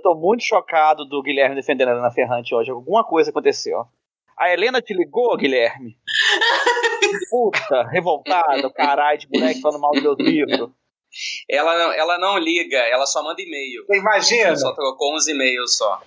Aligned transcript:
Eu 0.00 0.02
tô 0.02 0.14
muito 0.14 0.42
chocado 0.42 1.04
do 1.04 1.22
Guilherme 1.22 1.54
defendendo 1.54 1.88
a 1.88 1.90
Helena 1.90 2.10
Ferrante 2.10 2.54
hoje. 2.54 2.70
Alguma 2.70 3.04
coisa 3.04 3.28
aconteceu. 3.28 3.84
A 4.34 4.50
Helena 4.50 4.80
te 4.80 4.94
ligou, 4.94 5.36
Guilherme? 5.36 5.94
Puta, 7.30 7.82
revoltada, 7.82 8.72
caralho, 8.72 9.18
de 9.18 9.28
moleque 9.30 9.60
falando 9.60 9.78
mal 9.78 9.92
do 9.92 10.00
meu 10.00 10.14
livro. 10.14 10.72
Ela, 11.50 11.94
ela 11.94 12.18
não 12.18 12.38
liga, 12.38 12.78
ela 12.78 13.04
só 13.04 13.22
manda 13.22 13.42
e-mail. 13.42 13.84
Você 13.84 13.98
imagina? 13.98 14.56
Só 14.56 14.72
trocou 14.72 15.14
uns 15.14 15.28
e-mails 15.28 15.76
só. 15.76 16.00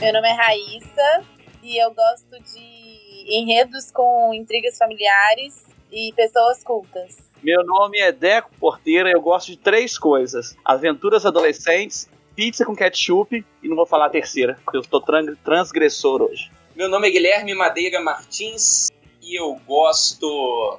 Meu 0.00 0.12
nome 0.14 0.28
é 0.28 0.32
Raíssa 0.32 1.36
e 1.66 1.82
eu 1.82 1.92
gosto 1.92 2.40
de 2.44 2.75
enredos 3.26 3.90
com 3.90 4.32
intrigas 4.32 4.78
familiares 4.78 5.66
e 5.90 6.12
pessoas 6.14 6.62
cultas. 6.62 7.16
Meu 7.42 7.64
nome 7.64 7.98
é 7.98 8.12
Deco 8.12 8.50
Porteira 8.58 9.08
e 9.08 9.12
eu 9.12 9.20
gosto 9.20 9.48
de 9.48 9.58
três 9.58 9.98
coisas: 9.98 10.56
aventuras 10.64 11.26
adolescentes, 11.26 12.08
pizza 12.34 12.64
com 12.64 12.74
ketchup 12.74 13.44
e 13.62 13.68
não 13.68 13.76
vou 13.76 13.86
falar 13.86 14.06
a 14.06 14.10
terceira, 14.10 14.58
porque 14.64 14.76
eu 14.76 14.80
estou 14.80 15.02
transgressor 15.44 16.22
hoje. 16.22 16.50
Meu 16.74 16.88
nome 16.88 17.08
é 17.08 17.10
Guilherme 17.10 17.54
Madeira 17.54 18.00
Martins 18.00 18.88
e 19.22 19.38
eu 19.38 19.54
gosto 19.66 20.78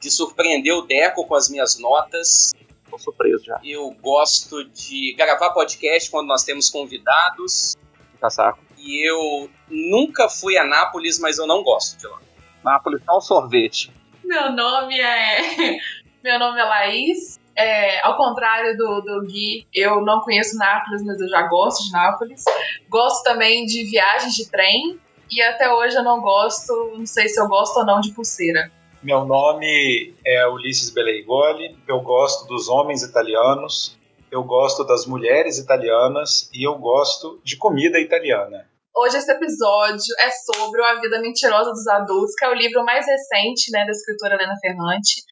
de 0.00 0.10
surpreender 0.10 0.74
o 0.74 0.82
Deco 0.82 1.26
com 1.26 1.34
as 1.34 1.48
minhas 1.48 1.78
notas. 1.78 2.52
Tô 2.90 2.98
surpreso 2.98 3.44
já. 3.44 3.60
Eu 3.62 3.90
gosto 4.00 4.64
de 4.64 5.14
gravar 5.14 5.50
podcast 5.50 6.10
quando 6.10 6.28
nós 6.28 6.44
temos 6.44 6.70
convidados. 6.70 7.76
Tá 8.20 8.30
saco. 8.30 8.67
E 8.80 9.08
eu 9.08 9.50
nunca 9.68 10.28
fui 10.28 10.56
a 10.56 10.64
Nápoles, 10.64 11.18
mas 11.18 11.38
eu 11.38 11.46
não 11.46 11.62
gosto 11.62 11.98
de 11.98 12.06
lá. 12.06 12.18
Nápoles 12.64 13.02
só 13.04 13.18
um 13.18 13.20
sorvete. 13.20 13.92
Meu 14.24 14.52
nome 14.52 14.98
é. 14.98 15.78
Meu 16.22 16.38
nome 16.38 16.60
é 16.60 16.64
Laís. 16.64 17.38
É, 17.56 18.06
ao 18.06 18.16
contrário 18.16 18.76
do, 18.76 19.00
do 19.00 19.26
Gui, 19.26 19.66
eu 19.74 20.00
não 20.02 20.20
conheço 20.20 20.56
Nápoles, 20.56 21.04
mas 21.04 21.20
eu 21.20 21.28
já 21.28 21.42
gosto 21.48 21.86
de 21.86 21.92
Nápoles. 21.92 22.44
Gosto 22.88 23.24
também 23.24 23.66
de 23.66 23.84
viagens 23.84 24.34
de 24.34 24.48
trem. 24.48 25.00
E 25.30 25.42
até 25.42 25.70
hoje 25.72 25.96
eu 25.96 26.02
não 26.02 26.20
gosto, 26.20 26.94
não 26.96 27.04
sei 27.04 27.28
se 27.28 27.40
eu 27.40 27.48
gosto 27.48 27.76
ou 27.78 27.84
não 27.84 28.00
de 28.00 28.12
pulseira. 28.12 28.70
Meu 29.02 29.24
nome 29.24 30.14
é 30.26 30.48
Ulisses 30.48 30.90
Beleigoli, 30.90 31.76
eu 31.86 32.00
gosto 32.00 32.48
dos 32.48 32.68
homens 32.68 33.02
italianos, 33.02 33.97
eu 34.30 34.42
gosto 34.44 34.84
das 34.84 35.06
mulheres 35.06 35.58
italianas 35.58 36.50
e 36.52 36.66
eu 36.66 36.76
gosto 36.78 37.40
de 37.44 37.56
comida 37.56 37.98
italiana. 37.98 38.68
Hoje 38.94 39.16
esse 39.16 39.30
episódio 39.30 40.14
é 40.18 40.30
sobre 40.30 40.82
A 40.82 41.00
Vida 41.00 41.20
Mentirosa 41.20 41.70
dos 41.70 41.86
Adultos, 41.86 42.34
que 42.34 42.44
é 42.44 42.48
o 42.48 42.54
livro 42.54 42.84
mais 42.84 43.06
recente 43.06 43.70
né, 43.70 43.84
da 43.84 43.92
escritora 43.92 44.34
Helena 44.34 44.56
Ferrante. 44.60 45.22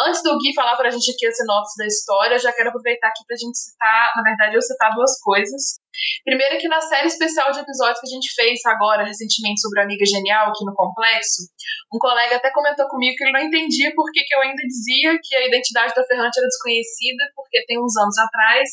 Antes 0.00 0.22
do 0.22 0.38
Gui 0.38 0.54
falar 0.54 0.76
pra 0.76 0.88
gente 0.88 1.12
aqui 1.12 1.26
a 1.26 1.32
sinopse 1.32 1.76
da 1.76 1.86
história, 1.86 2.34
eu 2.34 2.38
já 2.38 2.52
quero 2.52 2.70
aproveitar 2.70 3.08
aqui 3.08 3.22
pra 3.26 3.36
gente 3.36 3.58
citar, 3.58 4.12
na 4.16 4.22
verdade, 4.22 4.56
eu 4.56 4.62
citar 4.62 4.94
duas 4.94 5.20
coisas. 5.20 5.76
Primeiro 6.24 6.58
que 6.58 6.68
na 6.68 6.80
série 6.80 7.06
especial 7.06 7.50
de 7.52 7.60
episódios 7.60 8.00
que 8.00 8.08
a 8.08 8.14
gente 8.14 8.32
fez 8.34 8.60
agora, 8.66 9.04
recentemente, 9.04 9.60
sobre 9.60 9.80
a 9.80 9.84
Amiga 9.84 10.04
Genial 10.04 10.48
aqui 10.48 10.64
no 10.64 10.74
Complexo, 10.74 11.48
um 11.92 11.98
colega 11.98 12.36
até 12.36 12.50
comentou 12.52 12.86
comigo 12.88 13.16
que 13.16 13.24
ele 13.24 13.32
não 13.32 13.40
entendia 13.40 13.92
por 13.94 14.10
que, 14.12 14.22
que 14.22 14.34
eu 14.34 14.40
ainda 14.40 14.62
dizia 14.62 15.18
que 15.22 15.36
a 15.36 15.46
identidade 15.46 15.94
da 15.94 16.04
Ferrante 16.04 16.38
era 16.38 16.46
desconhecida, 16.46 17.24
porque 17.34 17.64
tem 17.66 17.78
uns 17.78 17.96
anos 17.96 18.16
atrás 18.18 18.68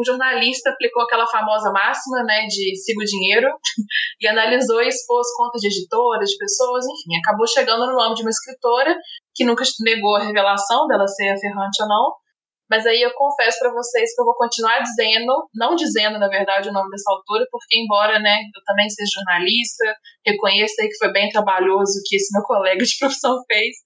um 0.00 0.04
jornalista 0.04 0.70
aplicou 0.70 1.02
aquela 1.02 1.26
famosa 1.26 1.70
máxima, 1.70 2.22
né, 2.24 2.46
de 2.46 2.74
siga 2.76 3.02
o 3.02 3.04
dinheiro, 3.04 3.48
e 4.20 4.26
analisou 4.26 4.82
e 4.82 4.88
expôs 4.88 5.26
contas 5.36 5.60
de 5.60 5.68
editoras, 5.68 6.30
de 6.30 6.38
pessoas, 6.38 6.84
enfim, 6.86 7.18
acabou 7.18 7.46
chegando 7.46 7.86
no 7.86 7.96
nome 7.96 8.14
de 8.14 8.22
uma 8.22 8.30
escritora 8.30 8.96
que 9.34 9.44
nunca 9.44 9.62
negou 9.80 10.16
a 10.16 10.24
revelação 10.24 10.86
dela 10.86 11.06
ser 11.06 11.28
a 11.28 11.38
Ferrante 11.38 11.82
ou 11.82 11.88
não, 11.88 12.12
mas 12.70 12.86
aí 12.86 13.02
eu 13.02 13.10
confesso 13.14 13.58
para 13.58 13.72
vocês 13.72 14.14
que 14.14 14.20
eu 14.20 14.24
vou 14.24 14.36
continuar 14.36 14.78
dizendo, 14.80 15.48
não 15.52 15.74
dizendo, 15.74 16.18
na 16.20 16.28
verdade, 16.28 16.68
o 16.68 16.72
nome 16.72 16.88
dessa 16.90 17.10
autora, 17.10 17.44
porque 17.50 17.76
embora, 17.76 18.20
né, 18.20 18.38
eu 18.54 18.62
também 18.64 18.88
seja 18.88 19.10
jornalista, 19.16 19.84
reconheça 20.24 20.80
aí 20.80 20.88
que 20.88 20.96
foi 20.96 21.12
bem 21.12 21.28
trabalhoso 21.30 21.98
o 21.98 22.02
que 22.06 22.14
esse 22.14 22.32
meu 22.32 22.44
colega 22.44 22.84
de 22.84 22.94
profissão 23.00 23.42
fez, 23.50 23.76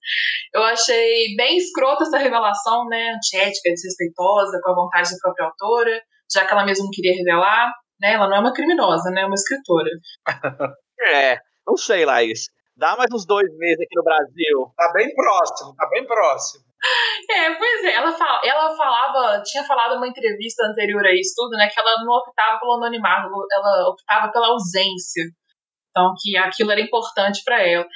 eu 0.53 0.61
achei 0.63 1.35
bem 1.35 1.57
escrota 1.57 2.03
essa 2.03 2.19
revelação, 2.19 2.85
né, 2.85 3.09
antiética, 3.15 3.71
desrespeitosa, 3.71 4.59
com 4.63 4.71
a 4.71 4.75
vontade 4.75 5.09
da 5.09 5.17
própria 5.19 5.45
autora, 5.47 6.01
já 6.31 6.45
que 6.45 6.53
ela 6.53 6.65
mesma 6.65 6.85
não 6.85 6.91
queria 6.91 7.15
revelar, 7.17 7.71
né, 7.99 8.13
ela 8.13 8.27
não 8.27 8.37
é 8.37 8.39
uma 8.39 8.53
criminosa, 8.53 9.09
né, 9.09 9.21
é 9.21 9.25
uma 9.25 9.33
escritora. 9.33 9.89
é, 11.11 11.39
não 11.65 11.75
sei, 11.75 12.05
Laís. 12.05 12.49
Dá 12.77 12.95
mais 12.97 13.09
uns 13.11 13.25
dois 13.25 13.47
meses 13.57 13.79
aqui 13.79 13.95
no 13.95 14.03
Brasil. 14.03 14.73
Tá 14.75 14.91
bem 14.93 15.13
próximo, 15.15 15.73
tá 15.75 15.87
bem 15.89 16.05
próximo. 16.05 16.65
É, 17.29 17.55
pois 17.55 17.83
é, 17.83 17.93
ela, 17.93 18.11
fala, 18.11 18.41
ela 18.43 18.75
falava, 18.75 19.41
tinha 19.43 19.63
falado 19.63 19.95
numa 19.95 20.07
entrevista 20.07 20.65
anterior 20.65 21.05
a 21.05 21.13
isso 21.13 21.33
tudo, 21.35 21.51
né, 21.57 21.67
que 21.67 21.79
ela 21.79 22.03
não 22.03 22.13
optava 22.13 22.59
pelo 22.59 22.73
anonimato, 22.73 23.29
ela 23.51 23.89
optava 23.89 24.31
pela 24.31 24.47
ausência. 24.47 25.23
Então, 25.89 26.13
que 26.21 26.37
aquilo 26.37 26.71
era 26.71 26.81
importante 26.81 27.41
para 27.43 27.61
ela. 27.61 27.87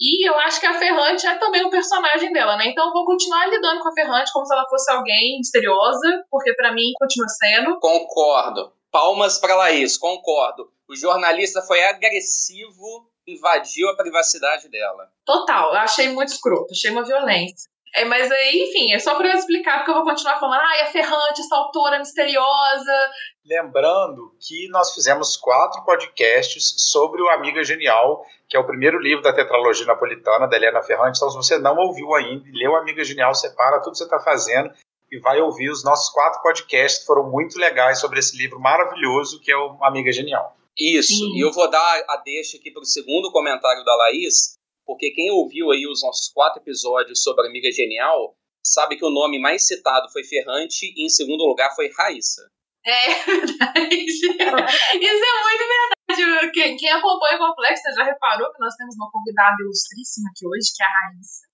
E 0.00 0.28
eu 0.28 0.38
acho 0.38 0.60
que 0.60 0.66
a 0.66 0.78
Ferrante 0.78 1.26
é 1.26 1.34
também 1.38 1.64
um 1.66 1.70
personagem 1.70 2.32
dela, 2.32 2.56
né? 2.56 2.68
Então 2.68 2.86
eu 2.86 2.92
vou 2.92 3.04
continuar 3.04 3.46
lidando 3.46 3.80
com 3.80 3.88
a 3.88 3.92
Ferrante 3.92 4.32
como 4.32 4.46
se 4.46 4.54
ela 4.54 4.64
fosse 4.68 4.92
alguém 4.92 5.38
misteriosa, 5.38 6.24
porque 6.30 6.54
para 6.54 6.72
mim 6.72 6.92
continua 6.96 7.28
sendo. 7.28 7.80
Concordo. 7.80 8.72
Palmas 8.92 9.38
para 9.38 9.56
Laís, 9.56 9.98
concordo. 9.98 10.70
O 10.88 10.94
jornalista 10.94 11.60
foi 11.62 11.82
agressivo, 11.84 13.10
invadiu 13.26 13.88
a 13.90 13.96
privacidade 13.96 14.68
dela. 14.70 15.10
Total, 15.26 15.72
eu 15.72 15.78
achei 15.80 16.08
muito 16.10 16.28
escroto, 16.28 16.72
achei 16.72 16.92
uma 16.92 17.04
violência. 17.04 17.68
É, 17.94 18.04
mas 18.04 18.30
aí, 18.30 18.68
enfim, 18.68 18.92
é 18.92 18.98
só 18.98 19.14
para 19.16 19.28
eu 19.28 19.34
explicar, 19.34 19.78
porque 19.78 19.90
eu 19.90 19.94
vou 19.96 20.04
continuar 20.04 20.38
falando, 20.38 20.60
ah, 20.60 20.76
é 20.78 20.86
ferrante, 20.86 21.40
essa 21.40 21.56
autora 21.56 21.98
misteriosa. 21.98 23.10
Lembrando 23.44 24.34
que 24.40 24.68
nós 24.68 24.94
fizemos 24.94 25.36
quatro 25.36 25.84
podcasts 25.84 26.74
sobre 26.76 27.22
o 27.22 27.28
Amiga 27.30 27.64
Genial, 27.64 28.22
que 28.48 28.56
é 28.56 28.60
o 28.60 28.66
primeiro 28.66 28.98
livro 28.98 29.22
da 29.22 29.32
tetralogia 29.32 29.86
napolitana 29.86 30.46
da 30.46 30.56
Helena 30.56 30.82
Ferrante. 30.82 31.16
Então, 31.16 31.30
se 31.30 31.36
você 31.36 31.58
não 31.58 31.76
ouviu 31.76 32.14
ainda, 32.14 32.44
leu 32.52 32.76
Amiga 32.76 33.02
Genial, 33.02 33.34
separa 33.34 33.80
tudo 33.80 33.92
que 33.92 33.98
você 33.98 34.04
está 34.04 34.20
fazendo 34.20 34.70
e 35.10 35.18
vai 35.18 35.40
ouvir 35.40 35.70
os 35.70 35.82
nossos 35.82 36.10
quatro 36.12 36.42
podcasts, 36.42 37.00
que 37.00 37.06
foram 37.06 37.30
muito 37.30 37.58
legais 37.58 37.98
sobre 37.98 38.18
esse 38.18 38.36
livro 38.36 38.60
maravilhoso 38.60 39.40
que 39.40 39.50
é 39.50 39.56
o 39.56 39.82
Amiga 39.82 40.12
Genial. 40.12 40.54
Isso, 40.78 41.08
Sim. 41.08 41.36
e 41.36 41.40
eu 41.40 41.50
vou 41.50 41.68
dar 41.68 42.04
a 42.08 42.16
deixa 42.18 42.56
aqui 42.56 42.70
para 42.70 42.82
o 42.82 42.86
segundo 42.86 43.32
comentário 43.32 43.84
da 43.84 43.96
Laís, 43.96 44.57
porque 44.88 45.10
quem 45.10 45.30
ouviu 45.30 45.70
aí 45.70 45.86
os 45.86 46.00
nossos 46.02 46.32
quatro 46.32 46.62
episódios 46.62 47.22
sobre 47.22 47.44
a 47.44 47.50
Amiga 47.50 47.70
Genial 47.70 48.34
sabe 48.64 48.96
que 48.96 49.04
o 49.04 49.10
nome 49.10 49.38
mais 49.38 49.66
citado 49.66 50.08
foi 50.10 50.24
Ferrante 50.24 50.90
e 50.96 51.04
em 51.04 51.10
segundo 51.10 51.44
lugar 51.44 51.76
foi 51.76 51.92
Raíssa. 51.92 52.48
É 52.86 53.12
verdade. 53.20 53.94
Isso 54.00 54.32
é 54.32 54.50
muito 54.50 55.64
verdade. 55.68 56.50
Quem, 56.54 56.76
quem 56.78 56.88
acompanha 56.88 57.36
o 57.36 57.38
Complexo 57.38 57.82
já 57.94 58.02
reparou 58.02 58.50
que 58.50 58.60
nós 58.60 58.74
temos 58.76 58.96
uma 58.96 59.10
convidada 59.12 59.56
ilustríssima 59.60 60.30
aqui 60.30 60.48
hoje, 60.48 60.72
que 60.74 60.82
é 60.82 60.86
a 60.86 60.88
Raíssa, 60.88 61.44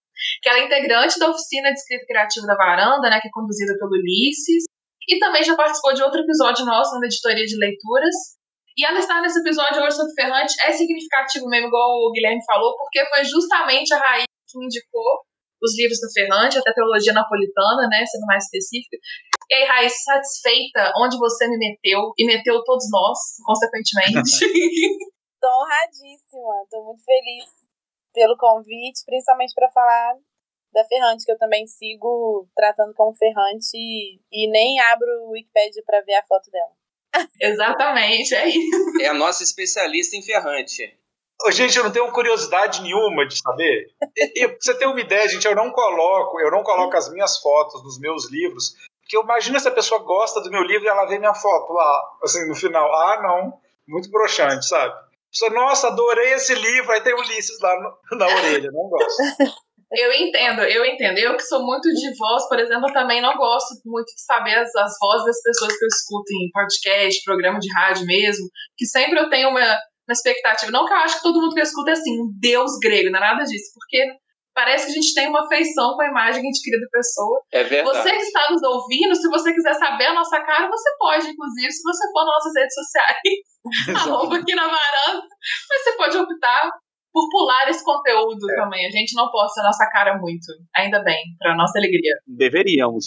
que 0.40 0.48
ela 0.48 0.58
é 0.60 0.64
integrante 0.66 1.18
da 1.18 1.30
oficina 1.30 1.72
de 1.72 1.78
escrita 1.80 2.06
criativa 2.06 2.46
da 2.46 2.54
Varanda, 2.54 3.10
né, 3.10 3.20
que 3.20 3.26
é 3.26 3.30
conduzida 3.32 3.74
pelo 3.80 3.98
Ulisses, 3.98 4.62
e 5.08 5.18
também 5.18 5.42
já 5.42 5.56
participou 5.56 5.92
de 5.92 6.04
outro 6.04 6.20
episódio 6.20 6.64
nosso 6.64 7.00
na 7.00 7.06
editoria 7.06 7.44
de 7.44 7.58
leituras, 7.58 8.14
e 8.76 8.84
ela 8.84 8.98
estar 8.98 9.20
nesse 9.20 9.38
episódio 9.38 9.82
hoje 9.82 9.96
sobre 9.96 10.14
Ferrante 10.14 10.54
é 10.66 10.72
significativo 10.72 11.46
mesmo, 11.46 11.68
igual 11.68 11.90
o 11.90 12.12
Guilherme 12.12 12.44
falou, 12.44 12.76
porque 12.76 13.04
foi 13.06 13.24
justamente 13.24 13.94
a 13.94 13.98
Raíssa 13.98 14.26
que 14.48 14.64
indicou 14.64 15.22
os 15.62 15.78
livros 15.78 15.98
da 16.00 16.08
Ferrante, 16.12 16.58
até 16.58 16.70
a 16.70 16.74
teologia 16.74 17.12
napolitana, 17.12 17.88
né, 17.88 18.04
sendo 18.04 18.26
mais 18.26 18.44
específica. 18.44 18.96
E 19.50 19.54
aí, 19.54 19.64
Raíssa, 19.64 19.96
satisfeita 20.04 20.92
onde 20.98 21.16
você 21.18 21.48
me 21.48 21.56
meteu, 21.56 22.12
e 22.18 22.26
meteu 22.26 22.62
todos 22.64 22.84
nós, 22.90 23.18
consequentemente. 23.44 24.44
tô 25.40 25.48
honradíssima, 25.48 26.66
tô 26.70 26.84
muito 26.84 27.02
feliz 27.04 27.48
pelo 28.12 28.36
convite, 28.36 29.04
principalmente 29.06 29.54
para 29.54 29.70
falar 29.70 30.14
da 30.72 30.84
Ferrante, 30.84 31.24
que 31.24 31.32
eu 31.32 31.38
também 31.38 31.66
sigo 31.66 32.48
tratando 32.54 32.92
como 32.94 33.16
Ferrante 33.16 33.76
e, 33.76 34.20
e 34.32 34.50
nem 34.50 34.80
abro 34.80 35.08
o 35.22 35.30
Wikipedia 35.30 35.82
para 35.86 36.00
ver 36.02 36.14
a 36.14 36.24
foto 36.24 36.50
dela. 36.50 36.72
Exatamente, 37.40 38.34
é 38.34 38.48
isso. 38.48 39.02
É 39.02 39.08
a 39.08 39.14
nossa 39.14 39.42
especialista 39.42 40.16
em 40.16 40.22
ferrante. 40.22 40.96
Ô, 41.42 41.50
gente, 41.50 41.76
eu 41.76 41.84
não 41.84 41.90
tenho 41.90 42.10
curiosidade 42.12 42.80
nenhuma 42.82 43.26
de 43.26 43.36
saber. 43.38 43.90
E, 44.16 44.48
pra 44.48 44.56
você 44.60 44.74
ter 44.74 44.86
uma 44.86 45.00
ideia, 45.00 45.28
gente, 45.28 45.46
eu 45.46 45.54
não 45.54 45.70
coloco, 45.70 46.40
eu 46.40 46.50
não 46.50 46.62
coloco 46.62 46.96
as 46.96 47.12
minhas 47.12 47.38
fotos 47.38 47.82
nos 47.82 47.98
meus 47.98 48.30
livros, 48.30 48.76
porque 49.00 49.16
eu 49.16 49.22
imagino 49.22 49.58
se 49.58 49.68
a 49.68 49.72
pessoa 49.72 50.00
gosta 50.02 50.40
do 50.40 50.50
meu 50.50 50.62
livro 50.62 50.84
e 50.84 50.88
ela 50.88 51.04
vê 51.06 51.18
minha 51.18 51.34
foto 51.34 51.72
lá, 51.72 52.16
assim, 52.22 52.48
no 52.48 52.54
final. 52.54 52.92
Ah, 52.94 53.22
não, 53.22 53.60
muito 53.86 54.10
broxante, 54.10 54.66
sabe? 54.66 54.94
Pessoa, 55.30 55.50
Nossa, 55.50 55.88
adorei 55.88 56.34
esse 56.34 56.54
livro, 56.54 56.92
aí 56.92 57.00
tem 57.00 57.12
Ulisses 57.12 57.60
lá 57.60 57.74
no, 57.80 58.16
na 58.18 58.26
orelha, 58.26 58.70
não 58.70 58.88
gosto. 58.88 59.22
Eu 59.92 60.12
entendo, 60.12 60.62
eu 60.62 60.84
entendo. 60.84 61.18
Eu 61.18 61.36
que 61.36 61.42
sou 61.42 61.64
muito 61.64 61.88
de 61.88 62.16
voz, 62.16 62.48
por 62.48 62.58
exemplo, 62.58 62.92
também 62.92 63.20
não 63.20 63.36
gosto 63.36 63.74
muito 63.84 64.06
de 64.06 64.24
saber 64.24 64.56
as, 64.56 64.74
as 64.74 64.92
vozes 65.00 65.26
das 65.26 65.42
pessoas 65.42 65.78
que 65.78 65.84
eu 65.84 65.88
escuto 65.88 66.32
em 66.32 66.50
podcast, 66.52 67.24
programa 67.24 67.58
de 67.58 67.72
rádio 67.72 68.06
mesmo, 68.06 68.46
que 68.76 68.86
sempre 68.86 69.18
eu 69.18 69.28
tenho 69.28 69.50
uma, 69.50 69.60
uma 69.60 70.12
expectativa. 70.12 70.72
Não 70.72 70.86
que 70.86 70.92
eu 70.92 70.98
acho 70.98 71.16
que 71.16 71.22
todo 71.22 71.40
mundo 71.40 71.54
que 71.54 71.60
escuta 71.60 71.90
é 71.90 71.92
assim, 71.94 72.20
um 72.20 72.28
deus 72.40 72.72
grego, 72.80 73.10
não 73.10 73.18
é 73.18 73.22
nada 73.22 73.44
disso, 73.44 73.72
porque 73.74 74.04
parece 74.54 74.86
que 74.86 74.92
a 74.92 74.94
gente 74.94 75.14
tem 75.14 75.28
uma 75.28 75.44
afeição 75.44 75.94
com 75.94 76.02
a 76.02 76.08
imagem 76.08 76.40
que 76.40 76.46
a 76.46 76.50
gente 76.52 76.62
cria 76.62 76.80
da 76.80 76.86
pessoa. 76.90 77.42
É 77.52 77.64
verdade. 77.64 77.98
Você 77.98 78.10
que 78.10 78.22
está 78.22 78.50
nos 78.50 78.62
ouvindo, 78.62 79.14
se 79.14 79.28
você 79.28 79.52
quiser 79.52 79.74
saber 79.74 80.06
a 80.06 80.14
nossa 80.14 80.40
cara, 80.40 80.68
você 80.68 80.90
pode, 80.98 81.28
inclusive, 81.28 81.72
se 81.72 81.82
você 81.82 82.04
for 82.12 82.24
nas 82.24 82.34
nossas 82.34 82.52
redes 82.56 82.74
sociais, 82.74 83.38
arroba 84.08 84.36
aqui 84.36 84.54
na 84.54 84.62
varanda, 84.62 85.26
mas 85.68 85.82
você 85.82 85.92
pode 85.96 86.16
optar 86.16 86.70
por 87.14 87.30
pular 87.30 87.68
esse 87.68 87.84
conteúdo 87.84 88.50
é. 88.50 88.56
também. 88.56 88.84
A 88.84 88.90
gente 88.90 89.14
não 89.14 89.30
posta 89.30 89.60
a 89.60 89.64
nossa 89.64 89.88
cara 89.88 90.18
muito, 90.18 90.46
ainda 90.74 91.00
bem, 91.04 91.22
para 91.38 91.54
nossa 91.54 91.78
alegria. 91.78 92.12
Deveríamos. 92.26 93.06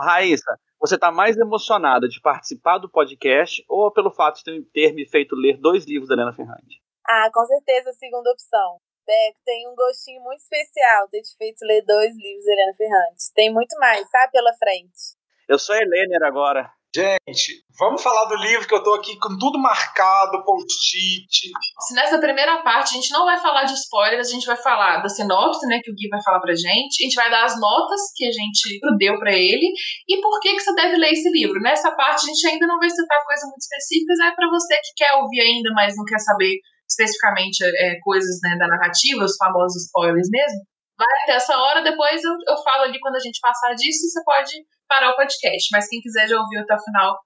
Raíssa, 0.00 0.58
você 0.80 0.96
está 0.96 1.12
mais 1.12 1.36
emocionada 1.36 2.08
de 2.08 2.20
participar 2.20 2.78
do 2.78 2.90
podcast 2.90 3.64
ou 3.68 3.92
pelo 3.92 4.10
fato 4.10 4.42
de 4.42 4.62
ter 4.72 4.92
me 4.92 5.08
feito 5.08 5.36
ler 5.36 5.58
dois 5.58 5.86
livros 5.86 6.08
da 6.08 6.16
Helena 6.16 6.34
Ferrante? 6.34 6.82
Ah, 7.08 7.30
com 7.32 7.46
certeza 7.46 7.90
a 7.90 7.92
segunda 7.92 8.32
opção. 8.32 8.80
Beck 9.06 9.36
tem 9.44 9.68
um 9.68 9.76
gostinho 9.76 10.20
muito 10.22 10.40
especial 10.40 11.08
ter 11.08 11.22
te 11.22 11.36
feito 11.38 11.64
ler 11.64 11.82
dois 11.86 12.16
livros 12.16 12.44
da 12.44 12.52
Helena 12.52 12.74
Ferrante. 12.74 13.32
Tem 13.32 13.54
muito 13.54 13.78
mais, 13.78 14.10
tá? 14.10 14.28
Pela 14.32 14.52
frente. 14.54 15.14
Eu 15.48 15.60
sou 15.60 15.76
Helena 15.76 16.26
agora. 16.26 16.68
Gente, 16.96 17.60
vamos 17.78 18.00
falar 18.00 18.24
do 18.24 18.36
livro 18.36 18.66
que 18.66 18.74
eu 18.74 18.82
tô 18.82 18.94
aqui 18.94 19.18
com 19.20 19.36
tudo 19.36 19.60
marcado, 19.60 20.42
post-it. 20.46 21.52
Se 21.84 21.94
nessa 21.94 22.16
primeira 22.18 22.62
parte 22.62 22.88
a 22.88 22.96
gente 22.96 23.12
não 23.12 23.26
vai 23.26 23.36
falar 23.36 23.64
de 23.64 23.74
spoilers, 23.74 24.28
a 24.28 24.32
gente 24.32 24.46
vai 24.46 24.56
falar 24.56 25.02
da 25.02 25.08
sinopse, 25.10 25.66
né, 25.66 25.78
que 25.84 25.90
o 25.90 25.94
Gui 25.94 26.08
vai 26.08 26.22
falar 26.22 26.40
pra 26.40 26.54
gente. 26.54 26.96
A 26.96 27.04
gente 27.04 27.14
vai 27.14 27.30
dar 27.30 27.44
as 27.44 27.60
notas 27.60 28.00
que 28.16 28.24
a 28.24 28.32
gente 28.32 28.80
deu 28.96 29.18
para 29.18 29.30
ele 29.30 29.68
e 30.08 30.20
por 30.22 30.40
que 30.40 30.54
que 30.54 30.60
você 30.60 30.74
deve 30.74 30.96
ler 30.96 31.12
esse 31.12 31.28
livro. 31.28 31.60
Nessa 31.60 31.94
parte 31.94 32.24
a 32.24 32.32
gente 32.32 32.46
ainda 32.46 32.66
não 32.66 32.78
vai 32.78 32.88
citar 32.88 33.22
coisas 33.26 33.44
muito 33.44 33.60
específicas, 33.60 34.18
é 34.20 34.34
para 34.34 34.48
você 34.48 34.74
que 34.76 35.04
quer 35.04 35.12
ouvir 35.20 35.40
ainda, 35.42 35.68
mas 35.74 35.94
não 35.98 36.04
quer 36.06 36.18
saber 36.18 36.56
especificamente 36.88 37.62
é, 37.62 38.00
coisas 38.00 38.40
né, 38.42 38.56
da 38.58 38.68
narrativa, 38.68 39.22
os 39.22 39.36
famosos 39.36 39.84
spoilers 39.84 40.28
mesmo. 40.30 40.64
Vai 40.98 41.22
até 41.22 41.32
essa 41.34 41.56
hora, 41.58 41.82
depois 41.82 42.22
eu, 42.24 42.32
eu 42.48 42.56
falo 42.62 42.84
ali 42.84 42.98
quando 43.00 43.16
a 43.16 43.20
gente 43.20 43.38
passar 43.40 43.74
disso, 43.74 44.08
você 44.08 44.24
pode 44.24 44.52
parar 44.88 45.10
o 45.10 45.16
podcast. 45.16 45.68
Mas 45.72 45.88
quem 45.88 46.00
quiser 46.00 46.26
já 46.26 46.38
ouvir 46.38 46.58
até 46.58 46.74
o 46.74 46.82
final 46.82 47.16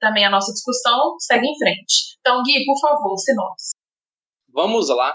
também 0.00 0.24
a 0.24 0.30
nossa 0.30 0.52
discussão, 0.52 1.16
segue 1.20 1.46
em 1.46 1.58
frente. 1.58 2.16
Então, 2.20 2.42
Gui, 2.42 2.64
por 2.64 2.80
favor, 2.80 3.16
sinopse. 3.18 3.70
Vamos 4.48 4.88
lá. 4.88 5.14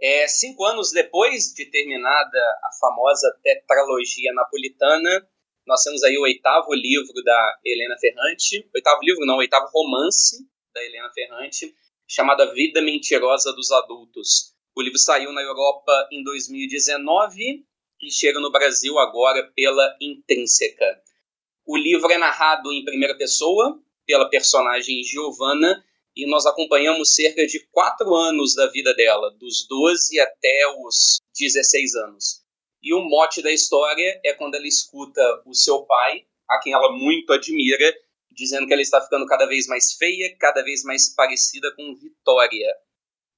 É, 0.00 0.26
cinco 0.26 0.64
anos 0.64 0.90
depois 0.90 1.52
de 1.54 1.70
terminada 1.70 2.38
a 2.64 2.70
famosa 2.80 3.30
tetralogia 3.42 4.32
napolitana, 4.34 5.28
nós 5.64 5.82
temos 5.82 6.02
aí 6.02 6.18
o 6.18 6.22
oitavo 6.22 6.74
livro 6.74 7.22
da 7.24 7.58
Helena 7.64 7.94
Ferrante. 8.00 8.68
Oitavo 8.74 9.00
livro, 9.02 9.24
não, 9.24 9.36
oitavo 9.36 9.70
romance 9.72 10.44
da 10.74 10.82
Helena 10.82 11.08
Ferrante, 11.14 11.72
chamado 12.08 12.42
A 12.42 12.52
Vida 12.52 12.82
Mentirosa 12.82 13.52
dos 13.52 13.70
Adultos. 13.70 14.51
O 14.74 14.80
livro 14.80 14.98
saiu 14.98 15.32
na 15.32 15.42
Europa 15.42 16.08
em 16.10 16.24
2019 16.24 17.62
e 18.00 18.10
chega 18.10 18.40
no 18.40 18.50
Brasil 18.50 18.98
agora 18.98 19.52
pela 19.54 19.94
Intrínseca. 20.00 21.02
O 21.66 21.76
livro 21.76 22.10
é 22.10 22.16
narrado 22.16 22.72
em 22.72 22.82
primeira 22.82 23.14
pessoa 23.16 23.78
pela 24.06 24.30
personagem 24.30 25.02
Giovanna 25.04 25.84
e 26.16 26.26
nós 26.26 26.46
acompanhamos 26.46 27.14
cerca 27.14 27.46
de 27.46 27.60
quatro 27.70 28.14
anos 28.14 28.54
da 28.54 28.66
vida 28.68 28.94
dela, 28.94 29.30
dos 29.32 29.66
12 29.68 30.18
até 30.18 30.74
os 30.86 31.20
16 31.38 31.94
anos. 31.96 32.42
E 32.82 32.94
o 32.94 33.02
mote 33.02 33.42
da 33.42 33.52
história 33.52 34.20
é 34.24 34.32
quando 34.32 34.54
ela 34.54 34.66
escuta 34.66 35.22
o 35.44 35.54
seu 35.54 35.82
pai, 35.82 36.24
a 36.48 36.58
quem 36.58 36.72
ela 36.72 36.90
muito 36.92 37.30
admira, 37.34 37.94
dizendo 38.30 38.66
que 38.66 38.72
ela 38.72 38.82
está 38.82 39.02
ficando 39.02 39.26
cada 39.26 39.44
vez 39.44 39.66
mais 39.66 39.92
feia, 39.92 40.34
cada 40.38 40.62
vez 40.62 40.82
mais 40.82 41.14
parecida 41.14 41.70
com 41.76 41.94
Vitória. 41.94 42.74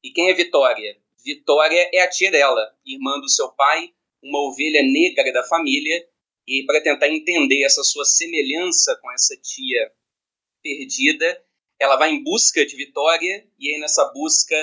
E 0.02 0.10
quem 0.12 0.31
é 0.31 0.34
Vitória? 0.34 1.03
Vitória 1.24 1.90
é 1.92 2.00
a 2.00 2.10
tia 2.10 2.30
dela, 2.30 2.70
irmã 2.84 3.18
do 3.18 3.28
seu 3.28 3.50
pai, 3.52 3.94
uma 4.22 4.40
ovelha 4.40 4.82
negra 4.82 5.32
da 5.32 5.42
família, 5.44 6.06
e 6.46 6.64
para 6.66 6.82
tentar 6.82 7.08
entender 7.08 7.64
essa 7.64 7.82
sua 7.82 8.04
semelhança 8.04 8.98
com 9.00 9.10
essa 9.10 9.34
tia 9.40 9.90
perdida, 10.62 11.42
ela 11.80 11.96
vai 11.96 12.10
em 12.10 12.22
busca 12.22 12.64
de 12.66 12.76
Vitória 12.76 13.48
e 13.58 13.72
aí 13.72 13.80
nessa 13.80 14.04
busca 14.12 14.56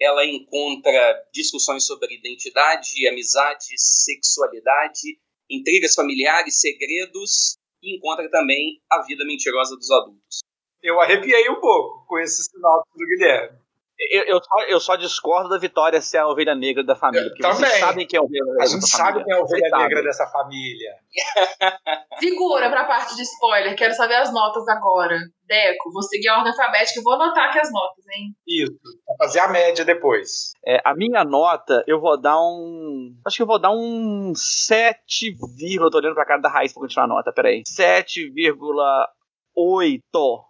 ela 0.00 0.24
encontra 0.26 1.28
discussões 1.32 1.84
sobre 1.84 2.14
identidade, 2.14 3.06
amizade, 3.08 3.74
sexualidade, 3.76 5.18
intrigas 5.50 5.94
familiares, 5.94 6.60
segredos 6.60 7.56
e 7.82 7.96
encontra 7.96 8.30
também 8.30 8.82
a 8.90 9.02
vida 9.02 9.24
mentirosa 9.24 9.76
dos 9.76 9.90
adultos. 9.90 10.40
Eu 10.82 11.00
arrepiei 11.00 11.48
um 11.50 11.60
pouco 11.60 12.06
com 12.06 12.18
esse 12.18 12.44
sinal 12.44 12.84
do 12.94 13.06
Guilherme. 13.06 13.65
Eu, 13.98 14.24
eu, 14.24 14.42
só, 14.42 14.62
eu 14.68 14.80
só 14.80 14.96
discordo 14.96 15.48
da 15.48 15.58
Vitória 15.58 16.00
ser 16.02 16.18
a 16.18 16.28
ovelha 16.28 16.54
negra 16.54 16.84
da 16.84 16.94
família. 16.94 17.28
Porque 17.28 17.42
também. 17.42 17.56
vocês 17.56 17.80
sabem 17.80 18.06
quem 18.06 18.18
é 18.18 18.20
a 18.20 18.24
ovelha 18.24 18.44
negra 18.44 18.62
A 18.62 18.66
gente 18.66 18.88
sabe 18.88 19.24
quem 19.24 19.34
é 19.34 19.38
a 19.38 19.42
ovelha 19.42 19.78
negra 19.78 20.02
dessa 20.02 20.26
família. 20.26 20.92
Figura 22.20 22.68
pra 22.68 22.84
parte 22.84 23.16
de 23.16 23.22
spoiler, 23.22 23.74
quero 23.74 23.94
saber 23.94 24.16
as 24.16 24.30
notas 24.32 24.68
agora. 24.68 25.18
Deco, 25.46 25.90
vou 25.92 26.02
seguir 26.02 26.28
a 26.28 26.36
ordem 26.36 26.50
alfabética 26.50 27.00
e 27.00 27.02
vou 27.02 27.14
anotar 27.14 27.48
aqui 27.48 27.58
as 27.58 27.72
notas, 27.72 28.04
hein? 28.08 28.34
Isso, 28.46 28.76
pra 29.06 29.26
fazer 29.26 29.40
a 29.40 29.48
média 29.48 29.82
depois. 29.84 30.52
É, 30.66 30.80
a 30.84 30.94
minha 30.94 31.24
nota, 31.24 31.82
eu 31.86 31.98
vou 32.00 32.20
dar 32.20 32.38
um. 32.38 33.16
Acho 33.24 33.36
que 33.36 33.42
eu 33.42 33.46
vou 33.46 33.58
dar 33.58 33.70
um 33.70 34.34
7, 34.34 35.36
eu 35.80 35.90
tô 35.90 35.96
olhando 35.98 36.14
pra 36.14 36.26
cara 36.26 36.42
da 36.42 36.50
raiz 36.50 36.72
pra 36.72 36.82
continuar 36.82 37.04
a 37.04 37.08
nota, 37.08 37.32
peraí. 37.32 37.62
7,8. 37.62 40.44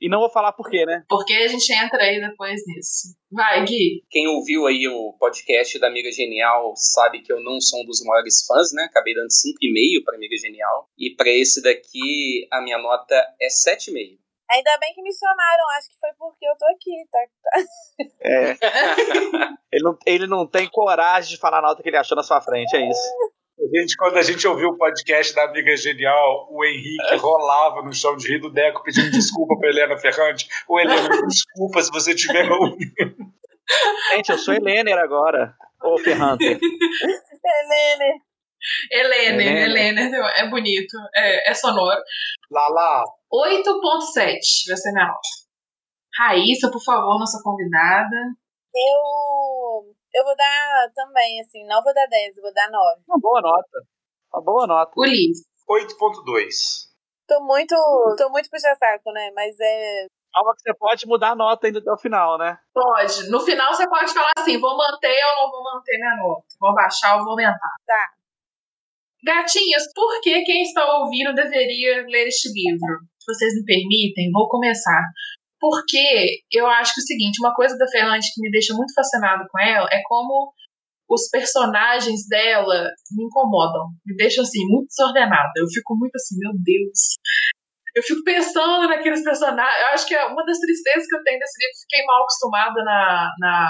E 0.00 0.08
não 0.08 0.20
vou 0.20 0.30
falar 0.30 0.52
por 0.52 0.70
quê, 0.70 0.86
né? 0.86 1.04
Porque 1.08 1.34
a 1.34 1.46
gente 1.46 1.70
entra 1.74 2.02
aí 2.02 2.18
depois 2.18 2.62
nisso. 2.66 3.14
Vai, 3.30 3.62
Gui. 3.64 4.02
Quem 4.08 4.26
ouviu 4.28 4.66
aí 4.66 4.88
o 4.88 5.12
podcast 5.18 5.78
da 5.78 5.88
Amiga 5.88 6.10
Genial 6.10 6.72
sabe 6.74 7.20
que 7.20 7.30
eu 7.30 7.40
não 7.42 7.60
sou 7.60 7.82
um 7.82 7.84
dos 7.84 8.02
maiores 8.04 8.44
fãs, 8.46 8.72
né? 8.72 8.84
Acabei 8.84 9.14
dando 9.14 9.28
5,5 9.28 10.04
para 10.04 10.16
Amiga 10.16 10.36
Genial. 10.38 10.88
E 10.98 11.14
para 11.14 11.28
esse 11.28 11.62
daqui, 11.62 12.48
a 12.50 12.62
minha 12.62 12.78
nota 12.78 13.14
é 13.40 13.48
7,5. 13.48 14.18
Ainda 14.50 14.78
bem 14.78 14.92
que 14.94 15.02
me 15.02 15.12
chamaram, 15.12 15.68
acho 15.78 15.88
que 15.90 15.98
foi 16.00 16.10
porque 16.18 16.44
eu 16.44 16.56
tô 16.58 16.66
aqui, 16.66 17.06
tá? 17.12 17.20
É. 18.20 18.56
ele, 19.70 19.84
não, 19.84 19.98
ele 20.04 20.26
não 20.26 20.44
tem 20.44 20.68
coragem 20.68 21.30
de 21.30 21.38
falar 21.38 21.58
a 21.58 21.62
nota 21.62 21.82
que 21.82 21.88
ele 21.88 21.96
achou 21.96 22.16
na 22.16 22.24
sua 22.24 22.40
frente, 22.40 22.74
é 22.74 22.88
isso. 22.88 23.00
Gente, 23.72 23.96
quando 23.96 24.16
a 24.16 24.22
gente 24.22 24.46
ouviu 24.48 24.70
o 24.70 24.76
podcast 24.76 25.32
da 25.32 25.44
Amiga 25.44 25.76
Genial, 25.76 26.48
o 26.50 26.64
Henrique 26.64 27.16
rolava 27.16 27.82
no 27.82 27.94
chão 27.94 28.16
de 28.16 28.26
rir 28.26 28.40
do 28.40 28.50
Deco 28.50 28.82
pedindo 28.82 29.10
desculpa 29.12 29.56
pra 29.58 29.68
Helena 29.68 29.96
Ferrante. 29.96 30.48
Ô, 30.68 30.80
Helena, 30.80 31.08
desculpa 31.28 31.80
se 31.80 31.90
você 31.92 32.14
tiver 32.14 32.50
ouvindo. 32.50 33.16
Gente, 34.12 34.30
eu 34.30 34.38
sou 34.38 34.54
Helena 34.54 35.00
agora. 35.00 35.54
Ô, 35.84 35.96
Ferrante. 35.98 36.44
Helene. 36.44 38.20
Helene, 38.90 39.44
Helene, 39.44 40.16
é 40.36 40.48
bonito, 40.50 40.96
é, 41.14 41.50
é 41.50 41.54
sonoro. 41.54 42.00
Lá, 42.50 42.68
lá. 42.68 43.04
8.7 43.32 44.40
vai 44.68 44.76
ser 44.76 44.92
minha 44.92 45.06
nota. 45.06 45.20
Raíssa, 46.18 46.70
por 46.70 46.82
favor, 46.82 47.18
nossa 47.18 47.40
convidada. 47.42 48.16
Eu 48.74 49.94
eu 50.14 50.24
vou 50.24 50.36
dar 50.36 50.90
também, 50.94 51.40
assim, 51.40 51.64
não 51.66 51.82
vou 51.82 51.94
dar 51.94 52.06
10, 52.06 52.36
eu 52.36 52.42
vou 52.42 52.52
dar 52.52 52.70
9. 52.70 53.02
Uma 53.08 53.18
boa 53.20 53.40
nota. 53.40 53.78
Uma 54.32 54.42
boa 54.42 54.66
nota. 54.66 54.92
O 54.96 55.04
livro. 55.04 55.40
8.2. 55.68 56.90
Tô 57.28 57.40
muito, 57.44 57.74
tô 58.18 58.28
muito 58.30 58.50
puxa-saco, 58.50 59.12
né? 59.12 59.30
Mas 59.34 59.54
é. 59.60 60.06
Calma 60.32 60.52
que 60.54 60.62
você 60.62 60.74
pode 60.74 61.06
mudar 61.06 61.30
a 61.30 61.36
nota 61.36 61.66
ainda 61.66 61.78
até 61.78 61.92
o 61.92 61.98
final, 61.98 62.38
né? 62.38 62.58
Pode. 62.74 63.30
No 63.30 63.40
final 63.40 63.72
você 63.72 63.88
pode 63.88 64.12
falar 64.12 64.32
assim, 64.38 64.60
vou 64.60 64.76
manter 64.76 65.20
ou 65.30 65.42
não 65.44 65.50
vou 65.50 65.62
manter 65.62 65.96
minha 65.96 66.16
nota. 66.16 66.46
Vou 66.60 66.74
baixar 66.74 67.16
ou 67.16 67.22
vou 67.22 67.30
aumentar. 67.32 67.74
Tá. 67.86 68.06
Gatinhas, 69.22 69.84
por 69.94 70.20
que 70.20 70.42
quem 70.42 70.62
está 70.62 70.98
ouvindo 70.98 71.34
deveria 71.34 72.02
ler 72.06 72.26
este 72.26 72.48
livro? 72.48 72.98
Se 73.18 73.34
vocês 73.34 73.54
me 73.54 73.64
permitem, 73.64 74.30
vou 74.32 74.48
começar. 74.48 75.02
Porque 75.60 76.40
eu 76.50 76.66
acho 76.66 76.94
que 76.94 77.00
é 77.00 77.04
o 77.04 77.06
seguinte, 77.06 77.40
uma 77.40 77.54
coisa 77.54 77.76
da 77.76 77.86
Ferrante 77.86 78.32
que 78.34 78.40
me 78.40 78.50
deixa 78.50 78.74
muito 78.74 78.94
fascinado 78.94 79.44
com 79.50 79.60
ela 79.60 79.86
é 79.92 80.00
como 80.06 80.52
os 81.10 81.28
personagens 81.28 82.26
dela 82.28 82.88
me 83.12 83.24
incomodam, 83.24 83.90
me 84.06 84.16
deixam 84.16 84.42
assim 84.42 84.64
muito 84.66 84.88
desordenada. 84.88 85.50
Eu 85.56 85.66
fico 85.66 85.96
muito 85.96 86.14
assim, 86.14 86.38
meu 86.38 86.52
Deus. 86.54 87.18
Eu 87.94 88.02
fico 88.04 88.22
pensando 88.22 88.88
naqueles 88.88 89.22
personagens. 89.24 89.80
Eu 89.80 89.86
acho 89.88 90.06
que 90.06 90.14
é 90.14 90.24
uma 90.26 90.44
das 90.46 90.58
tristezas 90.58 91.06
que 91.08 91.16
eu 91.16 91.22
tenho 91.24 91.40
desse 91.40 91.58
livro. 91.58 91.80
Fiquei 91.82 92.06
mal 92.06 92.22
acostumada 92.22 92.84
na, 92.84 93.30
na, 93.40 93.68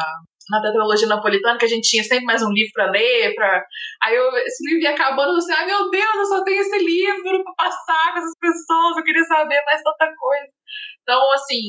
na 0.50 0.60
tetralogia 0.60 1.08
napolitana, 1.08 1.58
que 1.58 1.64
a 1.64 1.68
gente 1.68 1.88
tinha 1.88 2.04
sempre 2.04 2.26
mais 2.26 2.42
um 2.42 2.52
livro 2.52 2.72
para 2.74 2.90
ler. 2.90 3.34
Pra... 3.34 3.64
Aí 4.04 4.14
eu, 4.14 4.36
esse 4.36 4.62
livro 4.68 4.82
ia 4.82 4.90
acabando, 4.90 5.34
você, 5.34 5.50
ai 5.52 5.64
meu 5.64 5.88
Deus, 5.90 6.14
eu 6.16 6.26
só 6.26 6.44
tenho 6.44 6.60
esse 6.60 6.78
livro 6.78 7.42
para 7.42 7.70
passar 7.70 8.12
com 8.12 8.18
essas 8.18 8.36
pessoas, 8.38 8.96
eu 8.98 9.04
queria 9.04 9.24
saber 9.24 9.62
mais 9.64 9.82
tanta 9.82 10.12
coisa. 10.14 10.59
Então, 11.02 11.32
assim, 11.32 11.60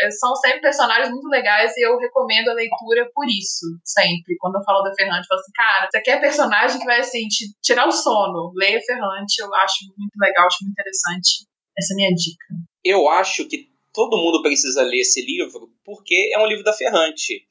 é, 0.00 0.10
são 0.10 0.34
sempre 0.36 0.60
personagens 0.60 1.10
muito 1.10 1.28
legais 1.28 1.76
e 1.76 1.86
eu 1.86 1.98
recomendo 1.98 2.48
a 2.48 2.54
leitura 2.54 3.08
por 3.14 3.26
isso, 3.26 3.66
sempre. 3.84 4.36
Quando 4.38 4.56
eu 4.56 4.64
falo 4.64 4.82
da 4.82 4.94
Ferrante, 4.94 5.22
eu 5.22 5.28
falo 5.28 5.40
assim, 5.40 5.52
cara, 5.54 5.88
você 5.90 6.00
quer 6.00 6.20
personagem 6.20 6.78
que 6.78 6.86
vai, 6.86 7.00
assim, 7.00 7.26
te 7.28 7.46
tirar 7.62 7.86
o 7.86 7.92
sono, 7.92 8.52
leia 8.56 8.80
Ferrante, 8.80 9.40
eu 9.40 9.54
acho 9.54 9.84
muito 9.96 10.14
legal, 10.18 10.46
acho 10.46 10.58
muito 10.62 10.72
interessante. 10.72 11.46
Essa 11.78 11.92
é 11.92 11.94
a 11.94 11.96
minha 11.96 12.10
dica. 12.10 12.46
Eu 12.84 13.08
acho 13.08 13.46
que 13.46 13.68
todo 13.92 14.16
mundo 14.16 14.42
precisa 14.42 14.82
ler 14.82 15.00
esse 15.00 15.24
livro 15.24 15.72
porque 15.84 16.30
é 16.34 16.38
um 16.38 16.46
livro 16.46 16.64
da 16.64 16.72
Ferrante. 16.72 17.46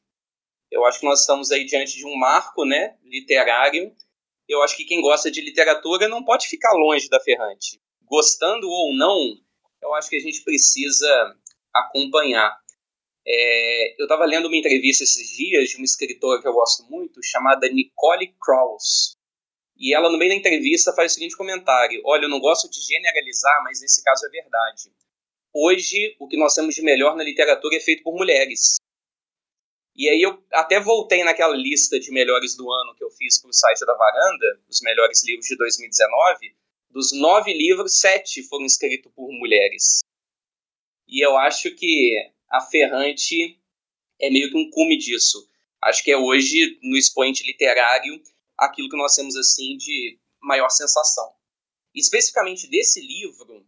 Eu 0.72 0.86
acho 0.86 1.00
que 1.00 1.06
nós 1.06 1.22
estamos 1.22 1.52
aí 1.52 1.66
diante 1.66 1.96
de 1.96 2.06
um 2.06 2.18
marco, 2.18 2.66
né, 2.66 2.96
literário. 3.04 3.94
Eu 4.48 4.62
acho 4.64 4.76
que 4.76 4.86
quem 4.86 5.02
gosta 5.02 5.32
de 5.32 5.42
literatura 5.42 6.08
não 6.08 6.24
pode 6.24 6.48
ficar 6.48 6.74
longe 6.74 7.10
da 7.10 7.20
Ferrante. 7.20 7.82
Gostando 8.04 8.68
ou 8.70 8.94
não, 8.96 9.38
eu 9.82 9.94
acho 9.94 10.10
que 10.10 10.16
a 10.16 10.22
gente 10.22 10.44
precisa 10.44 11.36
acompanhar. 11.74 12.58
É, 13.26 14.02
eu 14.02 14.06
estava 14.06 14.26
lendo 14.26 14.48
uma 14.48 14.56
entrevista 14.56 15.04
esses 15.04 15.28
dias 15.36 15.70
de 15.70 15.76
uma 15.76 15.86
escritora 15.86 16.42
que 16.42 16.48
eu 16.48 16.54
gosto 16.54 16.84
muito, 16.90 17.20
chamada 17.24 17.68
Nicole 17.70 18.34
Krauss. 18.42 19.18
E 19.76 19.94
ela, 19.94 20.10
no 20.10 20.18
meio 20.18 20.32
da 20.32 20.38
entrevista, 20.38 20.94
faz 20.94 21.12
o 21.12 21.16
seguinte 21.16 21.38
comentário: 21.38 22.02
Olha, 22.06 22.24
eu 22.24 22.30
não 22.30 22.40
gosto 22.40 22.70
de 22.70 22.80
generalizar, 22.82 23.64
mas 23.64 23.82
nesse 23.82 24.04
caso 24.04 24.26
é 24.26 24.30
verdade. 24.30 24.92
Hoje, 25.54 26.16
o 26.20 26.28
que 26.28 26.38
nós 26.38 26.54
temos 26.54 26.74
de 26.76 26.82
melhor 26.82 27.16
na 27.16 27.24
literatura 27.24 27.76
é 27.76 27.80
feito 27.80 28.04
por 28.04 28.16
mulheres. 28.16 28.78
E 29.96 30.08
aí 30.08 30.22
eu 30.22 30.44
até 30.54 30.80
voltei 30.80 31.24
naquela 31.24 31.56
lista 31.56 32.00
de 32.00 32.12
melhores 32.12 32.56
do 32.56 32.72
ano 32.72 32.96
que 32.96 33.04
eu 33.04 33.10
fiz 33.10 33.42
para 33.42 33.50
o 33.50 33.54
site 33.54 33.84
da 33.84 33.96
Varanda, 33.96 34.62
os 34.70 34.80
melhores 34.82 35.26
livros 35.26 35.48
de 35.48 35.58
2019. 35.58 36.56
Dos 36.90 37.12
nove 37.12 37.54
livros, 37.54 38.00
sete 38.00 38.44
foram 38.44 38.66
escritos 38.66 39.12
por 39.14 39.32
mulheres. 39.32 40.00
E 41.08 41.26
eu 41.26 41.38
acho 41.38 41.74
que 41.76 42.16
a 42.50 42.62
Ferrante 42.62 43.60
é 44.20 44.30
meio 44.30 44.50
que 44.50 44.58
um 44.58 44.70
cume 44.70 44.98
disso. 44.98 45.48
Acho 45.82 46.04
que 46.04 46.12
é 46.12 46.18
hoje, 46.18 46.80
no 46.82 46.98
expoente 46.98 47.46
literário, 47.46 48.22
aquilo 48.58 48.90
que 48.90 48.98
nós 48.98 49.16
temos 49.16 49.36
assim 49.36 49.78
de 49.78 50.20
maior 50.42 50.70
sensação. 50.70 51.32
Especificamente 51.94 52.68
desse 52.68 53.00
livro, 53.02 53.66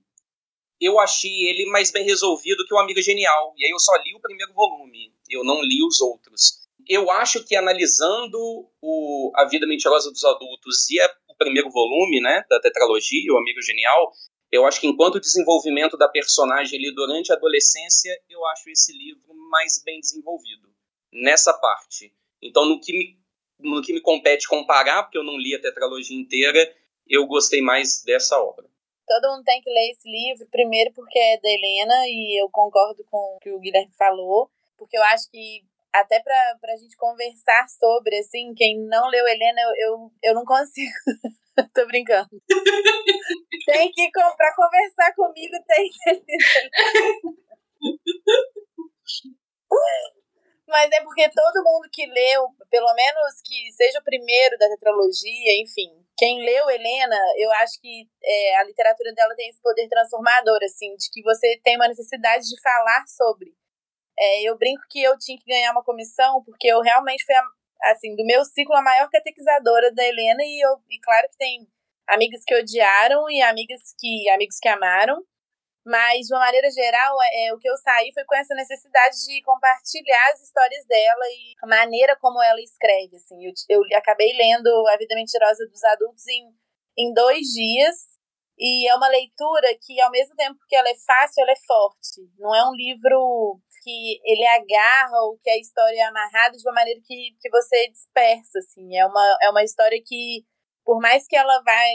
eu 0.80 1.00
achei 1.00 1.48
ele 1.48 1.66
mais 1.68 1.92
bem 1.92 2.06
resolvido 2.06 2.66
que 2.66 2.74
o 2.74 2.80
Amiga 2.80 3.02
Genial. 3.02 3.54
E 3.58 3.66
aí 3.66 3.72
eu 3.72 3.80
só 3.80 3.96
li 3.98 4.16
o 4.16 4.22
primeiro 4.22 4.54
volume, 4.54 5.14
eu 5.30 5.44
não 5.44 5.62
li 5.62 5.84
os 5.84 6.00
outros. 6.02 6.60
Eu 6.88 7.12
acho 7.12 7.44
que 7.44 7.56
analisando 7.56 8.38
o 8.82 9.32
A 9.36 9.46
Vida 9.46 9.68
Mentirosa 9.68 10.10
dos 10.10 10.24
Adultos 10.24 10.90
e 10.90 11.00
a, 11.00 11.16
primeiro 11.40 11.72
volume 11.72 12.22
né, 12.22 12.44
da 12.50 12.60
tetralogia, 12.60 13.34
o 13.34 13.38
Amigo 13.38 13.62
Genial, 13.62 14.12
eu 14.52 14.66
acho 14.66 14.82
que 14.82 14.88
enquanto 14.88 15.20
desenvolvimento 15.20 15.98
da 15.98 16.10
personagem 16.10 16.78
ali 16.78 16.94
durante 16.94 17.32
a 17.32 17.36
adolescência, 17.36 18.12
eu 18.30 18.46
acho 18.48 18.70
esse 18.70 18.96
livro 18.96 19.34
mais 19.50 19.82
bem 19.84 20.00
desenvolvido 20.00 20.70
nessa 21.12 21.54
parte. 21.54 22.14
Então, 22.42 22.66
no 22.66 22.80
que 22.80 22.94
me, 22.94 23.20
no 23.60 23.82
que 23.82 23.94
me 23.94 24.02
compete 24.02 24.48
comparar, 24.48 25.04
porque 25.04 25.18
eu 25.18 25.24
não 25.24 25.38
li 25.38 25.56
a 25.56 25.62
tetralogia 25.62 26.20
inteira, 26.20 26.60
eu 27.08 27.26
gostei 27.26 27.62
mais 27.62 28.04
dessa 28.04 28.40
obra. 28.40 28.68
Todo 29.08 29.32
mundo 29.32 29.44
tem 29.44 29.62
que 29.62 29.70
ler 29.70 29.92
esse 29.92 30.10
livro, 30.10 30.48
primeiro 30.52 30.94
porque 30.94 31.18
é 31.18 31.40
da 31.40 31.50
Helena, 31.50 32.08
e 32.08 32.42
eu 32.42 32.50
concordo 32.50 33.04
com 33.10 33.18
o 33.18 33.40
que 33.40 33.52
o 33.52 33.60
Guilherme 33.60 33.92
falou, 33.98 34.50
porque 34.78 34.98
eu 34.98 35.04
acho 35.04 35.30
que 35.32 35.64
até 35.94 36.20
pra, 36.22 36.58
pra 36.62 36.76
gente 36.78 36.96
conversar 36.96 37.68
sobre, 37.70 38.18
assim, 38.18 38.54
quem 38.56 38.80
não 38.88 39.08
leu 39.08 39.28
Helena, 39.28 39.62
eu, 39.62 39.72
eu, 39.78 40.12
eu 40.24 40.34
não 40.36 40.46
consigo. 40.46 40.94
Tô 41.74 41.86
brincando. 41.88 42.30
tem 43.66 43.92
que, 43.92 44.10
pra 44.12 44.56
conversar 44.56 45.14
comigo, 45.14 45.56
tem 45.68 45.90
que. 45.90 46.26
Mas 50.68 50.90
é 50.92 51.02
porque 51.02 51.28
todo 51.30 51.64
mundo 51.64 51.90
que 51.92 52.06
leu, 52.06 52.48
pelo 52.70 52.94
menos 52.94 53.42
que 53.44 53.72
seja 53.74 54.00
o 54.00 54.04
primeiro 54.04 54.58
da 54.58 54.70
tetralogia, 54.70 55.62
enfim, 55.62 55.90
quem 56.16 56.44
leu 56.44 56.70
Helena, 56.70 57.18
eu 57.38 57.52
acho 57.54 57.80
que 57.82 58.08
é, 58.24 58.58
a 58.58 58.64
literatura 58.66 59.12
dela 59.14 59.34
tem 59.36 59.50
esse 59.50 59.62
poder 59.62 59.88
transformador, 59.88 60.60
assim, 60.64 60.96
de 60.96 61.10
que 61.12 61.24
você 61.24 61.60
tem 61.64 61.76
uma 61.76 61.88
necessidade 61.88 62.48
de 62.48 62.62
falar 62.62 63.04
sobre. 63.08 63.52
É, 64.20 64.44
eu 64.44 64.58
brinco 64.58 64.84
que 64.90 65.02
eu 65.02 65.18
tinha 65.18 65.38
que 65.38 65.46
ganhar 65.46 65.72
uma 65.72 65.84
comissão, 65.84 66.44
porque 66.44 66.68
eu 66.68 66.82
realmente 66.82 67.24
fui, 67.26 67.36
a, 67.36 67.92
assim, 67.92 68.16
do 68.16 68.26
meu 68.26 68.44
ciclo, 68.44 68.76
a 68.76 68.82
maior 68.82 69.10
catequizadora 69.10 69.94
da 69.94 70.06
Helena, 70.06 70.44
e, 70.44 70.60
eu, 70.60 70.78
e 70.90 71.00
claro 71.00 71.28
que 71.30 71.38
tem 71.38 71.68
amigas 72.08 72.42
que 72.46 72.56
odiaram 72.56 73.30
e 73.30 73.42
amigas 73.42 73.82
que, 73.98 74.30
amigos 74.32 74.58
que 74.60 74.68
amaram, 74.68 75.24
mas 75.86 76.28
de 76.28 76.34
uma 76.34 76.42
maneira 76.42 76.70
geral, 76.70 77.16
é, 77.22 77.48
é, 77.48 77.54
o 77.54 77.58
que 77.58 77.70
eu 77.70 77.78
saí 77.78 78.12
foi 78.14 78.24
com 78.26 78.36
essa 78.36 78.54
necessidade 78.54 79.16
de 79.26 79.42
compartilhar 79.44 80.32
as 80.34 80.42
histórias 80.42 80.86
dela 80.86 81.26
e 81.30 81.56
a 81.64 81.68
maneira 81.68 82.18
como 82.20 82.42
ela 82.44 82.60
escreve. 82.62 83.16
Assim, 83.16 83.46
eu, 83.46 83.54
eu 83.70 83.98
acabei 83.98 84.34
lendo 84.34 84.70
A 84.90 84.98
Vida 84.98 85.16
Mentirosa 85.16 85.66
dos 85.68 85.84
Adultos 85.84 86.28
em, 86.28 86.54
em 86.98 87.14
dois 87.14 87.48
dias 87.48 88.20
e 88.60 88.90
é 88.90 88.96
uma 88.96 89.08
leitura 89.08 89.68
que, 89.82 90.00
ao 90.02 90.12
mesmo 90.12 90.36
tempo 90.36 90.60
que 90.68 90.76
ela 90.76 90.90
é 90.90 90.96
fácil, 91.08 91.42
ela 91.42 91.54
é 91.54 91.66
forte. 91.66 92.22
Não 92.38 92.54
é 92.54 92.70
um 92.70 92.76
livro 92.76 93.60
que 93.90 94.22
ele 94.24 94.46
agarra 94.46 95.18
ou 95.24 95.38
que 95.40 95.50
a 95.50 95.58
história 95.58 95.98
é 95.98 96.04
amarrada 96.04 96.56
de 96.56 96.64
uma 96.64 96.74
maneira 96.74 97.00
que, 97.04 97.36
que 97.40 97.50
você 97.50 97.90
dispersa, 97.90 98.60
assim. 98.60 98.96
É 98.96 99.06
uma, 99.06 99.38
é 99.42 99.50
uma 99.50 99.64
história 99.64 100.00
que, 100.06 100.46
por 100.86 101.00
mais 101.02 101.26
que 101.28 101.36
ela 101.36 101.62
vai 101.64 101.90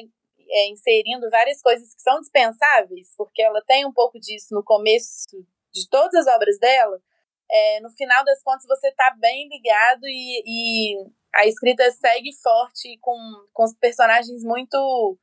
é, 0.51 0.69
inserindo 0.71 1.31
várias 1.31 1.63
coisas 1.63 1.95
que 1.95 2.03
são 2.03 2.21
dispensáveis, 2.21 3.15
porque 3.17 3.43
ela 3.43 3.63
tem 3.67 3.87
um 3.87 3.93
pouco 3.93 4.19
disso 4.19 4.49
no 4.53 4.65
começo 4.65 5.25
de 5.73 5.89
todas 5.89 6.27
as 6.27 6.35
obras 6.35 6.59
dela, 6.59 7.01
é, 7.51 7.81
no 7.81 7.91
final 7.91 8.25
das 8.25 8.43
contas 8.43 8.67
você 8.67 8.89
está 8.89 9.15
bem 9.21 9.49
ligado 9.49 10.05
e, 10.05 10.43
e, 10.47 11.07
a 11.35 11.47
escrita 11.47 11.89
segue 11.93 12.31
forte 12.43 12.99
com, 13.01 13.17
com 13.53 13.65
os 13.65 13.75
personagens 13.75 14.43
muito 14.43 15.19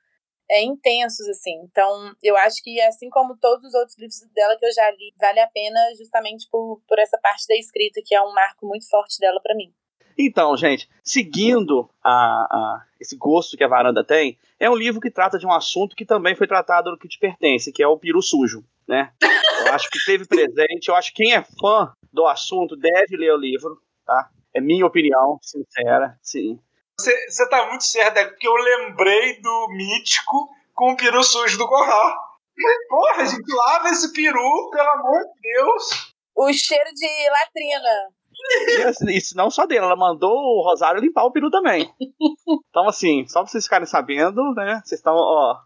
é, 0.51 0.62
intensos, 0.63 1.27
assim. 1.29 1.55
Então, 1.63 2.13
eu 2.22 2.36
acho 2.38 2.62
que, 2.62 2.79
assim 2.81 3.10
como 3.10 3.38
todos 3.38 3.65
os 3.65 3.74
outros 3.74 3.98
livros 3.98 4.20
dela 4.36 4.58
que 4.60 4.65
eu 4.65 4.74
já 4.74 4.91
li, 4.91 5.13
vale 5.17 5.39
a 5.39 5.48
pena 5.48 5.79
justamente 5.98 6.48
por, 6.51 6.81
por 6.86 7.00
essa 7.00 7.17
parte 7.17 7.48
da 7.48 7.55
escrita, 7.55 8.01
que 8.05 8.13
é 8.13 8.22
um 8.22 8.34
marco 8.34 8.67
muito 8.67 8.88
forte 8.89 9.17
dela 9.20 9.39
para 9.41 9.55
mim. 9.55 9.74
Então, 10.17 10.55
gente, 10.58 10.89
seguindo 11.01 11.89
a, 12.03 12.12
a, 12.12 12.86
esse 13.00 13.15
gosto 13.15 13.55
que 13.55 13.63
a 13.63 13.67
varanda 13.67 14.03
tem, 14.03 14.38
é 14.60 14.70
um 14.70 14.75
livro 14.75 15.00
que 15.00 15.10
trata 15.10 15.39
de 15.39 15.48
um 15.48 15.53
assunto 15.53 15.96
que 15.96 16.05
também 16.05 16.36
foi 16.36 16.48
tratado 16.48 16.91
no 16.91 16.98
que 16.98 17.08
te 17.08 17.17
pertence, 17.17 17.72
que 17.72 17.81
é 17.81 17.88
o 17.88 17.98
peru 17.98 18.22
sujo, 18.22 18.63
né? 18.86 19.13
Eu 19.65 19.74
acho 19.74 19.89
que 19.89 20.03
teve 20.05 20.27
presente, 20.27 20.89
eu 20.89 20.96
acho 20.96 21.13
que 21.13 21.24
quem 21.24 21.34
é 21.34 21.41
fã 21.41 21.93
do 22.12 22.27
assunto 22.27 22.75
deve 22.75 23.15
ler 23.15 23.34
o 23.34 23.38
livro, 23.38 23.81
tá? 24.05 24.29
É 24.53 24.60
minha 24.60 24.86
opinião, 24.86 25.39
sincera, 25.41 26.17
sim. 26.22 26.60
Você 27.03 27.50
tá 27.50 27.67
muito 27.67 27.84
certo, 27.84 28.17
é 28.17 28.25
porque 28.25 28.48
eu 28.48 28.53
lembrei 28.53 29.41
do 29.41 29.67
mítico 29.70 30.50
com 30.74 30.91
o 30.91 30.98
peru 30.98 31.24
sujo 31.24 31.58
do 31.58 31.67
Corral. 31.67 32.15
Porra, 32.89 33.24
a 33.24 33.25
gente 33.25 33.53
lava 33.53 33.89
esse 33.89 34.13
peru, 34.13 34.70
pelo 34.72 34.89
amor 34.89 35.22
de 35.24 35.41
Deus. 35.41 36.13
O 36.36 36.53
cheiro 36.53 36.89
de 36.93 37.29
latrina. 37.29 38.12
E 38.67 38.84
assim, 38.84 39.12
isso 39.12 39.38
não 39.38 39.51
só 39.51 39.65
dele, 39.65 39.86
ela 39.86 39.96
mandou 39.96 40.31
o 40.31 40.63
Rosário 40.63 41.01
limpar 41.01 41.25
o 41.25 41.31
peru 41.31 41.50
também. 41.50 41.91
Então, 42.70 42.88
assim, 42.88 43.27
só 43.27 43.41
pra 43.41 43.51
vocês 43.51 43.65
ficarem 43.65 43.86
sabendo, 43.86 44.53
né? 44.55 44.81
Vocês 44.84 45.00
estão, 45.00 45.15
ó. 45.15 45.58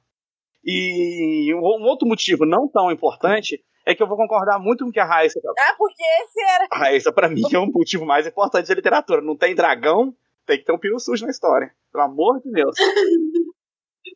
E 0.63 1.53
um, 1.53 1.59
um 1.59 1.83
outro 1.83 2.07
motivo 2.07 2.45
não 2.45 2.67
tão 2.67 2.91
importante 2.91 3.63
é 3.85 3.93
que 3.93 4.01
eu 4.01 4.07
vou 4.07 4.17
concordar 4.17 4.59
muito 4.59 4.83
com 4.83 4.89
o 4.89 4.93
que 4.93 4.99
a 4.99 5.05
Raíssa. 5.05 5.39
Ah, 5.45 5.75
porque 5.77 6.03
esse 6.23 6.43
era. 6.43 6.67
A 6.71 6.77
Raíssa, 6.77 7.13
pra 7.13 7.29
mim, 7.29 7.43
é 7.53 7.59
um 7.59 7.71
motivo 7.71 8.05
mais 8.05 8.25
importante 8.25 8.67
da 8.67 8.75
literatura. 8.75 9.21
Não 9.21 9.37
tem 9.37 9.53
dragão, 9.53 10.13
tem 10.45 10.57
que 10.57 10.65
ter 10.65 10.71
um 10.71 10.79
peru 10.79 10.99
sujo 10.99 11.25
na 11.25 11.31
história. 11.31 11.71
Pelo 11.91 12.03
amor 12.03 12.41
de 12.41 12.51
Deus. 12.51 12.75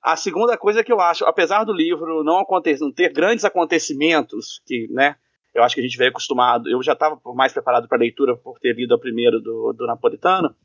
A 0.04 0.16
segunda 0.16 0.58
coisa 0.58 0.84
que 0.84 0.92
eu 0.92 1.00
acho, 1.00 1.26
apesar 1.26 1.64
do 1.64 1.74
livro 1.74 2.24
não, 2.24 2.40
acontecer, 2.40 2.84
não 2.84 2.92
ter 2.92 3.12
grandes 3.12 3.44
acontecimentos, 3.44 4.62
que, 4.66 4.88
né, 4.92 5.16
eu 5.54 5.64
acho 5.64 5.76
que 5.76 5.82
a 5.82 5.84
gente 5.84 5.98
veio 5.98 6.12
acostumado, 6.12 6.70
eu 6.70 6.82
já 6.82 6.94
estava 6.94 7.20
mais 7.34 7.52
preparado 7.52 7.88
para 7.88 7.98
a 7.98 8.00
leitura 8.00 8.38
por 8.38 8.60
ter 8.60 8.76
lido 8.76 8.94
a 8.94 9.00
primeira 9.00 9.40
do, 9.40 9.74
do 9.74 9.86
Napolitano, 9.86 10.56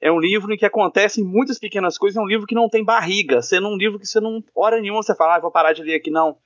é 0.00 0.10
um 0.10 0.18
livro 0.18 0.52
em 0.52 0.56
que 0.56 0.64
acontecem 0.64 1.22
muitas 1.22 1.58
pequenas 1.58 1.98
coisas, 1.98 2.16
é 2.16 2.20
um 2.20 2.26
livro 2.26 2.46
que 2.46 2.54
não 2.54 2.68
tem 2.68 2.82
barriga, 2.82 3.42
sendo 3.42 3.68
um 3.68 3.76
livro 3.76 3.98
que 3.98 4.06
você 4.06 4.18
não, 4.18 4.42
hora 4.54 4.80
nenhuma 4.80 5.02
você 5.02 5.14
fala, 5.14 5.36
ah, 5.36 5.40
vou 5.40 5.50
parar 5.50 5.74
de 5.74 5.82
ler 5.82 5.96
aqui, 5.96 6.10
não. 6.10 6.38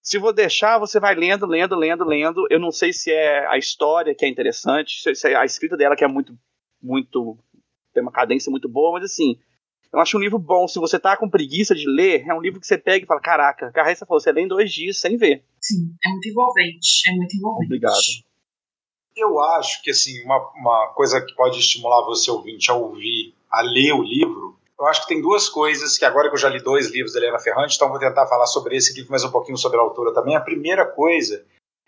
Se 0.00 0.18
vou 0.18 0.32
deixar, 0.32 0.78
você 0.78 1.00
vai 1.00 1.16
lendo, 1.16 1.46
lendo, 1.46 1.74
lendo, 1.74 2.04
lendo. 2.04 2.46
Eu 2.48 2.60
não 2.60 2.70
sei 2.70 2.92
se 2.92 3.10
é 3.10 3.44
a 3.48 3.58
história 3.58 4.14
que 4.14 4.24
é 4.24 4.28
interessante, 4.28 5.02
se 5.16 5.28
é 5.28 5.34
a 5.34 5.44
escrita 5.44 5.76
dela 5.76 5.96
que 5.96 6.04
é 6.04 6.08
muito, 6.08 6.32
muito 6.80 7.36
tem 7.96 8.02
uma 8.02 8.12
cadência 8.12 8.50
muito 8.50 8.68
boa, 8.68 8.92
mas 8.92 9.04
assim, 9.04 9.38
eu 9.92 9.98
acho 9.98 10.18
um 10.18 10.20
livro 10.20 10.38
bom. 10.38 10.68
Se 10.68 10.78
você 10.78 10.98
tá 10.98 11.16
com 11.16 11.30
preguiça 11.30 11.74
de 11.74 11.88
ler, 11.88 12.26
é 12.28 12.34
um 12.34 12.40
livro 12.40 12.60
que 12.60 12.66
você 12.66 12.76
pega 12.76 13.02
e 13.04 13.06
fala: 13.06 13.20
Caraca, 13.20 13.72
a 13.74 13.82
Raíssa 13.82 14.04
falou, 14.04 14.20
você 14.20 14.30
lê 14.30 14.42
em 14.42 14.48
dois 14.48 14.70
dias 14.70 15.00
sem 15.00 15.16
ver. 15.16 15.42
Sim, 15.60 15.94
é 16.04 16.08
muito 16.10 16.28
envolvente. 16.28 17.08
É 17.08 17.12
muito 17.12 17.36
envolvente. 17.36 17.66
Obrigado. 17.66 17.96
Eu 19.16 19.40
acho 19.40 19.82
que 19.82 19.90
assim, 19.90 20.22
uma, 20.24 20.36
uma 20.54 20.92
coisa 20.94 21.24
que 21.24 21.34
pode 21.34 21.58
estimular 21.58 22.04
você 22.04 22.30
ouvinte 22.30 22.70
a 22.70 22.74
ouvir, 22.74 23.34
a 23.50 23.62
ler 23.62 23.94
o 23.94 24.02
livro, 24.02 24.58
eu 24.78 24.86
acho 24.86 25.02
que 25.02 25.08
tem 25.08 25.22
duas 25.22 25.48
coisas 25.48 25.96
que 25.96 26.04
agora 26.04 26.28
que 26.28 26.34
eu 26.34 26.38
já 26.38 26.50
li 26.50 26.62
dois 26.62 26.90
livros 26.90 27.14
da 27.14 27.20
Helena 27.20 27.38
Ferrante, 27.38 27.76
então 27.76 27.88
vou 27.88 27.98
tentar 27.98 28.26
falar 28.26 28.46
sobre 28.46 28.76
esse 28.76 28.92
livro, 28.94 29.10
mas 29.10 29.24
um 29.24 29.30
pouquinho 29.30 29.56
sobre 29.56 29.78
a 29.78 29.80
autora 29.80 30.12
também. 30.12 30.36
A 30.36 30.40
primeira 30.40 30.84
coisa 30.84 31.42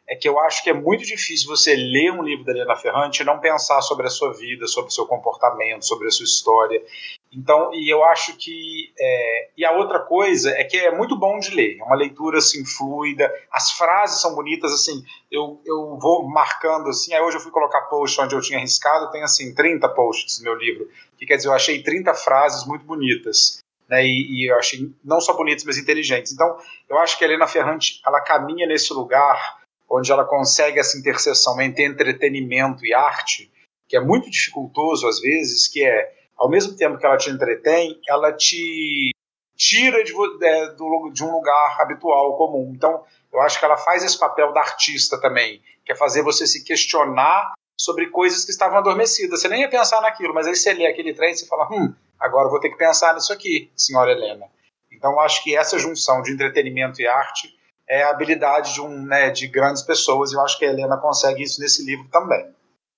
é 0.09 0.17
que 0.17 0.27
eu 0.27 0.41
acho 0.41 0.65
que 0.65 0.71
é 0.71 0.73
muito 0.73 1.05
difícil 1.05 1.47
você 1.47 1.77
ler 1.77 2.11
um 2.11 2.23
livro 2.23 2.43
da 2.43 2.53
Helena 2.53 2.75
Ferrante 2.75 3.21
e 3.21 3.27
não 3.27 3.39
pensar 3.39 3.83
sobre 3.83 4.07
a 4.07 4.11
sua 4.11 4.33
vida, 4.33 4.67
sobre 4.67 4.89
o 4.89 4.93
seu 4.93 5.05
comportamento, 5.05 5.85
sobre 5.85 6.09
a 6.09 6.11
sua 6.11 6.25
história. 6.25 6.83
Então, 7.31 7.75
e 7.75 7.93
eu 7.93 8.03
acho 8.03 8.35
que. 8.39 8.91
É, 8.99 9.51
e 9.55 9.67
a 9.67 9.73
outra 9.73 10.01
coisa 10.01 10.51
é 10.53 10.65
que 10.65 10.79
é 10.79 10.97
muito 10.97 11.15
bom 11.15 11.39
de 11.39 11.55
ler. 11.55 11.77
É 11.79 11.85
uma 11.85 11.95
leitura 11.95 12.39
assim, 12.39 12.65
fluida. 12.65 13.31
As 13.53 13.73
frases 13.73 14.23
são 14.23 14.35
bonitas, 14.35 14.73
assim. 14.73 15.05
Eu, 15.31 15.61
eu 15.67 15.99
vou 16.01 16.27
marcando 16.27 16.89
assim. 16.89 17.13
Aí 17.13 17.21
hoje 17.21 17.37
eu 17.37 17.43
fui 17.43 17.53
colocar 17.53 17.83
post 17.83 18.19
onde 18.19 18.35
eu 18.35 18.41
tinha 18.41 18.59
arriscado. 18.59 19.11
Tem 19.11 19.23
assim, 19.23 19.55
30 19.55 19.87
posts 19.91 20.39
no 20.39 20.45
meu 20.45 20.55
livro. 20.55 20.89
Que 21.19 21.27
quer 21.27 21.37
dizer, 21.37 21.49
eu 21.49 21.55
achei 21.55 21.83
30 21.83 22.15
frases 22.15 22.67
muito 22.67 22.87
bonitas. 22.87 23.59
Né, 23.87 24.07
e, 24.07 24.45
e 24.45 24.51
eu 24.51 24.59
achei 24.59 24.91
não 25.03 25.21
só 25.21 25.35
bonitas, 25.35 25.65
mas 25.65 25.79
inteligentes. 25.79 26.33
Então, 26.33 26.59
eu 26.89 26.99
acho 26.99 27.19
que 27.19 27.25
a 27.25 27.27
Helena 27.27 27.47
Ferrante 27.47 28.01
ela 28.07 28.21
caminha 28.21 28.67
nesse 28.67 28.93
lugar 28.93 29.58
onde 29.91 30.13
ela 30.13 30.25
consegue 30.25 30.79
essa 30.79 30.99
interseção 30.99 31.61
entre 31.61 31.85
entretenimento 31.85 32.85
e 32.85 32.93
arte, 32.93 33.51
que 33.89 33.97
é 33.97 34.01
muito 34.01 34.31
dificultoso 34.31 35.09
às 35.09 35.21
vezes, 35.21 35.67
que 35.67 35.85
é 35.85 36.13
ao 36.37 36.49
mesmo 36.49 36.77
tempo 36.77 36.99
que 36.99 37.07
ela 37.07 37.17
te 37.17 37.31
entretém, 37.31 37.99
ela 38.09 38.33
te 38.33 39.11
tira 39.57 40.05
de, 40.05 40.13
é, 40.43 40.69
de 41.13 41.25
um 41.25 41.33
lugar 41.33 41.81
habitual, 41.81 42.37
comum. 42.37 42.73
Então, 42.75 43.03
eu 43.33 43.41
acho 43.41 43.59
que 43.59 43.65
ela 43.65 43.77
faz 43.77 44.05
esse 44.05 44.17
papel 44.17 44.53
da 44.53 44.61
artista 44.61 45.21
também, 45.21 45.61
que 45.85 45.91
é 45.91 45.97
fazer 45.97 46.23
você 46.23 46.47
se 46.47 46.65
questionar 46.65 47.55
sobre 47.77 48.07
coisas 48.07 48.45
que 48.45 48.53
estavam 48.53 48.79
adormecidas. 48.79 49.41
Você 49.41 49.49
nem 49.49 49.63
ia 49.63 49.69
pensar 49.69 50.01
naquilo, 50.01 50.33
mas 50.33 50.47
aí 50.47 50.55
você 50.55 50.73
lê 50.73 50.87
aquele 50.87 51.13
trem 51.13 51.33
e 51.33 51.37
você 51.37 51.47
fala, 51.47 51.69
hum, 51.73 51.93
agora 52.21 52.49
vou 52.49 52.61
ter 52.61 52.71
que 52.71 52.77
pensar 52.77 53.15
nisso 53.15 53.33
aqui, 53.33 53.71
senhora 53.77 54.13
Helena. 54.13 54.47
Então, 54.93 55.13
eu 55.13 55.21
acho 55.21 55.43
que 55.43 55.57
essa 55.57 55.79
junção 55.79 56.23
de 56.23 56.33
entretenimento 56.33 57.03
e 57.03 57.07
arte 57.07 57.58
é 57.89 58.03
a 58.03 58.11
habilidade 58.11 58.75
de, 58.75 58.81
um, 58.81 59.03
né, 59.03 59.31
de 59.31 59.49
grandes 59.49 59.83
pessoas, 59.83 60.33
e 60.33 60.35
eu 60.35 60.41
acho 60.41 60.59
que 60.59 60.65
a 60.65 60.69
Helena 60.69 60.97
consegue 60.99 61.43
isso 61.43 61.61
nesse 61.61 61.85
livro 61.85 62.09
também. 62.11 62.47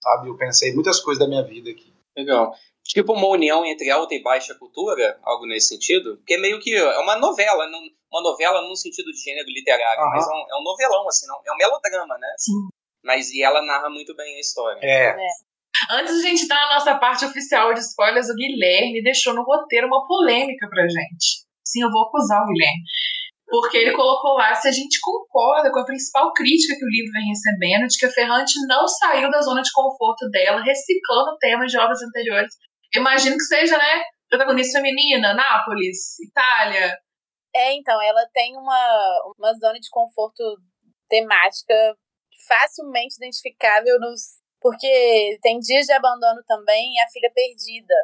Sabe? 0.02 0.28
Eu 0.28 0.36
pensei 0.36 0.72
muitas 0.74 0.98
coisas 1.00 1.22
da 1.22 1.28
minha 1.28 1.42
vida 1.42 1.70
aqui. 1.70 1.92
Legal 2.16 2.54
tipo 2.90 3.12
uma 3.12 3.28
união 3.28 3.64
entre 3.64 3.90
alta 3.90 4.14
e 4.14 4.22
baixa 4.22 4.54
cultura, 4.54 5.18
algo 5.22 5.46
nesse 5.46 5.68
sentido, 5.68 6.20
que 6.26 6.34
é 6.34 6.38
meio 6.38 6.58
que 6.60 6.74
é 6.74 6.98
uma 6.98 7.16
novela, 7.16 7.64
uma 8.10 8.22
novela 8.22 8.62
num 8.62 8.74
sentido 8.74 9.12
de 9.12 9.18
gênero 9.18 9.46
literário, 9.48 10.02
uhum. 10.02 10.10
mas 10.10 10.26
é 10.26 10.30
um, 10.30 10.44
é 10.50 10.60
um, 10.60 10.64
novelão, 10.64 11.08
assim, 11.08 11.26
não, 11.26 11.40
é 11.46 11.52
um 11.52 11.56
melodrama, 11.56 12.18
né? 12.18 12.28
Sim. 12.36 12.68
Mas 13.04 13.30
e 13.30 13.42
ela 13.42 13.62
narra 13.62 13.88
muito 13.88 14.14
bem 14.14 14.36
a 14.36 14.40
história. 14.40 14.80
É. 14.82 15.10
é. 15.10 15.28
Antes 15.92 16.20
de 16.20 16.26
a 16.26 16.30
gente 16.30 16.48
dar 16.48 16.62
a 16.62 16.74
nossa 16.74 16.94
parte 16.96 17.24
oficial 17.24 17.72
de 17.72 17.80
spoilers, 17.80 18.28
o 18.28 18.34
Guilherme 18.34 19.02
deixou 19.02 19.34
no 19.34 19.42
roteiro 19.42 19.86
uma 19.86 20.06
polêmica 20.06 20.68
pra 20.68 20.82
gente. 20.82 21.46
Sim, 21.64 21.82
eu 21.82 21.90
vou 21.90 22.02
acusar 22.02 22.42
o 22.42 22.46
Guilherme. 22.46 22.82
Porque 23.50 23.76
ele 23.76 23.92
colocou 23.92 24.34
lá 24.34 24.54
se 24.54 24.68
a 24.68 24.72
gente 24.72 25.00
concorda 25.00 25.72
com 25.72 25.80
a 25.80 25.84
principal 25.84 26.32
crítica 26.32 26.76
que 26.78 26.84
o 26.84 26.88
livro 26.88 27.12
vem 27.12 27.28
recebendo, 27.28 27.88
de 27.88 27.98
que 27.98 28.06
a 28.06 28.10
Ferrante 28.10 28.54
não 28.68 28.86
saiu 28.86 29.28
da 29.28 29.42
zona 29.42 29.60
de 29.60 29.72
conforto 29.72 30.30
dela, 30.30 30.62
reciclando 30.62 31.36
temas 31.38 31.70
de 31.70 31.78
obras 31.78 32.00
anteriores 32.00 32.54
imagino 32.98 33.36
que 33.36 33.44
seja, 33.44 33.76
né? 33.76 34.02
Protagonista 34.28 34.78
feminina, 34.78 35.34
Nápoles, 35.34 36.18
Itália. 36.20 36.96
É, 37.54 37.74
então, 37.74 38.00
ela 38.02 38.26
tem 38.32 38.56
uma, 38.56 39.32
uma 39.36 39.52
zona 39.54 39.78
de 39.78 39.88
conforto 39.90 40.42
temática 41.08 41.74
facilmente 42.46 43.16
identificável 43.16 43.98
nos. 44.00 44.40
Porque 44.60 45.38
tem 45.40 45.58
dias 45.58 45.86
de 45.86 45.92
abandono 45.92 46.42
também 46.46 46.92
e 46.94 47.00
a 47.00 47.08
filha 47.08 47.30
perdida. 47.34 47.94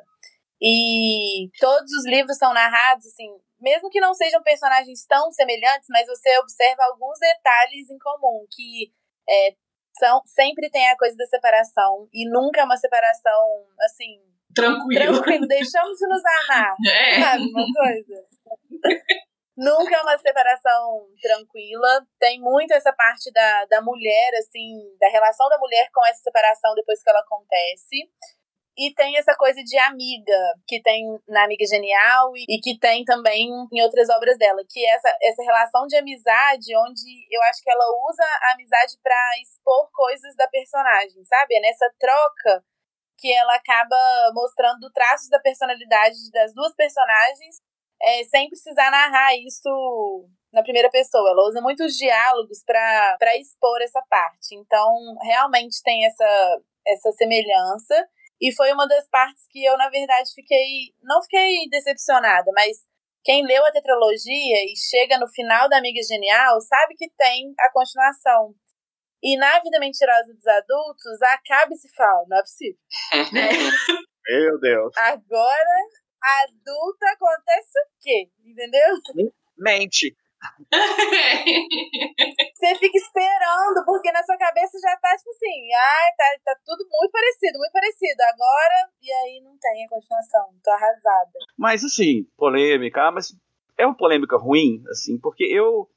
E 0.61 1.51
todos 1.61 1.93
os 1.93 2.07
livros 2.07 2.39
são 2.39 2.53
narrados, 2.55 3.07
assim, 3.07 3.29
mesmo 3.61 3.89
que 3.91 4.01
não 4.01 4.15
sejam 4.15 4.43
personagens 4.43 5.05
tão 5.07 5.31
semelhantes, 5.31 5.89
mas 5.91 6.07
você 6.07 6.39
observa 6.39 6.85
alguns 6.85 7.19
detalhes 7.19 7.91
em 7.91 7.99
comum, 7.99 8.47
que 8.51 8.93
é, 9.29 9.55
são, 9.99 10.21
sempre 10.27 10.71
tem 10.71 10.89
a 10.89 10.97
coisa 10.97 11.17
da 11.17 11.27
separação, 11.27 12.09
e 12.13 12.29
nunca 12.31 12.61
é 12.61 12.65
uma 12.65 12.77
separação, 12.77 13.67
assim, 13.81 14.21
tranquilo. 14.55 15.15
Tranquilo, 15.15 15.47
deixamos 15.47 15.99
de 15.99 16.07
nos 16.07 16.23
amar. 16.25 16.75
É. 16.87 17.21
Sabe, 17.21 17.45
uma 17.51 17.67
coisa. 17.73 18.25
Nunca 19.57 19.97
é 19.97 20.03
uma 20.03 20.19
separação 20.19 21.09
tranquila. 21.19 22.07
Tem 22.21 22.39
muito 22.39 22.73
essa 22.75 22.93
parte 22.93 23.33
da, 23.33 23.65
da 23.65 23.81
mulher, 23.81 24.31
assim, 24.39 24.95
da 25.01 25.09
relação 25.09 25.49
da 25.49 25.57
mulher 25.57 25.89
com 25.95 26.05
essa 26.05 26.21
separação 26.21 26.75
depois 26.75 27.03
que 27.03 27.09
ela 27.09 27.21
acontece. 27.21 28.11
E 28.79 28.93
tem 28.95 29.17
essa 29.17 29.35
coisa 29.35 29.63
de 29.63 29.79
amiga, 29.79 30.55
que 30.67 30.83
tem 30.83 31.05
na 31.27 31.45
Amiga 31.45 31.65
Genial 31.65 32.37
e, 32.37 32.45
e, 32.49 32.61
que 32.61 32.79
tem 32.79 33.05
também 33.05 33.49
em 33.73 33.83
outras 33.83 34.09
obras 34.11 34.37
dela, 34.37 34.63
que 34.69 34.85
é 34.85 34.91
essa, 34.95 35.17
essa 35.23 35.43
relação 35.43 35.87
de 35.87 35.97
amizade, 35.97 36.77
onde 36.77 37.27
eu 37.31 37.43
acho 37.45 37.63
que 37.63 37.71
ela 37.71 37.85
usa 38.11 38.23
a 38.23 38.53
amizade 38.53 38.99
para 39.03 39.41
expor 39.41 39.89
coisas 39.93 40.37
da 40.37 40.47
personagem, 40.49 41.25
sabe? 41.25 41.57
É 41.57 41.61
nessa 41.61 41.91
troca 41.99 42.63
que 43.19 43.33
ela 43.33 43.55
acaba 43.55 43.97
mostrando 44.35 44.91
traços 44.93 45.31
da 45.31 45.41
personalidade 45.41 46.31
das 46.33 46.53
duas 46.55 46.75
personagens 46.75 47.57
é, 48.03 48.25
sem 48.25 48.49
precisar 48.49 48.91
narrar 48.91 49.35
isso 49.37 50.29
na 50.53 50.63
primeira 50.63 50.91
pessoa. 50.91 51.31
Ela 51.31 51.49
usa 51.49 51.61
muitos 51.61 51.97
diálogos 51.97 52.63
para 52.65 53.37
expor 53.39 53.81
essa 53.83 54.03
parte. 54.09 54.55
Então, 54.55 55.17
realmente 55.23 55.83
tem 55.83 56.05
essa, 56.07 56.61
essa 56.87 57.13
semelhança. 57.13 58.09
E 58.41 58.55
foi 58.55 58.73
uma 58.73 58.87
das 58.87 59.09
partes 59.09 59.47
que 59.51 59.65
eu, 59.65 59.77
na 59.77 59.89
verdade, 59.89 60.31
fiquei. 60.35 60.95
Não 61.03 61.23
fiquei 61.23 61.69
decepcionada, 61.71 62.51
mas 62.55 62.79
quem 63.25 63.45
leu 63.45 63.65
a 63.65 63.73
tetralogia 63.73 64.65
e 64.65 64.75
chega 64.77 65.19
no 65.19 65.29
final 65.29 65.69
da 65.69 65.79
Amiga 65.79 66.01
Genial 66.07 66.61
sabe 66.61 66.95
que 66.97 67.11
tem 67.17 67.53
a 67.59 67.73
continuação. 67.73 68.55
E 69.23 69.37
na 69.37 69.59
vida 69.61 69.81
mentirosa 69.81 70.33
dos 70.33 70.47
adultos, 70.47 71.23
acaba 71.23 71.73
e 71.73 71.77
se 71.77 71.93
fala, 71.95 72.25
não 72.29 72.39
é 72.39 72.41
possível. 72.43 72.79
Meu 74.29 74.61
Deus. 74.61 74.97
Agora, 74.97 75.77
adulta 76.45 77.07
acontece 77.13 77.79
o 77.79 77.89
quê? 78.01 78.31
Entendeu? 78.45 78.97
Mente. 79.57 80.17
Você 82.55 82.75
fica 82.77 82.99
esperando, 82.99 83.85
porque 83.85 84.11
na 84.13 84.23
sua 84.23 84.37
cabeça 84.37 84.79
já 84.81 84.97
tá 84.97 85.17
tipo 85.17 85.31
assim, 85.31 85.73
ah, 85.75 86.13
tá, 86.17 86.25
tá 86.45 86.57
tudo 86.65 86.87
muito 86.91 87.13
parecido, 87.13 87.59
muito 87.59 87.73
parecido. 87.73 88.23
Agora, 88.23 88.91
e 89.03 89.13
aí 89.13 89.41
não 89.43 89.57
tem 89.59 89.85
a 89.85 89.89
continuação, 89.89 90.55
tô 90.63 90.71
arrasada. 90.71 91.39
Mas 91.59 91.85
assim, 91.85 92.25
polêmica, 92.37 93.11
mas 93.11 93.35
é 93.79 93.87
uma 93.87 93.97
polêmica 93.97 94.37
ruim, 94.37 94.83
assim, 94.91 95.19
porque 95.19 95.45
eu 95.45 95.89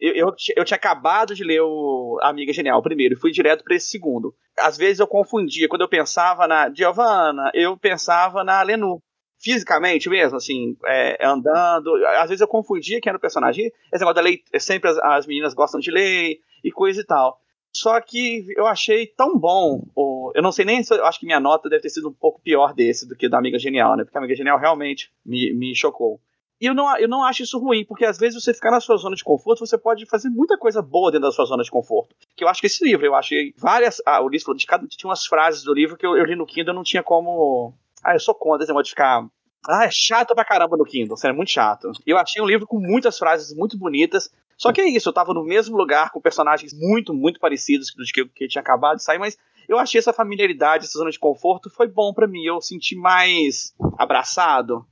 eu, 0.00 0.12
eu, 0.14 0.34
eu, 0.56 0.64
tinha 0.64 0.76
acabado 0.76 1.34
de 1.34 1.44
ler 1.44 1.60
o 1.62 2.18
Amiga 2.20 2.52
Genial 2.52 2.82
primeiro 2.82 3.14
e 3.14 3.18
fui 3.18 3.30
direto 3.30 3.62
para 3.62 3.76
esse 3.76 3.88
segundo. 3.88 4.34
Às 4.58 4.76
vezes 4.76 4.98
eu 4.98 5.06
confundia, 5.06 5.68
quando 5.68 5.82
eu 5.82 5.88
pensava 5.88 6.46
na 6.46 6.70
Giovanna, 6.72 7.50
eu 7.54 7.76
pensava 7.76 8.42
na 8.42 8.60
Lenu. 8.62 9.00
Fisicamente 9.44 10.08
mesmo, 10.08 10.38
assim, 10.38 10.74
é, 10.86 11.18
andando. 11.22 11.94
Às 12.18 12.30
vezes 12.30 12.40
eu 12.40 12.48
confundia 12.48 12.98
quem 12.98 13.10
era 13.10 13.18
o 13.18 13.20
personagem. 13.20 13.66
Esse 13.92 14.00
negócio 14.00 14.14
da 14.14 14.22
lei, 14.22 14.42
sempre 14.58 14.88
as, 14.88 14.96
as 14.96 15.26
meninas 15.26 15.52
gostam 15.52 15.78
de 15.78 15.90
ler 15.90 16.38
e 16.64 16.72
coisa 16.72 17.02
e 17.02 17.04
tal. 17.04 17.38
Só 17.70 18.00
que 18.00 18.46
eu 18.56 18.66
achei 18.66 19.06
tão 19.06 19.38
bom. 19.38 19.84
Ou, 19.94 20.32
eu 20.34 20.42
não 20.42 20.50
sei 20.50 20.64
nem 20.64 20.82
se 20.82 20.94
eu 20.94 21.04
acho 21.04 21.20
que 21.20 21.26
minha 21.26 21.40
nota 21.40 21.68
deve 21.68 21.82
ter 21.82 21.90
sido 21.90 22.08
um 22.08 22.12
pouco 22.12 22.40
pior 22.40 22.72
desse 22.72 23.06
do 23.06 23.14
que 23.14 23.28
da 23.28 23.36
Amiga 23.36 23.58
Genial, 23.58 23.96
né? 23.96 24.04
Porque 24.04 24.16
a 24.16 24.20
Amiga 24.20 24.34
Genial 24.34 24.58
realmente 24.58 25.12
me, 25.26 25.52
me 25.52 25.74
chocou. 25.74 26.18
E 26.60 26.66
eu 26.66 26.72
não, 26.74 26.96
eu 26.96 27.08
não 27.08 27.22
acho 27.22 27.42
isso 27.42 27.58
ruim, 27.58 27.84
porque 27.84 28.06
às 28.06 28.16
vezes 28.16 28.42
você 28.42 28.54
ficar 28.54 28.70
na 28.70 28.80
sua 28.80 28.96
zona 28.96 29.14
de 29.14 29.22
conforto, 29.24 29.66
você 29.66 29.76
pode 29.76 30.06
fazer 30.06 30.30
muita 30.30 30.56
coisa 30.56 30.80
boa 30.80 31.10
dentro 31.10 31.26
da 31.26 31.32
sua 31.32 31.44
zona 31.44 31.62
de 31.62 31.70
conforto. 31.70 32.14
Que 32.36 32.44
eu 32.44 32.48
acho 32.48 32.60
que 32.60 32.68
esse 32.68 32.82
livro, 32.82 33.04
eu 33.04 33.14
achei 33.14 33.52
várias. 33.58 34.00
Ah, 34.06 34.22
o 34.22 34.28
livro 34.30 34.54
de 34.54 34.64
cada 34.64 34.86
tinha 34.86 35.10
umas 35.10 35.26
frases 35.26 35.62
do 35.62 35.74
livro 35.74 35.96
que 35.96 36.06
eu, 36.06 36.16
eu 36.16 36.24
li 36.24 36.36
no 36.36 36.46
Kindle, 36.46 36.72
eu 36.72 36.76
não 36.76 36.84
tinha 36.84 37.02
como. 37.02 37.74
Ah, 38.04 38.14
eu 38.14 38.20
sou 38.20 38.34
contra 38.34 38.62
esse 38.62 38.70
negócio 38.70 38.84
de 38.84 38.90
ficar. 38.90 39.26
Ah, 39.66 39.86
é 39.86 39.90
chato 39.90 40.34
pra 40.34 40.44
caramba 40.44 40.76
no 40.76 40.84
Kindle, 40.84 41.16
sério, 41.16 41.34
é 41.34 41.36
muito 41.36 41.50
chato. 41.50 41.90
Eu 42.06 42.18
achei 42.18 42.42
um 42.42 42.46
livro 42.46 42.66
com 42.66 42.78
muitas 42.78 43.18
frases 43.18 43.56
muito 43.56 43.78
bonitas. 43.78 44.30
Só 44.58 44.72
que 44.72 44.80
é 44.80 44.88
isso, 44.88 45.08
eu 45.08 45.12
tava 45.12 45.32
no 45.32 45.42
mesmo 45.42 45.76
lugar 45.76 46.10
com 46.10 46.20
personagens 46.20 46.72
muito, 46.72 47.12
muito 47.14 47.40
parecidos 47.40 47.92
do 47.96 48.04
que, 48.04 48.24
que 48.26 48.48
tinha 48.48 48.62
acabado 48.62 48.98
de 48.98 49.02
sair, 49.02 49.18
mas 49.18 49.36
eu 49.68 49.78
achei 49.78 49.98
essa 49.98 50.12
familiaridade, 50.12 50.84
essa 50.84 50.98
zona 50.98 51.10
de 51.10 51.18
conforto, 51.18 51.70
foi 51.70 51.88
bom 51.88 52.12
para 52.12 52.28
mim. 52.28 52.44
Eu 52.44 52.60
senti 52.60 52.94
mais 52.94 53.74
abraçado, 53.98 54.86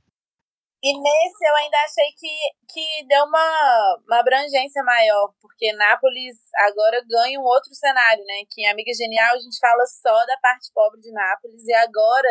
e 0.83 0.91
nesse 0.99 1.47
eu 1.47 1.55
ainda 1.55 1.77
achei 1.85 2.11
que, 2.19 2.35
que 2.67 3.07
deu 3.07 3.23
uma, 3.23 3.97
uma 4.05 4.19
abrangência 4.19 4.83
maior, 4.83 5.31
porque 5.39 5.71
Nápoles 5.71 6.35
agora 6.67 7.01
ganha 7.07 7.39
um 7.39 7.43
outro 7.43 7.73
cenário, 7.73 8.21
né? 8.25 8.43
Que 8.51 8.63
em 8.63 8.67
Amiga 8.69 8.91
Genial 8.93 9.33
a 9.33 9.39
gente 9.39 9.57
fala 9.59 9.85
só 9.85 10.25
da 10.25 10.35
parte 10.41 10.69
pobre 10.73 10.99
de 10.99 11.09
Nápoles, 11.09 11.65
e 11.65 11.73
agora 11.73 12.27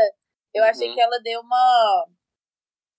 eu 0.55 0.65
achei 0.65 0.89
uhum. 0.89 0.95
que 0.95 1.01
ela 1.01 1.19
deu 1.23 1.41
uma. 1.41 2.07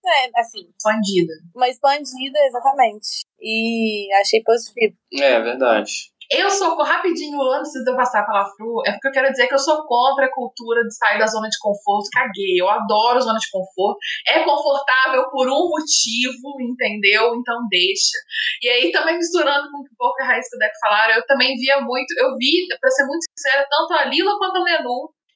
É, 0.06 0.40
assim. 0.40 0.70
Expandida. 0.78 1.34
Uma 1.56 1.70
expandida, 1.70 2.40
exatamente. 2.46 3.22
E 3.40 4.12
achei 4.14 4.42
positivo. 4.44 4.96
É, 5.14 5.40
verdade. 5.40 6.14
Eu 6.32 6.50
sou, 6.50 6.76
rapidinho, 6.82 7.40
antes 7.52 7.72
de 7.72 7.90
eu 7.90 7.96
passar 7.96 8.22
a 8.22 8.26
palavra 8.26 8.52
pro. 8.58 8.82
É 8.86 8.92
porque 8.94 9.08
eu 9.10 9.12
quero 9.12 9.32
dizer 9.32 9.48
que 9.48 9.54
eu 9.54 9.60
sou 9.60 9.86
contra 9.86 10.26
a 10.26 10.32
cultura 10.34 10.82
de 10.84 10.96
sair 10.96 11.20
da 11.20 11.28
zona 11.28 11.48
de 11.48 11.58
conforto. 11.60 12.10
Caguei. 12.12 12.60
Eu 12.60 12.70
adoro 12.70 13.22
zona 13.22 13.38
de 13.38 13.50
conforto. 13.52 13.98
É 14.28 14.44
confortável 14.44 15.30
por 15.30 15.48
um 15.48 15.70
motivo, 15.70 16.62
entendeu? 16.62 17.36
Então 17.36 17.68
deixa. 17.70 18.18
E 18.62 18.70
aí, 18.70 18.92
também 18.92 19.18
misturando 19.18 19.70
com 19.72 19.80
um 19.80 19.96
pouco 19.98 20.22
a 20.22 20.26
raiz 20.26 20.50
que 20.50 20.56
o 20.56 20.60
Deco 20.60 20.74
falaram, 20.82 21.16
eu 21.16 21.26
também 21.28 21.56
via 21.56 21.82
muito. 21.82 22.12
Eu 22.18 22.36
vi, 22.38 22.68
pra 22.80 22.90
ser 22.90 23.06
muito 23.06 23.26
sincera, 23.38 23.68
tanto 23.70 23.94
a 23.94 24.06
Lila 24.06 24.38
quanto 24.38 24.58
a 24.58 24.64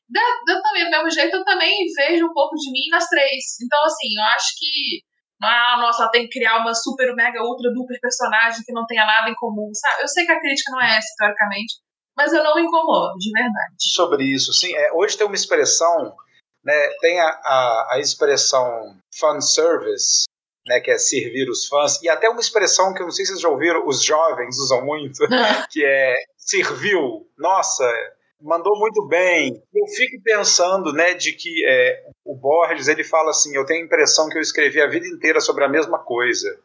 Lenu 0.09 0.57
eu 0.57 0.61
também, 0.61 0.83
do 0.85 0.89
mesmo 0.89 1.11
jeito, 1.11 1.35
eu 1.35 1.43
também 1.43 1.85
vejo 1.95 2.25
um 2.25 2.33
pouco 2.33 2.55
de 2.55 2.71
mim 2.71 2.87
nas 2.89 3.07
três. 3.07 3.59
Então, 3.63 3.83
assim, 3.83 4.07
eu 4.17 4.23
acho 4.35 4.47
que. 4.57 5.01
Ah, 5.43 5.77
nossa, 5.79 6.03
ela 6.03 6.11
tem 6.11 6.27
que 6.27 6.39
criar 6.39 6.57
uma 6.57 6.73
super, 6.73 7.13
mega, 7.13 7.43
ultra, 7.43 7.71
duper 7.71 7.99
personagem 8.01 8.63
que 8.65 8.73
não 8.73 8.87
tenha 8.87 9.05
nada 9.05 9.29
em 9.29 9.35
comum, 9.35 9.69
sabe? 9.73 10.01
Eu 10.01 10.07
sei 10.07 10.25
que 10.25 10.31
a 10.31 10.39
crítica 10.39 10.71
não 10.71 10.81
é 10.81 10.97
essa, 10.97 11.13
teoricamente, 11.15 11.75
mas 12.15 12.33
eu 12.33 12.43
não 12.43 12.55
me 12.55 12.63
incomodo, 12.63 13.13
de 13.19 13.31
verdade. 13.31 13.75
Sobre 13.79 14.23
isso, 14.23 14.51
sim. 14.51 14.75
É, 14.75 14.91
hoje 14.93 15.15
tem 15.15 15.27
uma 15.27 15.35
expressão, 15.35 16.15
né? 16.63 16.89
Tem 17.01 17.19
a, 17.19 17.27
a, 17.27 17.87
a 17.91 17.99
expressão 17.99 18.95
fanservice, 19.19 20.25
né, 20.65 20.79
que 20.79 20.89
é 20.91 20.97
servir 20.97 21.49
os 21.49 21.67
fãs, 21.67 22.01
e 22.01 22.09
até 22.09 22.27
uma 22.27 22.41
expressão 22.41 22.93
que 22.93 23.01
eu 23.01 23.05
não 23.05 23.11
sei 23.11 23.23
se 23.23 23.31
vocês 23.31 23.41
já 23.41 23.49
ouviram, 23.49 23.87
os 23.87 24.03
jovens 24.03 24.57
usam 24.57 24.83
muito, 24.83 25.19
que 25.71 25.85
é 25.85 26.15
serviu. 26.35 27.27
Nossa, 27.37 27.85
mandou 28.41 28.77
muito 28.77 29.05
bem. 29.05 29.61
Eu 29.73 29.87
fico 29.87 30.21
pensando, 30.23 30.93
né, 30.93 31.13
de 31.13 31.33
que 31.33 31.65
é, 31.65 32.05
o 32.23 32.35
Borges 32.35 32.87
ele 32.87 33.03
fala 33.03 33.31
assim, 33.31 33.55
eu 33.55 33.65
tenho 33.65 33.81
a 33.81 33.85
impressão 33.85 34.29
que 34.29 34.37
eu 34.37 34.41
escrevi 34.41 34.81
a 34.81 34.87
vida 34.87 35.07
inteira 35.07 35.39
sobre 35.39 35.63
a 35.63 35.69
mesma 35.69 35.99
coisa. 35.99 36.59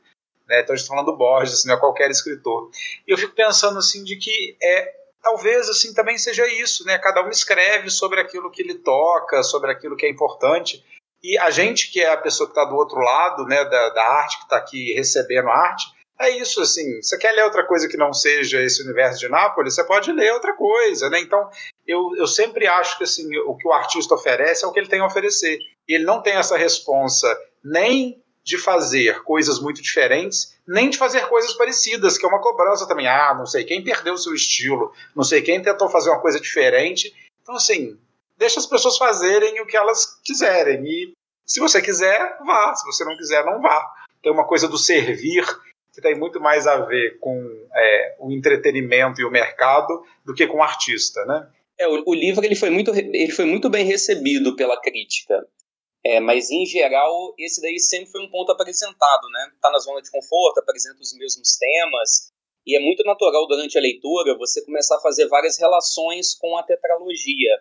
Né? 0.48 0.61
Então, 0.61 0.74
estou 0.74 0.94
falando 0.94 1.12
do 1.12 1.16
Borges, 1.16 1.54
assim, 1.54 1.68
não 1.68 1.76
é 1.76 1.80
qualquer 1.80 2.11
escritor. 2.11 2.70
E 3.06 3.12
eu 3.12 3.18
fico 3.18 3.35
pensando 3.35 3.78
assim 3.78 4.04
de 4.04 4.16
que 4.16 4.56
é 4.62 5.02
talvez 5.22 5.68
assim 5.68 5.94
também 5.94 6.18
seja 6.18 6.46
isso, 6.46 6.85
né? 6.85 6.98
Cada 6.98 7.24
um 7.24 7.28
escreve 7.28 7.88
sobre 7.88 8.20
aquilo 8.20 8.50
que 8.50 8.61
ele 8.61 8.74
toca, 8.74 9.42
sobre 9.42 9.70
aquilo 9.70 9.96
que 9.96 10.04
é 10.04 10.11
importante. 10.11 10.85
E 11.22 11.38
a 11.38 11.50
gente 11.50 11.90
que 11.92 12.00
é 12.00 12.12
a 12.12 12.16
pessoa 12.16 12.48
que 12.48 12.58
está 12.58 12.64
do 12.64 12.74
outro 12.74 12.98
lado, 12.98 13.44
né, 13.44 13.64
da, 13.64 13.90
da 13.90 14.02
arte, 14.02 14.38
que 14.38 14.42
está 14.42 14.56
aqui 14.56 14.92
recebendo 14.92 15.48
arte, 15.48 15.87
é 16.20 16.31
isso, 16.38 16.61
assim, 16.61 17.01
você 17.01 17.18
quer 17.18 17.33
ler 17.33 17.44
outra 17.44 17.66
coisa 17.66 17.88
que 17.88 17.96
não 17.96 18.12
seja 18.12 18.62
esse 18.62 18.83
universo 18.83 19.18
de 19.18 19.29
Nápoles, 19.29 19.75
você 19.75 19.85
pode 19.85 20.12
ler 20.12 20.33
outra 20.33 20.55
coisa, 20.55 21.11
né? 21.11 21.20
Então, 21.20 21.51
eu, 21.87 22.14
eu 22.16 22.27
sempre 22.27 22.66
acho 22.66 22.96
que, 22.96 23.05
assim, 23.05 23.37
o 23.38 23.57
que 23.57 23.66
o 23.66 23.72
artista 23.72 24.14
oferece 24.14 24.64
é 24.64 24.68
o 24.68 24.72
que 24.72 24.79
ele 24.79 24.88
tem 24.88 25.01
a 25.01 25.07
oferecer. 25.07 25.59
E 25.88 25.94
ele 25.94 26.05
não 26.05 26.22
tem 26.22 26.35
essa 26.35 26.57
responsa 26.57 27.37
nem 27.64 28.22
de 28.44 28.59
fazer 28.59 29.22
coisas 29.22 29.61
muito 29.61 29.83
diferentes, 29.83 30.57
nem 30.66 30.90
de 30.90 30.98
fazer 30.98 31.27
coisas 31.29 31.55
parecidas, 31.55 32.18
que 32.18 32.25
é 32.25 32.29
uma 32.29 32.40
cobrança 32.40 32.87
também. 32.87 33.07
Ah, 33.07 33.35
não 33.35 33.46
sei 33.46 33.64
quem 33.64 33.83
perdeu 33.83 34.14
o 34.14 34.18
seu 34.18 34.35
estilo, 34.35 34.92
não 35.14 35.25
sei 35.25 35.42
quem 35.42 35.62
tentou 35.62 35.88
fazer 35.88 36.11
uma 36.11 36.20
coisa 36.20 36.40
diferente. 36.40 37.12
Então, 37.42 37.57
assim, 37.57 37.98
deixa 38.37 38.61
as 38.61 38.66
pessoas 38.66 38.96
fazerem 38.96 39.61
o 39.61 39.66
que 39.66 39.77
elas 39.77 40.20
quiserem. 40.25 40.85
E 40.85 41.12
se 41.46 41.61
você 41.61 41.81
quiser, 41.81 42.38
vá. 42.44 42.75
Se 42.75 42.85
você 42.85 43.05
não 43.05 43.16
quiser, 43.16 43.44
não 43.44 43.61
vá. 43.61 43.92
Tem 44.22 44.33
uma 44.33 44.46
coisa 44.46 44.68
do 44.68 44.79
servir 44.79 45.44
que 45.92 46.00
tem 46.00 46.18
muito 46.18 46.40
mais 46.40 46.66
a 46.66 46.78
ver 46.87 47.18
com 47.18 47.38
é, 47.74 48.16
o 48.18 48.33
entretenimento 48.33 49.20
e 49.20 49.24
o 49.24 49.31
mercado 49.31 50.02
do 50.24 50.35
que 50.35 50.46
com 50.46 50.59
o 50.59 50.62
artista, 50.62 51.24
né? 51.26 51.50
É, 51.78 51.87
o, 51.87 52.02
o, 52.07 52.14
livro 52.14 52.44
ele 52.44 52.55
foi, 52.55 52.70
muito, 52.70 52.94
ele 52.94 53.33
foi 53.33 53.44
muito 53.44 53.68
bem 53.68 53.85
recebido 53.85 54.57
pela 54.57 54.81
crítica. 54.81 55.46
É, 56.05 56.18
mas, 56.18 56.50
em 56.50 56.66
geral, 56.66 57.35
esse 57.38 57.61
daí 57.61 57.78
sempre 57.78 58.11
foi 58.11 58.24
um 58.24 58.31
ponto 58.31 58.50
apresentado, 58.50 59.28
né? 59.31 59.52
Tá 59.61 59.70
na 59.70 59.78
zona 59.78 60.02
de 60.02 60.11
conforto, 60.11 60.59
apresenta 60.59 61.00
os 61.00 61.16
mesmos 61.16 61.57
temas. 61.57 62.33
E 62.66 62.76
é 62.76 62.81
muito 62.81 63.05
natural 63.05 63.46
durante 63.46 63.76
a 63.76 63.81
leitura 63.81 64.37
você 64.37 64.64
começar 64.64 64.96
a 64.96 65.00
fazer 65.00 65.28
várias 65.28 65.59
relações 65.59 66.35
com 66.35 66.57
a 66.57 66.62
tetralogia. 66.62 67.59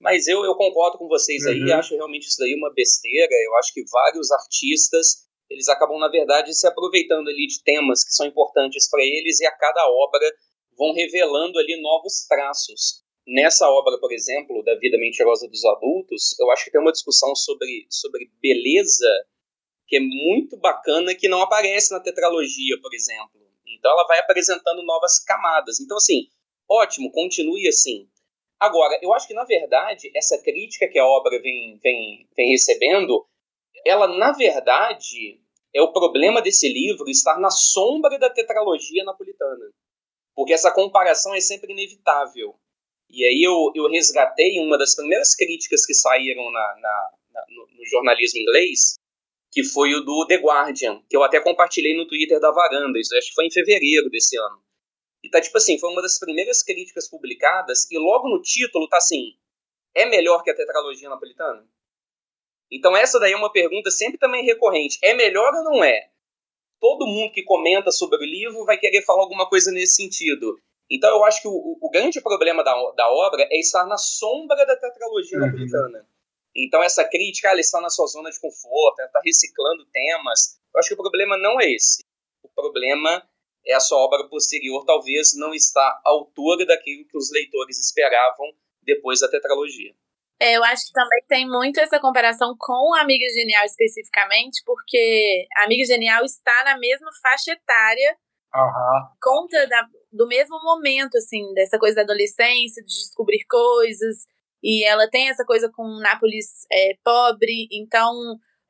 Mas 0.00 0.26
eu, 0.26 0.44
eu 0.44 0.54
concordo 0.54 0.96
com 0.96 1.08
vocês 1.08 1.44
aí, 1.46 1.60
uhum. 1.60 1.74
acho 1.74 1.94
realmente 1.94 2.28
isso 2.28 2.38
daí 2.38 2.54
uma 2.54 2.72
besteira. 2.72 3.28
Eu 3.44 3.56
acho 3.56 3.72
que 3.72 3.82
vários 3.90 4.30
artistas, 4.30 5.27
eles 5.50 5.68
acabam, 5.68 5.98
na 5.98 6.08
verdade, 6.08 6.54
se 6.54 6.66
aproveitando 6.66 7.28
ali 7.28 7.46
de 7.46 7.62
temas 7.62 8.04
que 8.04 8.12
são 8.12 8.26
importantes 8.26 8.88
para 8.88 9.02
eles 9.02 9.40
e 9.40 9.46
a 9.46 9.52
cada 9.52 9.86
obra 9.88 10.30
vão 10.76 10.92
revelando 10.92 11.58
ali 11.58 11.80
novos 11.80 12.26
traços. 12.28 13.02
Nessa 13.26 13.68
obra, 13.68 13.98
por 13.98 14.12
exemplo, 14.12 14.62
da 14.62 14.74
Vida 14.78 14.96
Mentirosa 14.98 15.48
dos 15.48 15.64
Adultos, 15.64 16.38
eu 16.38 16.50
acho 16.50 16.64
que 16.64 16.70
tem 16.70 16.80
uma 16.80 16.92
discussão 16.92 17.34
sobre, 17.34 17.86
sobre 17.90 18.30
beleza 18.40 19.08
que 19.86 19.96
é 19.96 20.00
muito 20.00 20.56
bacana, 20.58 21.14
que 21.14 21.28
não 21.28 21.42
aparece 21.42 21.92
na 21.92 22.00
tetralogia, 22.00 22.78
por 22.80 22.94
exemplo. 22.94 23.40
Então 23.66 23.90
ela 23.90 24.06
vai 24.06 24.18
apresentando 24.18 24.82
novas 24.82 25.22
camadas. 25.24 25.80
Então, 25.80 25.96
assim, 25.96 26.28
ótimo, 26.68 27.10
continue 27.10 27.66
assim. 27.68 28.08
Agora, 28.60 28.98
eu 29.02 29.12
acho 29.14 29.28
que, 29.28 29.34
na 29.34 29.44
verdade, 29.44 30.10
essa 30.14 30.36
crítica 30.42 30.88
que 30.88 30.98
a 30.98 31.06
obra 31.06 31.40
vem, 31.40 31.78
vem, 31.82 32.26
vem 32.36 32.50
recebendo, 32.50 33.26
ela, 33.86 34.06
na 34.06 34.32
verdade, 34.32 35.40
é 35.74 35.82
o 35.82 35.92
problema 35.92 36.40
desse 36.40 36.68
livro 36.68 37.08
estar 37.08 37.38
na 37.38 37.50
sombra 37.50 38.18
da 38.18 38.30
tetralogia 38.30 39.04
napolitana. 39.04 39.70
Porque 40.34 40.52
essa 40.52 40.72
comparação 40.72 41.34
é 41.34 41.40
sempre 41.40 41.72
inevitável. 41.72 42.54
E 43.10 43.24
aí 43.24 43.42
eu, 43.42 43.72
eu 43.74 43.88
resgatei 43.88 44.60
uma 44.60 44.76
das 44.76 44.94
primeiras 44.94 45.34
críticas 45.34 45.86
que 45.86 45.94
saíram 45.94 46.50
na, 46.50 46.76
na, 46.80 47.10
na 47.32 47.44
no, 47.48 47.66
no, 47.78 47.86
jornalismo 47.86 48.40
inglês, 48.40 48.96
que 49.50 49.64
foi 49.64 49.94
o 49.94 50.02
do 50.02 50.26
The 50.26 50.36
Guardian, 50.36 51.02
que 51.08 51.16
eu 51.16 51.22
até 51.22 51.40
compartilhei 51.40 51.96
no 51.96 52.06
Twitter 52.06 52.38
da 52.38 52.50
Varanda, 52.50 52.98
isso 52.98 53.16
acho 53.16 53.28
que 53.28 53.34
foi 53.34 53.46
em 53.46 53.50
fevereiro 53.50 54.10
desse 54.10 54.38
ano. 54.38 54.62
E 55.24 55.30
tá 55.30 55.40
tipo 55.40 55.56
assim, 55.56 55.78
foi 55.78 55.90
uma 55.90 56.02
das 56.02 56.18
primeiras 56.18 56.62
críticas 56.62 57.08
publicadas, 57.08 57.90
e 57.90 57.98
logo 57.98 58.28
no 58.28 58.42
título 58.42 58.88
tá 58.88 58.98
assim: 58.98 59.32
é 59.94 60.04
melhor 60.06 60.42
que 60.42 60.50
a 60.50 60.54
tetralogia 60.54 61.08
napolitana? 61.08 61.66
Então 62.70 62.96
essa 62.96 63.18
daí 63.18 63.32
é 63.32 63.36
uma 63.36 63.52
pergunta 63.52 63.90
sempre 63.90 64.18
também 64.18 64.44
recorrente. 64.44 64.98
É 65.02 65.14
melhor 65.14 65.54
ou 65.54 65.64
não 65.64 65.84
é? 65.84 66.10
Todo 66.80 67.06
mundo 67.06 67.32
que 67.32 67.42
comenta 67.42 67.90
sobre 67.90 68.18
o 68.18 68.24
livro 68.26 68.64
vai 68.64 68.78
querer 68.78 69.02
falar 69.02 69.22
alguma 69.22 69.48
coisa 69.48 69.72
nesse 69.72 69.94
sentido. 69.94 70.58
Então 70.90 71.10
eu 71.10 71.24
acho 71.24 71.42
que 71.42 71.48
o, 71.48 71.78
o 71.80 71.90
grande 71.90 72.20
problema 72.20 72.62
da, 72.62 72.72
da 72.92 73.10
obra 73.10 73.46
é 73.50 73.58
estar 73.58 73.84
na 73.86 73.96
sombra 73.96 74.64
da 74.64 74.76
tetralogia 74.76 75.38
uhum. 75.38 75.46
napolitana. 75.46 76.08
Então 76.54 76.82
essa 76.82 77.04
crítica, 77.04 77.48
ah, 77.48 77.52
ela 77.52 77.60
está 77.60 77.80
na 77.80 77.90
sua 77.90 78.06
zona 78.06 78.30
de 78.30 78.40
conforto, 78.40 78.98
ela 78.98 79.08
está 79.08 79.20
reciclando 79.24 79.86
temas. 79.86 80.58
Eu 80.74 80.80
acho 80.80 80.88
que 80.88 80.94
o 80.94 80.98
problema 80.98 81.36
não 81.36 81.60
é 81.60 81.70
esse. 81.70 82.02
O 82.42 82.48
problema 82.48 83.22
é 83.66 83.74
a 83.74 83.80
sua 83.80 83.98
obra 83.98 84.28
posterior 84.28 84.84
talvez 84.84 85.36
não 85.36 85.54
está 85.54 85.82
à 86.04 86.08
altura 86.10 86.64
daquilo 86.64 87.06
que 87.06 87.16
os 87.16 87.30
leitores 87.30 87.78
esperavam 87.78 88.52
depois 88.82 89.20
da 89.20 89.28
tetralogia. 89.28 89.94
É, 90.40 90.56
eu 90.56 90.62
acho 90.64 90.86
que 90.86 90.92
também 90.92 91.24
tem 91.28 91.48
muito 91.48 91.80
essa 91.80 91.98
comparação 91.98 92.54
com 92.58 92.94
a 92.94 93.00
Amiga 93.00 93.26
Genial 93.34 93.64
especificamente, 93.64 94.62
porque 94.64 95.46
a 95.56 95.64
Amiga 95.64 95.84
Genial 95.84 96.24
está 96.24 96.64
na 96.64 96.78
mesma 96.78 97.10
faixa 97.20 97.52
etária, 97.52 98.16
uhum. 98.54 99.08
conta 99.20 99.66
da, 99.66 99.84
do 100.12 100.28
mesmo 100.28 100.62
momento, 100.62 101.16
assim, 101.18 101.52
dessa 101.54 101.76
coisa 101.76 101.96
da 101.96 102.02
adolescência, 102.02 102.84
de 102.84 102.88
descobrir 102.88 103.44
coisas, 103.48 104.26
e 104.62 104.84
ela 104.84 105.08
tem 105.10 105.28
essa 105.28 105.44
coisa 105.44 105.70
com 105.74 105.82
Nápoles 106.00 106.46
é, 106.70 106.92
pobre, 107.04 107.66
então 107.72 108.12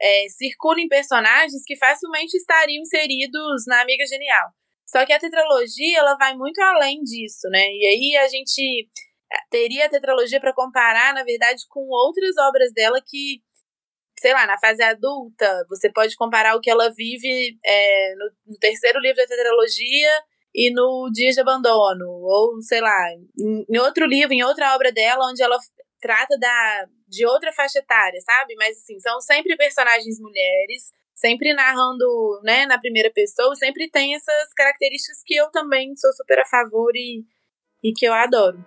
é, 0.00 0.28
circulam 0.28 0.88
personagens 0.88 1.62
que 1.66 1.76
facilmente 1.76 2.34
estariam 2.34 2.80
inseridos 2.80 3.64
na 3.66 3.82
Amiga 3.82 4.06
Genial. 4.06 4.48
Só 4.86 5.04
que 5.04 5.12
a 5.12 5.18
tetralogia, 5.18 5.98
ela 5.98 6.16
vai 6.16 6.34
muito 6.34 6.58
além 6.62 7.02
disso, 7.02 7.46
né? 7.50 7.60
E 7.60 7.86
aí 7.86 8.16
a 8.24 8.28
gente 8.28 8.88
teria 9.50 9.86
a 9.86 9.88
tetralogia 9.88 10.40
para 10.40 10.54
comparar, 10.54 11.14
na 11.14 11.24
verdade, 11.24 11.62
com 11.68 11.80
outras 11.88 12.36
obras 12.38 12.72
dela 12.72 13.00
que, 13.04 13.42
sei 14.18 14.32
lá, 14.32 14.46
na 14.46 14.58
fase 14.58 14.82
adulta, 14.82 15.64
você 15.68 15.90
pode 15.92 16.16
comparar 16.16 16.56
o 16.56 16.60
que 16.60 16.70
ela 16.70 16.90
vive 16.90 17.58
é, 17.64 18.14
no, 18.16 18.52
no, 18.52 18.58
terceiro 18.58 18.98
livro 19.00 19.16
da 19.16 19.26
tetralogia 19.26 20.10
e 20.54 20.72
no 20.72 21.10
Dias 21.12 21.34
de 21.34 21.40
Abandono, 21.40 22.06
ou 22.06 22.60
sei 22.62 22.80
lá, 22.80 23.10
em, 23.38 23.64
em 23.68 23.78
outro 23.78 24.06
livro, 24.06 24.32
em 24.32 24.42
outra 24.42 24.74
obra 24.74 24.90
dela, 24.92 25.28
onde 25.30 25.42
ela 25.42 25.58
trata 26.00 26.38
da, 26.38 26.86
de 27.06 27.26
outra 27.26 27.52
faixa 27.52 27.78
etária, 27.78 28.20
sabe? 28.20 28.54
Mas 28.56 28.78
assim, 28.78 28.98
são 29.00 29.20
sempre 29.20 29.56
personagens 29.56 30.18
mulheres 30.20 30.90
sempre 31.18 31.52
narrando, 31.52 32.40
né, 32.44 32.64
na 32.66 32.78
primeira 32.78 33.10
pessoa, 33.10 33.54
sempre 33.56 33.90
tem 33.90 34.14
essas 34.14 34.54
características 34.54 35.20
que 35.24 35.34
eu 35.34 35.50
também 35.50 35.94
sou 35.96 36.12
super 36.12 36.38
a 36.38 36.44
favor 36.44 36.92
e, 36.94 37.24
e 37.82 37.92
que 37.92 38.06
eu 38.06 38.14
adoro. 38.14 38.64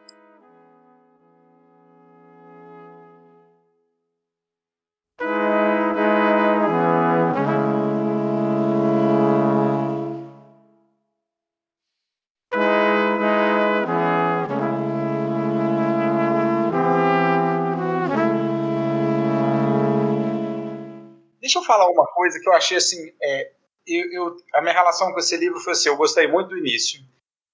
Deixa 21.42 21.60
eu 21.60 21.64
falar 21.64 21.90
uma 21.90 22.06
coisa 22.06 22.40
que 22.40 22.48
eu 22.48 22.54
achei 22.54 22.78
assim. 22.78 23.12
É, 23.22 23.52
eu, 23.88 24.12
eu, 24.12 24.36
a 24.54 24.62
minha 24.62 24.74
relação 24.74 25.12
com 25.12 25.20
esse 25.20 25.36
livro 25.36 25.60
foi 25.60 25.74
assim: 25.74 25.90
eu 25.90 25.98
gostei 25.98 26.28
muito 26.28 26.50
do 26.50 26.58
início. 26.58 27.02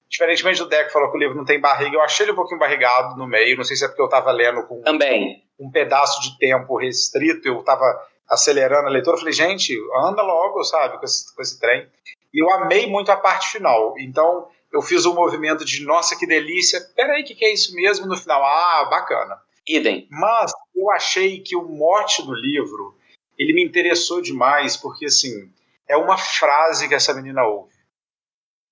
Diferentemente 0.10 0.60
do 0.60 0.70
Deck 0.70 0.92
falou 0.92 1.12
que 1.12 1.18
o 1.18 1.20
livro 1.20 1.36
não 1.36 1.44
tem 1.44 1.60
barriga, 1.60 1.96
eu 1.96 2.02
achei 2.02 2.26
ele 2.26 2.32
um 2.32 2.36
pouquinho 2.36 2.60
barrigado 2.60 3.18
no 3.18 3.28
meio. 3.28 3.58
Não 3.58 3.64
sei 3.64 3.76
se 3.76 3.84
é 3.84 3.88
porque 3.88 4.02
eu 4.02 4.06
estava 4.06 4.32
lendo 4.32 4.64
com 4.66 4.82
Também. 4.82 5.44
Um, 5.60 5.68
um 5.68 5.72
pedaço 5.72 6.22
de 6.22 6.38
tempo 6.38 6.78
restrito, 6.78 7.48
eu 7.48 7.60
estava 7.60 7.84
acelerando 8.30 8.88
a 8.88 8.92
leitura. 8.92 9.16
Eu 9.16 9.20
falei, 9.20 9.34
gente, 9.34 9.78
anda 10.02 10.22
logo, 10.22 10.64
sabe, 10.64 10.98
com 10.98 11.06
esse, 11.06 11.34
com 11.36 11.42
esse 11.42 11.60
trem. 11.60 11.88
E 12.34 12.42
eu 12.42 12.50
amei 12.52 12.88
muito 12.88 13.12
a 13.12 13.18
parte 13.18 13.50
final. 13.50 13.96
Então, 14.00 14.48
eu 14.72 14.82
fiz 14.82 15.06
um 15.06 15.14
movimento 15.14 15.66
de, 15.66 15.84
nossa, 15.86 16.18
que 16.18 16.28
delícia. 16.28 16.80
Peraí, 16.96 17.24
o 17.24 17.26
que, 17.26 17.36
que 17.36 17.46
é 17.46 17.54
isso 17.54 17.74
mesmo 17.76 18.06
no 18.06 18.18
final? 18.18 18.44
Ah, 18.44 18.86
bacana. 18.90 19.42
Idem. 19.68 20.08
Mas 20.10 20.52
eu 20.76 20.90
achei 20.92 21.42
que 21.42 21.56
o 21.56 21.64
mote 21.64 22.22
do 22.26 22.34
livro, 22.34 22.96
ele 23.38 23.54
me 23.54 23.64
interessou 23.64 24.22
demais, 24.22 24.76
porque 24.76 25.06
assim, 25.06 25.52
é 25.88 25.96
uma 25.96 26.18
frase 26.18 26.88
que 26.88 26.96
essa 26.96 27.14
menina 27.14 27.46
ouve. 27.46 27.74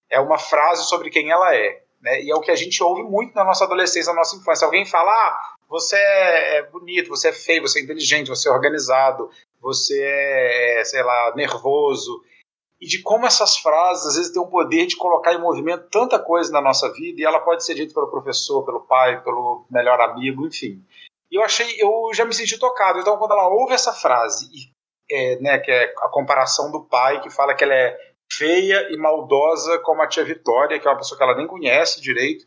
É 0.09 0.19
uma 0.19 0.37
frase 0.37 0.87
sobre 0.87 1.09
quem 1.09 1.29
ela 1.29 1.55
é. 1.55 1.83
Né? 2.01 2.21
E 2.23 2.31
é 2.31 2.35
o 2.35 2.41
que 2.41 2.51
a 2.51 2.55
gente 2.55 2.81
ouve 2.83 3.03
muito 3.03 3.33
na 3.33 3.43
nossa 3.43 3.63
adolescência, 3.63 4.11
na 4.11 4.19
nossa 4.19 4.35
infância. 4.35 4.65
Alguém 4.65 4.85
fala, 4.85 5.11
ah, 5.11 5.55
você 5.67 5.95
é 5.95 6.63
bonito, 6.71 7.09
você 7.09 7.29
é 7.29 7.33
feio, 7.33 7.61
você 7.61 7.79
é 7.79 7.83
inteligente, 7.83 8.29
você 8.29 8.47
é 8.47 8.51
organizado, 8.51 9.29
você 9.59 9.99
é, 9.99 10.83
sei 10.85 11.03
lá, 11.03 11.33
nervoso. 11.35 12.23
E 12.79 12.85
de 12.85 13.01
como 13.01 13.25
essas 13.25 13.57
frases 13.57 14.05
às 14.05 14.15
vezes 14.15 14.31
têm 14.31 14.41
o 14.41 14.47
poder 14.47 14.85
de 14.85 14.97
colocar 14.97 15.33
em 15.33 15.41
movimento 15.41 15.87
tanta 15.89 16.19
coisa 16.19 16.51
na 16.51 16.61
nossa 16.61 16.91
vida 16.91 17.21
e 17.21 17.23
ela 17.23 17.39
pode 17.39 17.65
ser 17.65 17.73
dita 17.73 17.93
pelo 17.93 18.11
professor, 18.11 18.63
pelo 18.63 18.81
pai, 18.81 19.23
pelo 19.23 19.65
melhor 19.71 19.99
amigo, 20.01 20.45
enfim. 20.45 20.83
E 21.31 21.37
eu 21.37 21.43
achei, 21.43 21.67
eu 21.79 22.11
já 22.13 22.25
me 22.25 22.33
senti 22.33 22.57
tocado. 22.59 22.99
Então, 22.99 23.17
quando 23.17 23.31
ela 23.31 23.47
ouve 23.47 23.73
essa 23.73 23.93
frase, 23.93 24.47
é, 25.09 25.39
né, 25.39 25.59
que 25.59 25.71
é 25.71 25.93
a 25.99 26.09
comparação 26.09 26.71
do 26.71 26.85
pai, 26.85 27.21
que 27.21 27.29
fala 27.29 27.53
que 27.53 27.63
ela 27.63 27.73
é 27.73 27.97
feia 28.31 28.91
e 28.91 28.97
maldosa 28.97 29.79
como 29.79 30.01
a 30.01 30.07
tia 30.07 30.23
Vitória, 30.23 30.79
que 30.79 30.87
é 30.87 30.91
uma 30.91 30.97
pessoa 30.97 31.17
que 31.17 31.23
ela 31.23 31.35
nem 31.35 31.47
conhece 31.47 32.01
direito, 32.01 32.45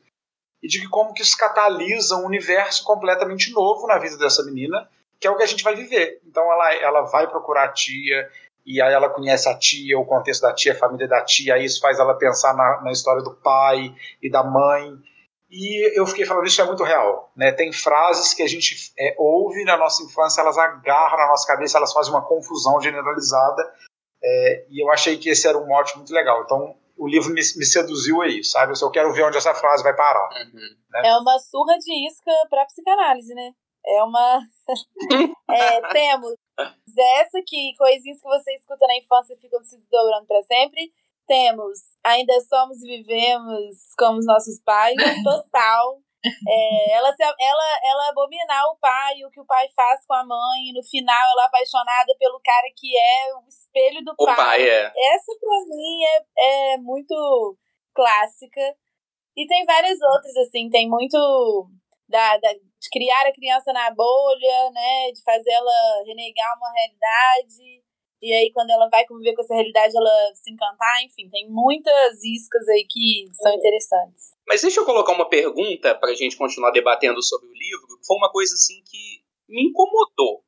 e 0.62 0.66
de 0.66 0.88
como 0.88 1.14
que 1.14 1.22
isso 1.22 1.36
catalisa 1.36 2.16
um 2.16 2.26
universo 2.26 2.84
completamente 2.84 3.52
novo 3.52 3.86
na 3.86 3.98
vida 3.98 4.16
dessa 4.16 4.44
menina, 4.44 4.88
que 5.20 5.26
é 5.26 5.30
o 5.30 5.36
que 5.36 5.42
a 5.42 5.46
gente 5.46 5.62
vai 5.62 5.74
viver. 5.74 6.20
Então 6.26 6.50
ela, 6.52 6.74
ela 6.74 7.02
vai 7.02 7.28
procurar 7.28 7.64
a 7.64 7.72
tia, 7.72 8.28
e 8.66 8.82
aí 8.82 8.92
ela 8.92 9.08
conhece 9.08 9.48
a 9.48 9.56
tia, 9.56 9.98
o 9.98 10.04
contexto 10.04 10.42
da 10.42 10.52
tia, 10.52 10.72
a 10.72 10.76
família 10.76 11.08
da 11.08 11.24
tia, 11.24 11.54
aí 11.54 11.64
isso 11.64 11.80
faz 11.80 11.98
ela 11.98 12.14
pensar 12.14 12.54
na, 12.54 12.82
na 12.82 12.92
história 12.92 13.22
do 13.22 13.34
pai 13.34 13.94
e 14.22 14.30
da 14.30 14.42
mãe. 14.42 14.98
E 15.50 15.98
eu 15.98 16.06
fiquei 16.06 16.26
falando, 16.26 16.46
isso 16.46 16.61
é 16.61 16.64
muito 16.66 16.82
real. 16.82 17.32
Né? 17.34 17.52
Tem 17.52 17.72
frases 17.72 18.34
que 18.34 18.42
a 18.42 18.46
gente 18.46 18.92
é, 18.98 19.14
ouve 19.18 19.64
na 19.64 19.76
nossa 19.76 20.02
infância, 20.02 20.42
elas 20.42 20.58
agarram 20.58 21.16
na 21.16 21.28
nossa 21.28 21.46
cabeça, 21.46 21.78
elas 21.78 21.92
fazem 21.92 22.12
uma 22.12 22.26
confusão 22.26 22.80
generalizada. 22.80 23.62
É, 24.22 24.66
e 24.68 24.82
eu 24.82 24.90
achei 24.90 25.16
que 25.16 25.30
esse 25.30 25.48
era 25.48 25.56
um 25.56 25.66
mote 25.66 25.96
muito 25.96 26.12
legal. 26.12 26.42
Então, 26.42 26.76
o 26.98 27.08
livro 27.08 27.28
me, 27.28 27.40
me, 27.40 27.64
seduziu 27.64 28.20
aí, 28.20 28.44
sabe? 28.44 28.74
Eu 28.80 28.90
quero 28.90 29.12
ver 29.12 29.24
onde 29.24 29.38
essa 29.38 29.54
frase 29.54 29.82
vai 29.82 29.94
parar. 29.94 30.28
Uhum. 30.32 30.76
Né? 30.90 31.02
É 31.04 31.16
uma 31.16 31.38
surra 31.38 31.78
de 31.78 32.06
isca 32.06 32.32
para 32.50 32.66
psicanálise, 32.66 33.34
né? 33.34 33.52
É 33.87 34.02
uma. 34.02 34.40
é, 35.50 35.80
temos 35.92 36.34
essa 36.58 37.40
que 37.46 37.74
coisinhas 37.78 38.20
que 38.20 38.28
você 38.28 38.52
escuta 38.54 38.87
na 38.87 38.96
infância 38.96 39.37
ficam 39.40 39.62
se 39.62 39.78
desdobrando 39.78 40.26
para 40.26 40.42
sempre. 40.42 40.92
Temos 41.28 41.78
Ainda 42.04 42.40
Somos 42.40 42.82
e 42.82 42.88
Vivemos 42.88 43.76
como 43.98 44.18
os 44.18 44.26
nossos 44.26 44.60
pais, 44.64 44.96
total. 45.22 46.00
É, 46.24 46.92
ela, 46.94 47.14
ela, 47.18 47.78
ela 47.84 48.08
abominar 48.08 48.64
o 48.72 48.76
pai, 48.78 49.24
o 49.24 49.30
que 49.30 49.40
o 49.40 49.46
pai 49.46 49.68
faz 49.76 50.04
com 50.04 50.14
a 50.14 50.24
mãe, 50.24 50.68
e 50.68 50.72
no 50.72 50.82
final 50.82 51.30
ela 51.30 51.44
é 51.44 51.46
apaixonada 51.46 52.12
pelo 52.18 52.40
cara 52.44 52.66
que 52.76 52.96
é 52.96 53.34
o 53.36 53.46
espelho 53.46 54.04
do 54.04 54.12
o 54.18 54.26
pai. 54.26 54.36
pai 54.36 54.68
é. 54.68 54.92
Essa 55.14 55.32
pra 55.38 55.60
mim 55.68 56.04
é, 56.04 56.74
é 56.74 56.78
muito 56.78 57.56
clássica. 57.94 58.60
E 59.36 59.46
tem 59.46 59.64
várias 59.64 59.98
outras, 60.00 60.36
assim, 60.38 60.68
tem 60.68 60.88
muito 60.88 61.70
da, 62.08 62.36
da, 62.38 62.52
de 62.52 62.88
criar 62.90 63.26
a 63.26 63.32
criança 63.32 63.72
na 63.72 63.90
bolha, 63.90 64.70
né? 64.72 65.12
De 65.12 65.22
fazer 65.22 65.52
ela 65.52 66.02
renegar 66.04 66.56
uma 66.56 66.72
realidade. 66.72 67.82
E 68.20 68.33
aí, 68.33 68.50
quando 68.52 68.70
ela 68.70 68.88
vai 68.88 69.07
conviver 69.07 69.35
com 69.35 69.42
essa 69.42 69.54
realidade, 69.54 69.96
ela 69.96 70.35
se 70.35 70.50
encantar, 70.50 71.04
enfim, 71.04 71.28
tem 71.28 71.48
muitas 71.48 72.24
iscas 72.24 72.68
aí 72.68 72.85
que 72.88 73.28
são 73.33 73.52
interessantes. 73.54 74.33
Mas 74.46 74.61
deixa 74.61 74.81
eu 74.81 74.85
colocar 74.85 75.12
uma 75.12 75.28
pergunta 75.28 75.94
para 75.94 76.11
a 76.11 76.14
gente 76.14 76.37
continuar 76.37 76.72
debatendo 76.72 77.22
sobre 77.22 77.48
o 77.48 77.52
livro. 77.52 78.00
Foi 78.04 78.16
uma 78.16 78.31
coisa 78.31 78.54
assim 78.54 78.83
que 78.85 79.22
me 79.48 79.68
incomodou. 79.68 80.42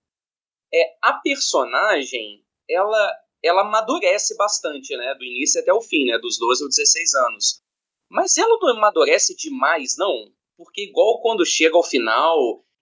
É 0.72 0.96
a 1.02 1.14
personagem, 1.14 2.44
ela 2.68 3.16
ela 3.42 3.62
amadurece 3.62 4.37
bastante, 4.37 4.94
né, 4.96 5.14
do 5.14 5.24
início 5.24 5.62
até 5.62 5.72
o 5.72 5.80
fim, 5.80 6.04
né, 6.04 6.18
dos 6.18 6.38
12 6.38 6.62
aos 6.62 6.76
16 6.76 7.14
anos. 7.14 7.62
Mas 8.11 8.37
ela 8.37 8.59
não 8.61 8.76
amadurece 8.76 9.35
demais, 9.35 9.94
não? 9.96 10.30
Porque 10.59 10.83
igual 10.83 11.22
quando 11.22 11.46
chega 11.46 11.76
ao 11.76 11.83
final, 11.83 12.37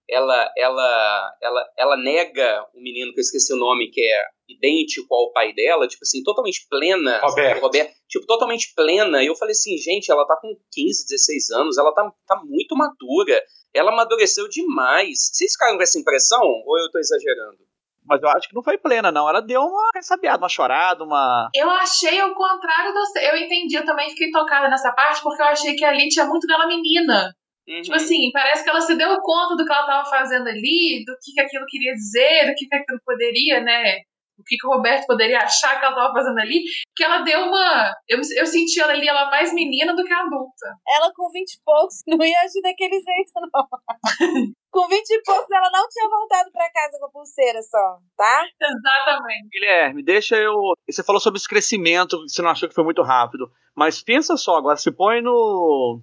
ela 0.09 0.53
ela 0.57 1.37
ela 1.41 1.73
ela 1.77 1.97
nega 1.97 2.67
o 2.75 2.81
menino 2.81 3.13
que 3.13 3.21
eu 3.21 3.23
esqueci 3.23 3.53
o 3.53 3.57
nome, 3.57 3.91
que 3.91 4.01
é 4.01 4.25
idêntico 4.49 5.15
ao 5.15 5.33
pai 5.33 5.53
dela, 5.53 5.87
tipo 5.87 6.03
assim, 6.03 6.23
totalmente 6.23 6.67
plena. 6.69 7.21
Roberto. 7.21 7.61
Roberto 7.61 7.99
tipo, 8.09 8.27
totalmente 8.27 8.73
plena. 8.75 9.23
E 9.23 9.27
eu 9.27 9.37
falei 9.37 9.53
assim, 9.53 9.77
gente, 9.77 10.11
ela 10.11 10.27
tá 10.27 10.37
com 10.41 10.57
15, 10.73 11.07
16 11.07 11.51
anos, 11.51 11.79
ela 11.79 11.93
tá, 11.93 12.11
tá 12.27 12.41
muito 12.45 12.75
madura. 12.75 13.41
Ela 13.73 13.93
amadureceu 13.93 14.49
demais. 14.49 15.31
Vocês 15.33 15.53
ficaram 15.53 15.77
com 15.77 15.83
essa 15.83 15.99
impressão? 15.99 16.41
Ou 16.41 16.79
eu 16.79 16.91
tô 16.91 16.99
exagerando? 16.99 17.59
Mas 18.07 18.23
eu 18.23 18.29
acho 18.31 18.49
que 18.49 18.55
não 18.55 18.63
foi 18.63 18.79
plena, 18.79 19.13
não. 19.13 19.29
Ela 19.29 19.43
deu 19.43 19.61
uma 19.61 19.91
ressabiada, 19.95 20.39
uma 20.39 20.49
chorada, 20.49 21.05
uma. 21.05 21.51
Eu 21.55 21.69
achei 21.69 22.23
o 22.23 22.35
contrário 22.35 22.95
do. 22.95 23.21
Eu 23.21 23.37
entendi, 23.37 23.77
eu 23.77 23.85
também 23.85 24.09
fiquei 24.09 24.31
tocada 24.31 24.69
nessa 24.69 24.91
parte, 24.93 25.23
porque 25.23 25.43
eu 25.43 25.47
achei 25.47 25.77
que 25.77 25.85
ali 25.85 26.09
tinha 26.09 26.25
muito 26.25 26.47
dela 26.47 26.67
menina. 26.67 27.35
Uhum. 27.69 27.83
Tipo 27.83 27.97
assim, 27.97 28.31
parece 28.33 28.65
que 28.65 28.71
ela 28.71 28.81
se 28.81 28.97
deu 28.97 29.15
conta 29.21 29.55
do 29.55 29.67
que 29.67 29.71
ela 29.71 29.83
estava 29.83 30.09
fazendo 30.09 30.49
ali, 30.49 31.05
do 31.05 31.13
que, 31.23 31.33
que 31.35 31.41
aquilo 31.43 31.67
queria 31.69 31.93
dizer, 31.93 32.47
do 32.47 32.55
que, 32.55 32.67
que 32.67 32.75
aquilo 32.75 32.99
poderia, 33.05 33.61
né? 33.61 33.99
O 34.39 34.45
que, 34.45 34.57
que 34.57 34.67
o 34.67 34.71
Roberto 34.71 35.07
poderia 35.07 35.41
achar 35.41 35.79
que 35.79 35.85
ela 35.85 35.95
estava 35.95 36.13
fazendo 36.13 36.39
ali, 36.39 36.63
que 36.95 37.03
ela 37.03 37.19
deu 37.19 37.41
uma. 37.41 37.93
Eu, 38.09 38.19
eu 38.37 38.47
senti 38.47 38.81
ela 38.81 38.93
ali, 38.93 39.09
ela 39.09 39.29
mais 39.31 39.53
menina 39.53 39.95
do 39.95 40.05
que 40.05 40.13
adulta. 40.13 40.67
Ela 40.89 41.13
com 41.15 41.31
20 41.31 41.51
e 41.51 41.61
poucos 41.65 41.97
não 42.07 42.25
ia 42.25 42.41
agir 42.41 42.63
daquele 42.63 43.01
jeito, 43.01 43.33
não. 43.35 43.69
com 44.71 44.87
20 44.87 45.11
e 45.11 45.23
poucos 45.23 45.51
ela 45.51 45.71
não 45.73 45.89
tinha 45.89 46.09
voltado 46.09 46.51
para 46.53 46.71
casa 46.71 46.99
com 46.99 47.07
a 47.07 47.11
pulseira 47.11 47.61
só, 47.63 47.99
tá? 48.17 48.45
Exatamente. 48.63 49.49
Guilherme, 49.51 50.05
deixa 50.05 50.37
eu. 50.37 50.55
Você 50.89 51.03
falou 51.03 51.21
sobre 51.21 51.39
esse 51.39 51.49
crescimento, 51.49 52.21
você 52.29 52.41
não 52.41 52.51
achou 52.51 52.69
que 52.69 52.75
foi 52.75 52.85
muito 52.85 53.03
rápido. 53.03 53.51
Mas 53.75 54.03
pensa 54.03 54.37
só, 54.37 54.57
agora 54.57 54.77
se 54.77 54.91
põe 54.93 55.21
no 55.21 56.01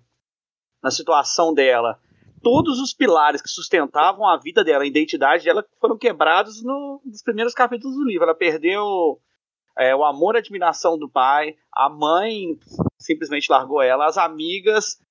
na 0.84 0.92
situação 0.92 1.52
dela, 1.52 2.00
todos 2.46 2.80
os 2.80 2.94
pilares 2.94 3.42
que 3.42 3.50
sustentavam 3.50 4.28
a 4.28 4.38
vida 4.38 4.64
dela, 4.64 4.84
a 4.84 4.88
identidade 4.88 5.44
dela, 5.44 5.66
foram 5.82 5.98
quebrados 5.98 6.64
no, 6.64 7.02
nos 7.04 7.24
primeiros 7.24 7.56
capítulos 7.56 7.96
do 7.96 8.06
livro. 8.06 8.24
Ela 8.24 8.36
perdeu 8.36 9.20
é, 9.76 9.96
o 9.96 10.06
amor 10.06 10.36
e 10.36 10.38
a 10.38 10.42
admiração 10.42 10.96
do 10.96 11.10
pai, 11.10 11.56
a 11.74 11.90
mãe 11.90 12.60
simplesmente 13.00 13.52
largou 13.52 13.82
ela, 13.82 14.06
as 14.06 14.16
amigas. 14.20 15.02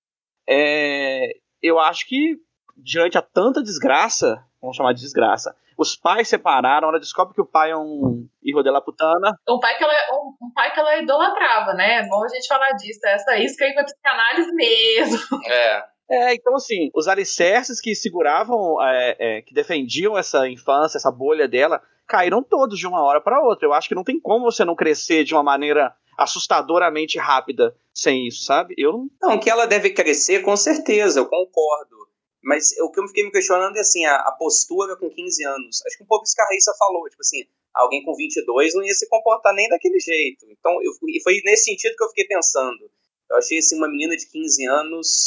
É, 0.48 1.32
eu 1.60 1.80
acho 1.80 2.06
que, 2.06 2.36
diante 2.76 3.18
a 3.18 3.22
tanta 3.22 3.64
desgraça, 3.64 4.40
vamos 4.62 4.76
chamar 4.76 4.92
de 4.92 5.00
desgraça, 5.00 5.56
os 5.76 5.96
pais 5.96 6.28
separaram, 6.28 6.88
ela 6.88 7.00
descobre 7.00 7.34
que 7.34 7.40
o 7.40 7.46
pai 7.46 7.72
é 7.72 7.76
um 7.76 8.28
hijo 8.44 8.62
de 8.62 8.70
la 8.70 8.80
putana. 8.80 9.36
Um 9.48 9.58
pai 9.58 9.76
que 9.76 9.82
ela, 9.82 9.92
um, 10.12 10.46
um 10.46 10.52
pai 10.52 10.72
que 10.72 10.78
ela 10.78 10.98
idolatrava, 10.98 11.74
né? 11.74 11.96
É 11.96 12.08
bom 12.08 12.22
a 12.22 12.28
gente 12.28 12.46
falar 12.46 12.70
disso. 12.74 13.00
Essa 13.04 13.36
isca 13.38 13.64
aí 13.64 13.74
foi 13.74 13.82
psicanálise 13.82 14.54
mesmo. 14.54 15.18
É. 15.50 15.93
É, 16.10 16.34
então 16.34 16.54
assim, 16.54 16.90
os 16.94 17.08
alicerces 17.08 17.80
que 17.80 17.94
seguravam, 17.94 18.82
é, 18.82 19.16
é, 19.18 19.42
que 19.42 19.54
defendiam 19.54 20.16
essa 20.16 20.48
infância, 20.48 20.98
essa 20.98 21.10
bolha 21.10 21.48
dela, 21.48 21.82
caíram 22.06 22.42
todos 22.42 22.78
de 22.78 22.86
uma 22.86 23.02
hora 23.02 23.20
para 23.20 23.40
outra. 23.40 23.66
Eu 23.66 23.72
acho 23.72 23.88
que 23.88 23.94
não 23.94 24.04
tem 24.04 24.20
como 24.20 24.44
você 24.44 24.64
não 24.64 24.76
crescer 24.76 25.24
de 25.24 25.34
uma 25.34 25.42
maneira 25.42 25.94
assustadoramente 26.18 27.18
rápida 27.18 27.74
sem 27.92 28.26
isso, 28.26 28.44
sabe? 28.44 28.74
Eu 28.78 29.08
não. 29.20 29.38
que 29.38 29.50
ela 29.50 29.66
deve 29.66 29.90
crescer, 29.90 30.42
com 30.42 30.56
certeza, 30.56 31.20
eu 31.20 31.26
concordo. 31.26 31.94
Mas 32.42 32.78
o 32.82 32.90
que 32.90 33.00
eu 33.00 33.06
fiquei 33.08 33.24
me 33.24 33.30
questionando 33.30 33.76
é 33.76 33.80
assim, 33.80 34.04
a, 34.04 34.16
a 34.16 34.32
postura 34.32 34.96
com 34.96 35.08
15 35.08 35.44
anos. 35.46 35.82
Acho 35.86 35.96
que 35.96 36.04
um 36.04 36.06
pouco 36.06 36.24
isso 36.24 36.34
que 36.34 36.42
a 36.42 36.44
Raíssa 36.44 36.74
falou, 36.78 37.08
tipo 37.08 37.22
assim, 37.22 37.42
alguém 37.74 38.04
com 38.04 38.14
22 38.14 38.74
não 38.74 38.84
ia 38.84 38.92
se 38.92 39.08
comportar 39.08 39.54
nem 39.54 39.68
daquele 39.68 39.98
jeito. 39.98 40.44
Então, 40.50 40.72
eu, 40.82 40.92
e 41.08 41.22
foi 41.22 41.40
nesse 41.44 41.64
sentido 41.64 41.96
que 41.96 42.04
eu 42.04 42.08
fiquei 42.08 42.26
pensando. 42.26 42.90
Eu 43.30 43.38
achei 43.38 43.58
assim, 43.58 43.76
uma 43.76 43.88
menina 43.88 44.14
de 44.14 44.26
15 44.26 44.66
anos 44.66 45.26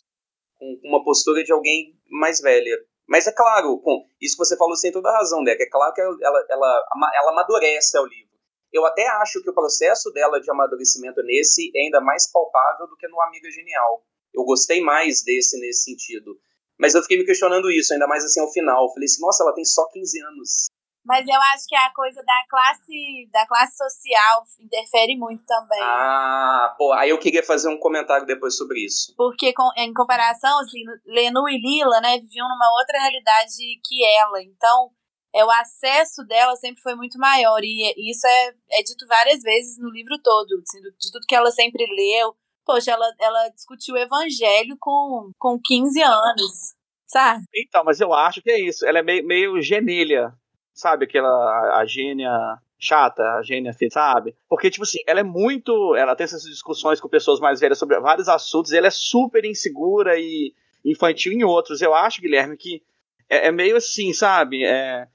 com 0.57 0.79
uma 0.83 1.03
postura 1.03 1.43
de 1.43 1.51
alguém 1.51 1.95
mais 2.09 2.39
velha. 2.41 2.77
Mas 3.07 3.25
é 3.25 3.31
claro, 3.31 3.81
isso 4.21 4.35
que 4.35 4.45
você 4.45 4.57
falou 4.57 4.75
sem 4.75 4.91
toda 4.91 5.11
razão, 5.11 5.43
Deca. 5.43 5.63
É 5.63 5.69
claro 5.69 5.93
que 5.93 6.01
ela, 6.01 6.17
ela, 6.21 6.45
ela, 6.49 7.31
amadurece 7.31 7.97
ao 7.97 8.05
livro. 8.05 8.27
Eu 8.71 8.85
até 8.85 9.07
acho 9.21 9.41
que 9.41 9.49
o 9.49 9.53
processo 9.53 10.11
dela 10.11 10.41
de 10.41 10.51
amadurecimento 10.51 11.23
nesse 11.23 11.71
é 11.73 11.85
ainda 11.85 12.01
mais 12.01 12.29
palpável 12.31 12.87
do 12.87 12.97
que 12.97 13.07
no 13.07 13.21
Amiga 13.21 13.49
Genial. 13.49 14.03
Eu 14.33 14.43
gostei 14.43 14.81
mais 14.81 15.23
desse 15.23 15.57
nesse 15.59 15.83
sentido. 15.83 16.37
Mas 16.77 16.93
eu 16.93 17.01
fiquei 17.01 17.17
me 17.17 17.25
questionando 17.25 17.71
isso, 17.71 17.93
ainda 17.93 18.07
mais 18.07 18.23
assim 18.23 18.41
ao 18.41 18.51
final. 18.51 18.93
Falei 18.93 19.05
assim, 19.05 19.21
nossa, 19.21 19.43
ela 19.43 19.53
tem 19.53 19.65
só 19.65 19.87
15 19.89 20.21
anos. 20.21 20.67
Mas 21.07 21.25
eu 21.25 21.41
acho 21.53 21.65
que 21.69 21.75
a 21.75 21.89
coisa 21.93 22.21
da 22.21 22.43
classe, 22.49 23.29
da 23.31 23.47
classe 23.47 23.77
social 23.77 24.43
interfere 24.59 25.15
muito 25.15 25.41
também. 25.45 25.79
Ah, 25.81 26.75
pô, 26.77 26.91
aí 26.91 27.11
eu 27.11 27.17
queria 27.17 27.41
fazer 27.41 27.69
um 27.69 27.79
comentário 27.79 28.25
depois 28.25 28.57
sobre 28.57 28.83
isso. 28.85 29.13
Porque 29.15 29.53
com, 29.53 29.71
em 29.77 29.93
comparação, 29.93 30.59
assim, 30.59 30.83
Lenu 31.05 31.47
e 31.47 31.57
Lila, 31.57 32.01
né, 32.01 32.19
viviam 32.19 32.49
numa 32.49 32.69
outra 32.77 32.99
realidade 32.99 33.55
que 33.85 34.03
ela. 34.03 34.43
Então, 34.43 34.91
é, 35.33 35.45
o 35.45 35.49
acesso 35.49 36.25
dela 36.25 36.57
sempre 36.57 36.81
foi 36.81 36.95
muito 36.95 37.17
maior. 37.17 37.59
E 37.63 38.11
isso 38.11 38.27
é, 38.27 38.53
é 38.71 38.83
dito 38.83 39.07
várias 39.07 39.41
vezes 39.41 39.77
no 39.79 39.89
livro 39.89 40.19
todo, 40.21 40.61
assim, 40.61 40.81
de 40.81 41.11
tudo 41.11 41.25
que 41.25 41.35
ela 41.35 41.51
sempre 41.51 41.85
leu. 41.85 42.35
Poxa, 42.65 42.91
ela, 42.91 43.09
ela 43.17 43.47
discutiu 43.47 43.95
o 43.95 43.97
evangelho 43.97 44.75
com, 44.77 45.31
com 45.39 45.57
15 45.63 46.01
anos. 46.01 46.75
sabe? 47.05 47.45
Então, 47.55 47.83
mas 47.85 47.99
eu 48.01 48.13
acho 48.13 48.41
que 48.41 48.51
é 48.51 48.59
isso. 48.59 48.85
Ela 48.85 48.99
é 48.99 49.03
meio, 49.03 49.25
meio 49.25 49.61
genelha, 49.61 50.33
sabe? 50.77 51.05
Aquela 51.05 51.27
a, 51.27 51.79
a 51.81 51.85
gênia 51.85 52.31
chata, 52.79 53.23
a 53.23 53.41
gênia, 53.41 53.75
sabe? 53.89 54.35
Porque, 54.47 54.69
tipo 54.69 54.83
assim, 54.83 54.99
ela 55.07 55.19
é 55.19 55.23
muito. 55.23 55.95
Ela 55.95 56.15
tem 56.15 56.23
essas 56.23 56.43
discussões 56.43 57.01
com 57.01 57.09
pessoas 57.09 57.39
mais 57.39 57.59
velhas 57.59 57.77
sobre 57.77 57.99
vários 57.99 58.29
assuntos, 58.29 58.71
e 58.71 58.77
ela 58.77 58.87
é 58.87 58.91
super 58.91 59.43
insegura 59.43 60.17
e 60.17 60.53
infantil 60.85 61.33
em 61.33 61.43
outros. 61.43 61.81
Eu 61.81 61.93
acho, 61.93 62.21
Guilherme, 62.21 62.55
que 62.55 62.81
é, 63.29 63.47
é 63.47 63.51
meio 63.51 63.75
assim, 63.75 64.13
sabe? 64.13 64.63
É, 64.63 65.07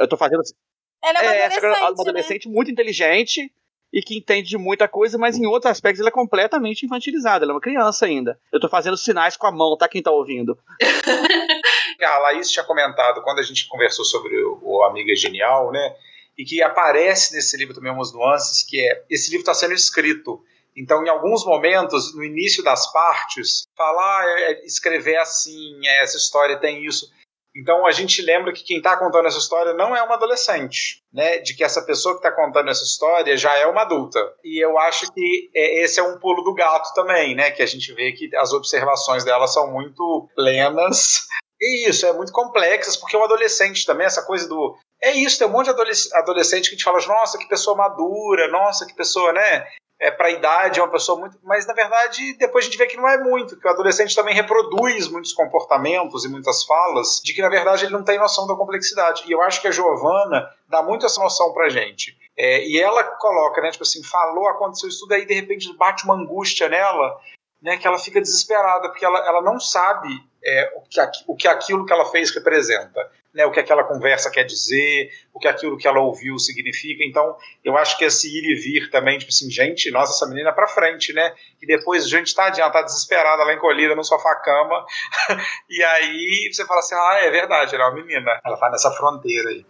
eu 0.00 0.08
tô 0.08 0.16
fazendo. 0.16 0.42
Ela 1.02 1.18
é 1.18 1.22
uma 1.22 1.34
é, 1.34 1.44
adolescente, 1.44 1.64
uma 1.64 1.70
né? 1.70 2.00
adolescente 2.00 2.48
muito 2.48 2.70
inteligente 2.70 3.52
e 3.92 4.02
que 4.02 4.16
entende 4.16 4.48
de 4.48 4.58
muita 4.58 4.88
coisa, 4.88 5.16
mas 5.16 5.38
em 5.38 5.46
outros 5.46 5.70
aspectos 5.70 6.00
ela 6.00 6.08
é 6.08 6.12
completamente 6.12 6.84
infantilizada. 6.84 7.44
Ela 7.44 7.52
é 7.52 7.54
uma 7.54 7.60
criança 7.60 8.06
ainda. 8.06 8.40
Eu 8.50 8.58
tô 8.58 8.68
fazendo 8.68 8.96
sinais 8.96 9.36
com 9.36 9.46
a 9.46 9.52
mão, 9.52 9.76
tá? 9.76 9.86
Quem 9.86 10.02
tá 10.02 10.10
ouvindo? 10.10 10.58
A 12.04 12.18
Laís 12.18 12.50
tinha 12.50 12.64
comentado 12.64 13.22
quando 13.22 13.38
a 13.38 13.42
gente 13.42 13.68
conversou 13.68 14.04
sobre 14.04 14.36
o, 14.42 14.58
o 14.62 14.82
Amiga 14.84 15.14
Genial, 15.14 15.72
né? 15.72 15.96
E 16.36 16.44
que 16.44 16.62
aparece 16.62 17.34
nesse 17.34 17.56
livro 17.56 17.74
também 17.74 17.92
umas 17.92 18.12
nuances, 18.12 18.62
que 18.62 18.80
é 18.80 19.04
esse 19.08 19.30
livro 19.30 19.42
está 19.42 19.54
sendo 19.54 19.74
escrito. 19.74 20.42
Então, 20.76 21.04
em 21.04 21.08
alguns 21.08 21.44
momentos, 21.44 22.14
no 22.14 22.24
início 22.24 22.62
das 22.62 22.92
partes, 22.92 23.64
falar, 23.76 24.24
ah, 24.24 24.40
é, 24.40 24.66
escrever 24.66 25.16
assim, 25.16 25.86
é, 25.86 26.02
essa 26.02 26.16
história 26.16 26.58
tem 26.58 26.84
isso. 26.84 27.12
Então 27.56 27.86
a 27.86 27.92
gente 27.92 28.20
lembra 28.20 28.52
que 28.52 28.64
quem 28.64 28.78
está 28.78 28.96
contando 28.96 29.26
essa 29.26 29.38
história 29.38 29.74
não 29.74 29.94
é 29.94 30.02
uma 30.02 30.16
adolescente, 30.16 31.02
né? 31.12 31.38
De 31.38 31.54
que 31.54 31.62
essa 31.62 31.82
pessoa 31.82 32.14
que 32.14 32.26
está 32.26 32.32
contando 32.32 32.68
essa 32.68 32.82
história 32.82 33.36
já 33.36 33.54
é 33.56 33.66
uma 33.66 33.82
adulta. 33.82 34.20
E 34.42 34.62
eu 34.62 34.76
acho 34.78 35.12
que 35.12 35.50
é, 35.54 35.84
esse 35.84 36.00
é 36.00 36.02
um 36.02 36.18
pulo 36.18 36.42
do 36.42 36.52
gato 36.52 36.92
também, 36.94 37.34
né? 37.34 37.52
Que 37.52 37.62
a 37.62 37.66
gente 37.66 37.92
vê 37.92 38.12
que 38.12 38.34
as 38.36 38.52
observações 38.52 39.24
dela 39.24 39.46
são 39.46 39.70
muito 39.70 40.28
plenas. 40.34 41.26
E 41.60 41.88
isso, 41.88 42.04
é 42.04 42.12
muito 42.12 42.32
complexas, 42.32 42.96
porque 42.96 43.16
o 43.16 43.22
adolescente 43.22 43.86
também, 43.86 44.06
essa 44.06 44.26
coisa 44.26 44.48
do. 44.48 44.76
É 45.00 45.12
isso, 45.12 45.38
tem 45.38 45.46
um 45.46 45.50
monte 45.50 45.66
de 45.66 46.08
adolescente 46.14 46.64
que 46.64 46.70
gente 46.72 46.84
fala, 46.84 46.98
nossa, 47.06 47.38
que 47.38 47.48
pessoa 47.48 47.76
madura, 47.76 48.48
nossa, 48.48 48.86
que 48.86 48.94
pessoa, 48.94 49.32
né? 49.32 49.66
É, 50.04 50.10
para 50.10 50.26
a 50.26 50.30
idade, 50.30 50.78
é 50.78 50.82
uma 50.82 50.92
pessoa 50.92 51.18
muito. 51.18 51.38
Mas, 51.42 51.66
na 51.66 51.72
verdade, 51.72 52.36
depois 52.36 52.64
a 52.64 52.68
gente 52.68 52.76
vê 52.76 52.86
que 52.86 52.96
não 52.96 53.08
é 53.08 53.16
muito, 53.16 53.58
que 53.58 53.66
o 53.66 53.70
adolescente 53.70 54.14
também 54.14 54.34
reproduz 54.34 55.08
muitos 55.08 55.32
comportamentos 55.32 56.26
e 56.26 56.28
muitas 56.28 56.62
falas, 56.64 57.22
de 57.24 57.32
que, 57.32 57.40
na 57.40 57.48
verdade, 57.48 57.86
ele 57.86 57.92
não 57.94 58.04
tem 58.04 58.18
noção 58.18 58.46
da 58.46 58.54
complexidade. 58.54 59.24
E 59.26 59.32
eu 59.32 59.40
acho 59.40 59.62
que 59.62 59.68
a 59.68 59.70
Giovana 59.70 60.46
dá 60.68 60.82
muito 60.82 61.06
essa 61.06 61.18
noção 61.22 61.54
pra 61.54 61.70
gente. 61.70 62.14
É, 62.36 62.66
e 62.66 62.78
ela 62.78 63.02
coloca, 63.02 63.62
né, 63.62 63.70
tipo 63.70 63.84
assim, 63.84 64.04
falou, 64.04 64.46
aconteceu 64.48 64.90
isso 64.90 65.00
tudo, 65.00 65.14
aí 65.14 65.24
de 65.24 65.32
repente 65.32 65.72
bate 65.74 66.04
uma 66.04 66.14
angústia 66.14 66.68
nela, 66.68 67.16
né, 67.64 67.78
que 67.78 67.86
ela 67.86 67.98
fica 67.98 68.20
desesperada, 68.20 68.90
porque 68.90 69.04
ela, 69.04 69.26
ela 69.26 69.42
não 69.42 69.58
sabe 69.58 70.10
é, 70.44 70.72
o, 70.76 70.82
que, 70.82 71.00
o 71.26 71.34
que 71.34 71.48
aquilo 71.48 71.86
que 71.86 71.92
ela 71.92 72.04
fez 72.10 72.30
representa 72.30 73.00
né, 73.34 73.44
o 73.44 73.50
que 73.50 73.58
aquela 73.58 73.82
conversa 73.82 74.30
quer 74.30 74.44
dizer, 74.44 75.10
o 75.32 75.40
que 75.40 75.48
aquilo 75.48 75.76
que 75.76 75.88
ela 75.88 76.00
ouviu 76.00 76.38
significa. 76.38 77.02
Então, 77.04 77.36
eu 77.64 77.76
acho 77.76 77.98
que 77.98 78.04
esse 78.04 78.28
ir 78.28 78.44
e 78.44 78.54
vir 78.54 78.90
também, 78.90 79.18
tipo 79.18 79.30
assim, 79.30 79.50
gente, 79.50 79.90
nossa, 79.90 80.12
essa 80.12 80.26
menina 80.28 80.50
é 80.50 80.52
pra 80.52 80.68
frente, 80.68 81.12
né? 81.12 81.34
E 81.60 81.66
depois 81.66 82.08
gente 82.08 82.38
adianta, 82.40 82.72
tá 82.72 82.82
desesperada, 82.82 83.42
ela 83.42 83.52
encolhida 83.52 83.96
no 83.96 84.04
sofá-cama, 84.04 84.86
e 85.68 85.82
aí 85.82 86.50
você 86.52 86.64
fala 86.64 86.78
assim, 86.78 86.94
ah, 86.94 87.18
é 87.22 87.30
verdade, 87.30 87.74
ela 87.74 87.84
é 87.84 87.88
uma 87.88 87.96
menina, 87.96 88.40
ela 88.44 88.56
tá 88.56 88.70
nessa 88.70 88.92
fronteira 88.92 89.48
aí. 89.50 89.66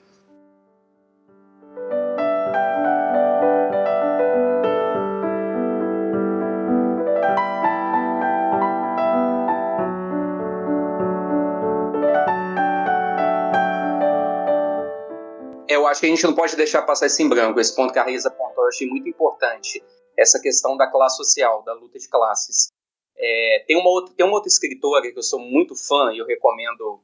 Eu 15.85 15.89
acho 15.89 16.01
que 16.01 16.07
a 16.07 16.09
gente 16.09 16.25
não 16.25 16.35
pode 16.35 16.57
deixar 16.57 16.83
passar 16.83 17.07
isso 17.07 17.23
em 17.23 17.29
branco. 17.29 17.61
Esse 17.61 17.75
ponto 17.75 17.93
que 17.93 17.99
a 17.99 18.05
Reisa 18.05 18.29
apontou 18.29 18.65
eu 18.65 18.69
achei 18.69 18.89
muito 18.89 19.09
importante. 19.09 19.83
Essa 20.17 20.41
questão 20.41 20.77
da 20.77 20.91
classe 20.91 21.17
social, 21.17 21.63
da 21.63 21.73
luta 21.75 21.99
de 21.99 22.09
classes. 22.09 22.69
É, 23.17 23.65
tem, 23.67 23.77
uma 23.77 23.91
outra, 23.91 24.15
tem 24.15 24.27
uma 24.27 24.35
outra 24.35 24.49
escritora 24.49 25.11
que 25.11 25.19
eu 25.19 25.23
sou 25.23 25.39
muito 25.39 25.75
fã 25.77 26.13
e 26.13 26.19
eu 26.19 26.27
recomendo 26.27 27.01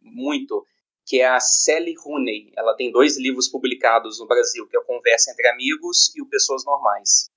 muito, 0.00 0.66
que 1.06 1.20
é 1.20 1.26
a 1.26 1.40
Sally 1.40 1.94
Rooney. 1.94 2.52
Ela 2.56 2.74
tem 2.74 2.90
dois 2.90 3.18
livros 3.18 3.48
publicados 3.48 4.18
no 4.18 4.26
Brasil, 4.26 4.66
que 4.68 4.76
é 4.76 4.82
Conversa 4.82 5.30
entre 5.30 5.48
Amigos 5.48 6.14
e 6.16 6.22
o 6.22 6.28
Pessoas 6.28 6.64
Normais. 6.64 7.30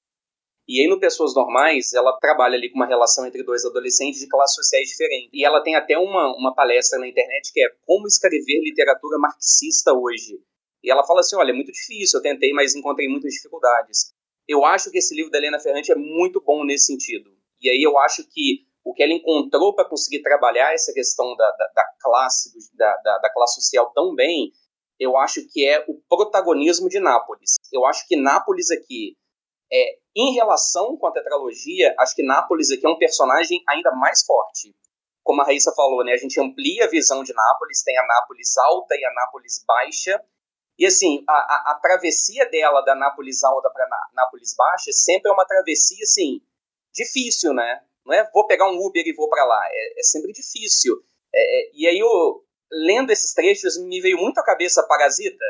E 0.67 0.81
aí, 0.81 0.87
no 0.87 0.99
Pessoas 0.99 1.35
Normais, 1.35 1.93
ela 1.93 2.17
trabalha 2.19 2.55
ali 2.55 2.69
com 2.69 2.77
uma 2.77 2.87
relação 2.87 3.25
entre 3.25 3.43
dois 3.43 3.63
adolescentes 3.63 4.19
de 4.19 4.27
classes 4.27 4.55
sociais 4.55 4.89
diferentes. 4.89 5.29
E 5.31 5.45
ela 5.45 5.61
tem 5.61 5.75
até 5.75 5.97
uma, 5.97 6.35
uma 6.35 6.55
palestra 6.55 6.97
na 6.97 7.07
internet 7.07 7.53
que 7.53 7.63
é 7.63 7.69
Como 7.85 8.07
Escrever 8.07 8.61
Literatura 8.63 9.19
Marxista 9.19 9.93
Hoje. 9.93 10.39
E 10.85 10.91
ela 10.91 11.03
fala 11.03 11.21
assim: 11.21 11.35
olha, 11.35 11.49
é 11.49 11.53
muito 11.53 11.71
difícil, 11.71 12.19
eu 12.19 12.23
tentei, 12.23 12.53
mas 12.53 12.75
encontrei 12.75 13.09
muitas 13.09 13.33
dificuldades. 13.33 14.13
Eu 14.47 14.63
acho 14.63 14.91
que 14.91 14.99
esse 14.99 15.15
livro 15.15 15.31
da 15.31 15.39
Helena 15.39 15.59
Ferrante 15.59 15.91
é 15.91 15.95
muito 15.95 16.39
bom 16.39 16.63
nesse 16.63 16.85
sentido. 16.85 17.31
E 17.59 17.67
aí 17.67 17.81
eu 17.81 17.97
acho 17.97 18.23
que 18.29 18.67
o 18.83 18.93
que 18.93 19.01
ela 19.01 19.13
encontrou 19.13 19.73
para 19.73 19.89
conseguir 19.89 20.21
trabalhar 20.21 20.71
essa 20.71 20.93
questão 20.93 21.35
da, 21.35 21.51
da, 21.51 21.67
da 21.73 21.83
classe, 21.99 22.51
da, 22.75 22.95
da, 22.97 23.17
da 23.17 23.33
classe 23.33 23.55
social 23.55 23.91
tão 23.95 24.13
bem, 24.13 24.51
eu 24.99 25.17
acho 25.17 25.41
que 25.51 25.65
é 25.67 25.83
o 25.87 25.99
protagonismo 26.07 26.87
de 26.87 26.99
Nápoles. 26.99 27.55
Eu 27.73 27.83
acho 27.87 28.07
que 28.07 28.15
Nápoles 28.15 28.69
aqui, 28.69 29.17
é, 29.73 29.97
em 30.15 30.35
relação 30.35 30.95
com 30.97 31.07
a 31.07 31.11
tetralogia, 31.11 31.95
acho 31.97 32.15
que 32.15 32.21
Nápoles 32.21 32.69
aqui 32.69 32.85
é 32.85 32.89
um 32.89 32.99
personagem 32.99 33.59
ainda 33.67 33.91
mais 33.95 34.23
forte. 34.23 34.75
Como 35.23 35.41
a 35.41 35.45
Raíssa 35.45 35.73
falou, 35.75 36.03
né, 36.03 36.13
a 36.13 36.17
gente 36.17 36.39
amplia 36.39 36.85
a 36.85 36.87
visão 36.87 37.23
de 37.23 37.33
Nápoles, 37.33 37.81
tem 37.83 37.97
a 37.97 38.05
Nápoles 38.05 38.55
alta 38.57 38.95
e 38.95 39.03
a 39.03 39.11
Nápoles 39.11 39.63
baixa, 39.67 40.21
e 40.77 40.85
assim, 40.85 41.23
a, 41.27 41.33
a, 41.33 41.71
a 41.71 41.79
travessia 41.81 42.49
dela 42.49 42.81
da 42.81 42.95
Nápoles 42.95 43.43
alta 43.43 43.69
para 43.69 43.87
Nápoles 44.13 44.53
baixa 44.55 44.91
sempre 44.91 45.29
é 45.29 45.33
uma 45.33 45.45
travessia 45.45 46.03
assim 46.03 46.41
difícil, 46.93 47.53
né? 47.53 47.81
Não 48.05 48.13
é 48.13 48.29
vou 48.33 48.45
pegar 48.45 48.69
um 48.69 48.77
Uber 48.77 49.03
e 49.05 49.13
vou 49.13 49.29
para 49.29 49.45
lá, 49.45 49.61
é, 49.69 49.99
é, 49.99 50.03
sempre 50.03 50.31
difícil. 50.31 50.95
É, 51.33 51.39
é, 51.41 51.71
e 51.73 51.87
aí 51.87 51.99
eu 51.99 52.43
lendo 52.71 53.11
esses 53.11 53.33
trechos 53.33 53.77
me 53.77 54.01
veio 54.01 54.17
muito 54.17 54.37
à 54.39 54.43
cabeça 54.43 54.85
Parasita, 54.87 55.45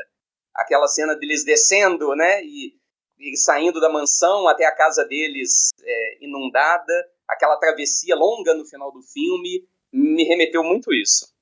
aquela 0.54 0.88
cena 0.88 1.16
deles 1.16 1.44
descendo, 1.44 2.16
né? 2.16 2.44
E, 2.44 2.74
e 3.20 3.38
saindo 3.38 3.80
da 3.80 3.90
mansão 3.90 4.48
até 4.48 4.66
a 4.66 4.76
casa 4.76 5.06
deles 5.06 5.70
é, 5.84 6.18
inundada, 6.24 6.94
aquela 7.28 7.58
travessia 7.58 8.16
longa 8.16 8.54
no 8.54 8.66
final 8.66 8.92
do 8.92 9.02
filme 9.02 9.68
me 9.92 10.24
remeteu 10.24 10.64
muito 10.64 10.94
isso. 10.94 11.34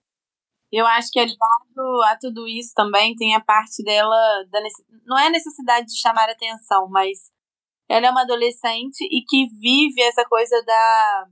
Eu 0.74 0.88
acho 0.88 1.12
que 1.12 1.20
aliado 1.20 2.02
a 2.06 2.18
tudo 2.20 2.48
isso 2.48 2.72
também 2.74 3.16
tem 3.16 3.36
a 3.36 3.40
parte 3.40 3.84
dela, 3.84 4.18
da, 4.50 4.60
não 5.06 5.20
é 5.20 5.28
a 5.28 5.30
necessidade 5.30 5.86
de 5.86 6.02
chamar 6.02 6.28
atenção, 6.28 6.90
mas 6.90 7.32
ela 7.88 8.08
é 8.08 8.10
uma 8.10 8.24
adolescente 8.24 9.04
e 9.04 9.24
que 9.24 9.48
vive 9.60 10.02
essa 10.02 10.26
coisa 10.26 10.60
da, 10.66 11.26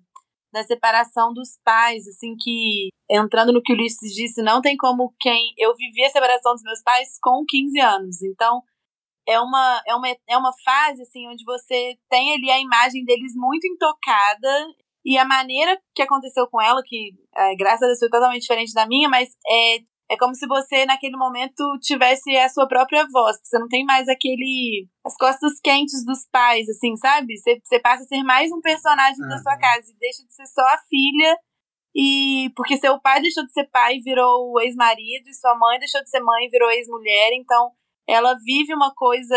da 0.54 0.64
separação 0.64 1.34
dos 1.34 1.58
pais, 1.66 2.08
assim, 2.08 2.36
que 2.40 2.90
entrando 3.10 3.52
no 3.52 3.64
que 3.64 3.74
o 3.74 3.76
Ulisses 3.76 4.14
disse, 4.14 4.44
não 4.44 4.62
tem 4.62 4.78
como 4.78 5.12
quem. 5.20 5.56
Eu 5.58 5.76
vivi 5.76 6.06
a 6.06 6.10
separação 6.12 6.54
dos 6.54 6.62
meus 6.62 6.84
pais 6.84 7.18
com 7.20 7.44
15 7.44 7.80
anos, 7.80 8.22
então 8.22 8.62
é 9.28 9.40
uma, 9.40 9.82
é 9.88 9.96
uma, 9.96 10.08
é 10.30 10.38
uma 10.38 10.54
fase 10.64 11.02
assim 11.02 11.28
onde 11.28 11.44
você 11.44 11.98
tem 12.08 12.34
ali 12.36 12.52
a 12.52 12.60
imagem 12.60 13.04
deles 13.06 13.34
muito 13.36 13.66
intocada 13.66 14.68
e 15.04 15.18
a 15.18 15.26
maneira 15.26 15.80
que 15.96 16.02
aconteceu 16.02 16.48
com 16.48 16.62
ela, 16.62 16.82
que 16.86 17.12
é, 17.36 17.56
graças 17.56 17.84
a 17.84 17.88
Deus 17.88 18.00
foi 18.00 18.10
totalmente 18.10 18.42
diferente 18.42 18.74
da 18.74 18.86
minha, 18.86 19.10
mas 19.10 19.30
é, 19.48 19.78
é 20.12 20.18
como 20.18 20.36
se 20.36 20.46
você, 20.46 20.86
naquele 20.86 21.18
momento, 21.18 21.64
tivesse 21.82 22.36
a 22.38 22.50
sua 22.50 22.68
própria 22.68 23.08
voz. 23.12 23.38
Você 23.42 23.58
não 23.58 23.68
tem 23.68 23.86
mais 23.86 24.08
aquele. 24.08 24.88
as 25.06 25.16
costas 25.16 25.54
quentes 25.64 26.06
dos 26.06 26.28
pais, 26.32 26.68
assim, 26.70 26.96
sabe? 26.98 27.38
Você, 27.38 27.60
você 27.64 27.80
passa 27.80 28.04
a 28.04 28.08
ser 28.08 28.22
mais 28.24 28.52
um 28.52 28.62
personagem 28.62 29.26
da 29.28 29.38
sua 29.38 29.58
casa 29.58 29.90
e 29.90 29.98
deixa 29.98 30.24
de 30.26 30.34
ser 30.34 30.46
só 30.48 30.62
a 30.62 30.78
filha. 30.90 31.38
E 31.96 32.52
porque 32.56 32.78
seu 32.78 33.00
pai 33.00 33.22
deixou 33.22 33.46
de 33.46 33.52
ser 33.54 33.70
pai 33.72 33.96
e 33.96 34.02
virou 34.02 34.60
ex-marido, 34.62 35.28
e 35.28 35.34
sua 35.34 35.58
mãe 35.58 35.80
deixou 35.80 36.02
de 36.04 36.10
ser 36.10 36.20
mãe 36.20 36.46
e 36.46 36.50
virou 36.50 36.70
ex-mulher. 36.70 37.32
Então, 37.34 37.72
ela 38.08 38.36
vive 38.44 38.74
uma 38.74 38.94
coisa 38.94 39.36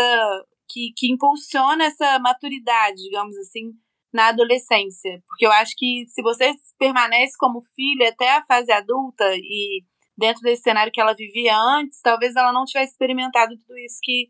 que, 0.69 0.91
que 0.95 1.11
impulsiona 1.11 1.85
essa 1.85 2.19
maturidade, 2.19 2.97
digamos 2.97 3.37
assim, 3.37 3.71
na 4.15 4.29
adolescência. 4.29 5.21
Porque 5.27 5.45
eu 5.45 5.51
acho 5.51 5.73
que 5.77 6.05
se 6.07 6.21
você 6.21 6.53
permanece 6.79 7.33
como 7.37 7.61
filha 7.75 8.09
até 8.09 8.29
a 8.37 8.45
fase 8.45 8.71
adulta 8.71 9.25
e 9.35 9.83
dentro 10.17 10.41
desse 10.41 10.63
cenário 10.63 10.91
que 10.91 11.01
ela 11.01 11.13
vivia 11.13 11.53
antes, 11.57 11.99
talvez 12.01 12.33
ela 12.35 12.53
não 12.53 12.63
tivesse 12.63 12.93
experimentado 12.93 13.57
tudo 13.57 13.77
isso 13.77 13.99
que 14.01 14.29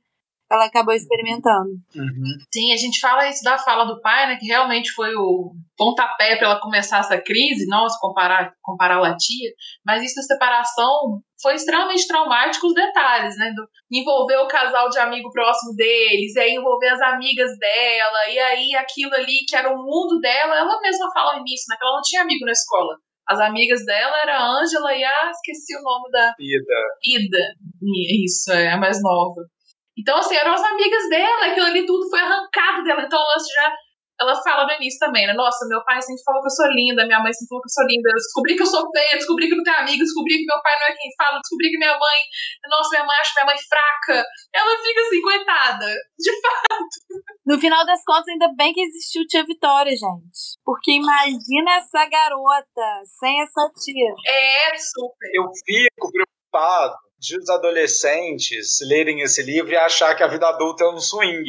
ela 0.52 0.66
acabou 0.66 0.94
experimentando. 0.94 1.72
Uhum. 1.96 2.38
Sim, 2.54 2.72
a 2.74 2.78
gente 2.78 3.00
fala 3.00 3.28
isso 3.28 3.44
da 3.44 3.58
fala 3.58 3.86
do 3.86 4.00
pai, 4.02 4.28
né, 4.28 4.38
que 4.40 4.46
realmente 4.46 4.92
foi 4.92 5.14
o 5.16 5.54
pontapé 5.76 6.36
para 6.36 6.48
ela 6.48 6.62
começar 6.62 7.00
essa 7.00 7.20
crise, 7.20 7.68
nossa, 7.68 7.98
comparar, 8.00 8.54
comparar 8.62 9.04
a 9.04 9.16
tia, 9.18 9.52
mas 9.86 10.04
isso 10.04 10.16
da 10.16 10.22
separação 10.22 11.22
foi 11.42 11.56
extremamente 11.56 12.08
traumático 12.08 12.68
os 12.68 12.74
detalhes, 12.74 13.36
né, 13.38 13.52
do, 13.56 13.68
envolver 13.92 14.38
o 14.38 14.48
casal 14.48 14.90
de 14.90 15.00
amigo 15.00 15.30
próximo 15.32 15.76
deles, 15.76 16.36
e 16.36 16.40
aí 16.40 16.52
envolver 16.54 16.90
as 16.90 17.02
amigas 17.02 17.52
dela, 17.58 18.30
e 18.30 18.40
aí 18.40 18.76
aquilo 18.76 19.14
ali 19.16 19.46
que 19.48 19.56
era 19.56 19.70
o 19.70 19.78
mundo 19.78 20.20
dela, 20.22 20.56
ela 20.56 20.80
mesma 20.82 21.12
fala 21.12 21.34
no 21.34 21.42
início, 21.42 21.66
né, 21.70 21.76
que 21.78 21.86
ela 21.86 21.96
não 21.96 22.02
tinha 22.02 22.22
amigo 22.22 22.46
na 22.46 22.52
escola. 22.52 22.96
As 23.28 23.40
amigas 23.40 23.84
dela 23.86 24.16
era 24.22 24.38
a 24.38 24.62
Ângela 24.62 24.94
e 24.94 25.04
a. 25.04 25.32
Esqueci 25.32 25.76
o 25.76 25.82
nome 25.82 26.12
da. 26.12 26.32
Ida. 26.40 27.26
Ida. 27.26 28.24
Isso, 28.24 28.52
é 28.52 28.72
a 28.72 28.78
mais 28.78 29.02
nova. 29.02 29.42
Então, 29.98 30.18
assim, 30.18 30.36
eram 30.36 30.54
as 30.54 30.64
amigas 30.64 31.10
dela, 31.10 31.46
aquilo 31.46 31.66
ali 31.68 31.86
tudo 31.86 32.10
foi 32.10 32.20
arrancado 32.20 32.84
dela. 32.84 33.02
Então, 33.04 33.20
ela 33.20 33.36
já 33.56 33.76
ela 34.20 34.36
fala 34.42 34.66
no 34.66 34.72
início 34.80 35.00
também, 35.00 35.28
né? 35.28 35.34
Nossa, 35.34 35.68
meu 35.68 35.84
pai 35.84 36.02
sempre 36.02 36.24
falou 36.24 36.42
que 36.42 36.48
eu 36.48 36.56
sou 36.56 36.68
linda, 36.72 37.06
minha 37.06 37.20
mãe 37.20 37.34
sempre 37.34 37.50
falou 37.50 37.62
que 37.62 37.68
eu 37.68 37.76
sou 37.76 37.84
linda. 37.84 38.08
Eu 38.08 38.16
descobri 38.16 38.56
que 38.56 38.64
eu 38.64 38.72
sou 38.72 38.84
feia, 38.92 39.20
descobri 39.20 39.48
que 39.48 39.54
eu 39.54 39.58
não 39.58 39.64
tenho 39.64 39.78
amigo, 39.78 40.04
descobri 40.04 40.40
que 40.40 40.46
meu 40.46 40.62
pai 40.64 40.74
não 40.80 40.88
é 40.88 40.96
quem 40.96 41.12
fala, 41.20 41.40
descobri 41.44 41.68
que 41.70 41.78
minha 41.78 41.92
mãe. 42.00 42.20
Nossa, 42.72 42.90
minha 42.96 43.06
mãe 43.06 43.18
acha 43.20 43.34
minha 43.36 43.46
mãe 43.52 43.60
fraca. 43.60 44.18
Ela 44.56 44.72
fica 44.80 45.02
assim, 45.02 45.22
coitada. 45.22 45.88
De 46.16 46.32
fato. 46.42 46.96
No 47.46 47.60
final 47.60 47.86
das 47.86 48.04
contas, 48.06 48.28
ainda 48.30 48.48
bem 48.56 48.72
que 48.72 48.82
existiu 48.82 49.28
Tia 49.28 49.44
Vitória, 49.44 49.92
gente. 49.92 50.40
Porque 50.64 50.92
imagina 50.96 51.76
essa 51.76 52.08
garota 52.08 52.88
sem 53.20 53.42
essa 53.42 53.70
tia. 53.84 54.12
É, 54.32 54.78
super. 54.78 55.28
Eu 55.36 55.44
fico 55.66 56.12
preocupado 56.12 56.96
de 57.26 57.38
os 57.38 57.50
adolescentes 57.50 58.78
lerem 58.88 59.22
esse 59.22 59.42
livro 59.42 59.72
e 59.72 59.78
achar 59.78 60.16
que 60.16 60.24
a 60.24 60.28
vida 60.28 60.48
adulta 60.48 60.84
é 60.84 60.90
um 60.90 61.00
swing 61.00 61.44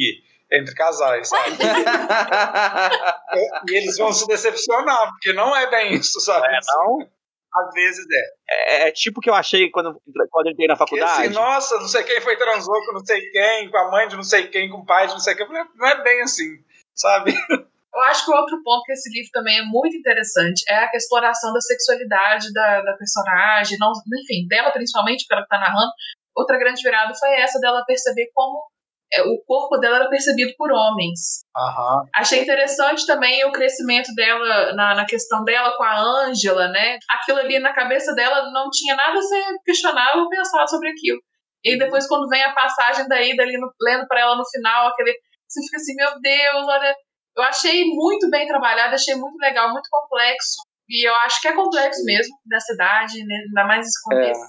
entre 0.51 0.73
casais, 0.73 1.29
sabe? 1.29 1.57
e 3.69 3.77
eles 3.77 3.97
vão 3.97 4.11
se 4.11 4.25
decepcionar, 4.27 5.11
porque 5.11 5.33
não 5.33 5.55
é 5.55 5.69
bem 5.69 5.93
isso, 5.93 6.19
sabe? 6.19 6.47
É, 6.47 6.59
não? 6.65 7.07
Às 7.53 7.73
vezes 7.73 8.05
é. 8.11 8.23
É, 8.49 8.87
é 8.87 8.91
tipo 8.91 9.19
o 9.19 9.21
que 9.21 9.29
eu 9.29 9.33
achei 9.33 9.69
quando, 9.69 10.01
quando 10.29 10.47
eu 10.47 10.53
entrei 10.53 10.67
na 10.67 10.75
faculdade. 10.75 11.23
assim, 11.23 11.33
nossa, 11.33 11.77
não 11.77 11.87
sei 11.87 12.03
quem 12.03 12.21
foi 12.21 12.37
transou 12.37 12.73
com 12.85 12.93
não 12.93 13.05
sei 13.05 13.21
quem, 13.29 13.69
com 13.69 13.77
a 13.77 13.91
mãe 13.91 14.07
de 14.07 14.15
não 14.15 14.23
sei 14.23 14.47
quem, 14.47 14.69
com 14.69 14.79
o 14.79 14.85
pai 14.85 15.07
de 15.07 15.13
não 15.13 15.19
sei 15.19 15.35
quem. 15.35 15.47
Não 15.47 15.87
é 15.87 16.03
bem 16.03 16.21
assim, 16.21 16.57
sabe? 16.95 17.33
Eu 17.97 18.03
acho 18.03 18.25
que 18.25 18.31
o 18.31 18.35
outro 18.35 18.61
ponto 18.63 18.83
que 18.83 18.91
esse 18.91 19.09
livro 19.09 19.31
também 19.31 19.57
é 19.57 19.63
muito 19.63 19.97
interessante 19.97 20.63
é 20.69 20.85
a 20.85 20.89
exploração 20.93 21.51
da 21.51 21.59
sexualidade 21.59 22.53
da, 22.53 22.81
da 22.81 22.93
personagem, 22.93 23.77
não, 23.79 23.91
enfim, 24.21 24.47
dela 24.47 24.71
principalmente, 24.71 25.23
porque 25.23 25.33
ela 25.33 25.43
está 25.43 25.57
narrando. 25.57 25.91
Outra 26.35 26.59
grande 26.59 26.83
virada 26.83 27.13
foi 27.15 27.31
essa 27.41 27.59
dela 27.59 27.83
perceber 27.85 28.29
como 28.33 28.61
é, 29.11 29.23
o 29.23 29.41
corpo 29.45 29.77
dela 29.77 29.97
era 29.97 30.09
percebido 30.09 30.53
por 30.57 30.71
homens. 30.71 31.43
Uhum. 31.55 32.03
Achei 32.15 32.43
interessante 32.43 33.07
também 33.07 33.43
o 33.45 33.51
crescimento 33.51 34.13
dela 34.13 34.73
na, 34.73 34.95
na 34.95 35.05
questão 35.05 35.43
dela 35.43 35.75
com 35.77 35.83
a 35.83 35.99
Ângela, 35.99 36.67
né? 36.67 36.99
Aquilo 37.09 37.39
ali 37.39 37.57
na 37.57 37.73
cabeça 37.73 38.13
dela 38.13 38.51
não 38.51 38.69
tinha 38.69 38.95
nada 38.95 39.17
a 39.17 39.21
ser 39.21 39.43
questionável 39.65 40.21
ou 40.21 40.29
pensado 40.29 40.69
sobre 40.69 40.89
aquilo. 40.89 41.19
E 41.63 41.77
depois, 41.77 42.07
quando 42.07 42.29
vem 42.29 42.43
a 42.43 42.53
passagem 42.53 43.07
da 43.07 43.21
Ida 43.21 43.43
ali 43.43 43.57
no, 43.57 43.71
lendo 43.81 44.07
para 44.07 44.21
ela 44.21 44.35
no 44.35 44.47
final, 44.47 44.87
aquele. 44.87 45.13
Você 45.47 45.61
fica 45.61 45.77
assim, 45.77 45.95
meu 45.95 46.19
Deus, 46.21 46.67
olha. 46.67 46.95
Eu 47.37 47.43
achei 47.43 47.85
muito 47.85 48.29
bem 48.31 48.47
trabalhado, 48.47 48.95
achei 48.95 49.13
muito 49.15 49.37
legal, 49.37 49.71
muito 49.71 49.87
complexo. 49.91 50.61
E 50.89 51.07
eu 51.07 51.13
acho 51.15 51.41
que 51.41 51.47
é 51.47 51.53
complexo 51.53 52.03
mesmo, 52.03 52.35
nessa 52.47 52.73
idade, 52.73 53.23
né? 53.23 53.35
ainda 53.47 53.65
mais 53.65 53.87
contexto. 54.01 54.41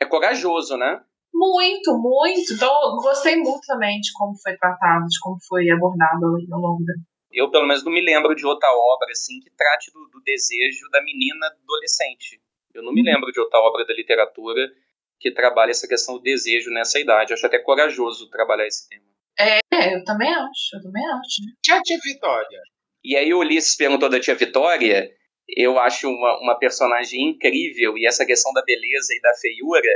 É, 0.00 0.04
é 0.04 0.06
corajoso, 0.06 0.76
né? 0.76 1.00
Muito, 1.32 1.96
muito. 1.98 2.52
Então, 2.52 2.70
gostei 3.02 3.36
muito 3.36 3.62
também 3.66 3.98
de 4.00 4.12
como 4.12 4.34
foi 4.42 4.56
tratado, 4.56 5.06
de 5.06 5.18
como 5.20 5.36
foi 5.48 5.70
abordado 5.70 6.26
ao 6.52 6.60
longo 6.60 6.84
da. 6.84 6.92
Eu, 7.32 7.50
pelo 7.50 7.66
menos, 7.66 7.82
não 7.84 7.90
me 7.90 8.04
lembro 8.04 8.34
de 8.34 8.46
outra 8.46 8.68
obra 8.70 9.08
assim 9.10 9.40
que 9.40 9.50
trate 9.50 9.90
do, 9.92 10.06
do 10.10 10.22
desejo 10.22 10.88
da 10.90 11.02
menina 11.02 11.46
adolescente. 11.46 12.40
Eu 12.72 12.82
não 12.82 12.92
me 12.92 13.00
uhum. 13.00 13.06
lembro 13.06 13.32
de 13.32 13.40
outra 13.40 13.58
obra 13.58 13.84
da 13.84 13.94
literatura 13.94 14.70
que 15.18 15.32
trabalhe 15.32 15.70
essa 15.70 15.88
questão 15.88 16.16
do 16.16 16.22
desejo 16.22 16.70
nessa 16.70 17.00
idade. 17.00 17.32
Eu 17.32 17.34
acho 17.34 17.46
até 17.46 17.58
corajoso 17.58 18.30
trabalhar 18.30 18.66
esse 18.66 18.88
tema. 18.88 19.13
É, 19.38 19.58
eu 19.94 20.04
também 20.04 20.28
acho, 20.28 20.76
eu 20.76 20.82
também 20.82 21.04
acho. 21.06 21.42
Tia 21.62 21.80
Tia 21.82 21.98
Vitória. 22.02 22.60
E 23.02 23.16
aí 23.16 23.34
o 23.34 23.38
Ulisses 23.38 23.76
perguntou 23.76 24.08
da 24.08 24.20
Tia 24.20 24.34
Vitória. 24.34 25.10
Eu 25.48 25.78
acho 25.78 26.08
uma, 26.08 26.40
uma 26.40 26.58
personagem 26.58 27.20
incrível 27.30 27.98
e 27.98 28.06
essa 28.06 28.24
questão 28.24 28.52
da 28.52 28.62
beleza 28.62 29.12
e 29.12 29.20
da 29.20 29.34
feiura 29.34 29.90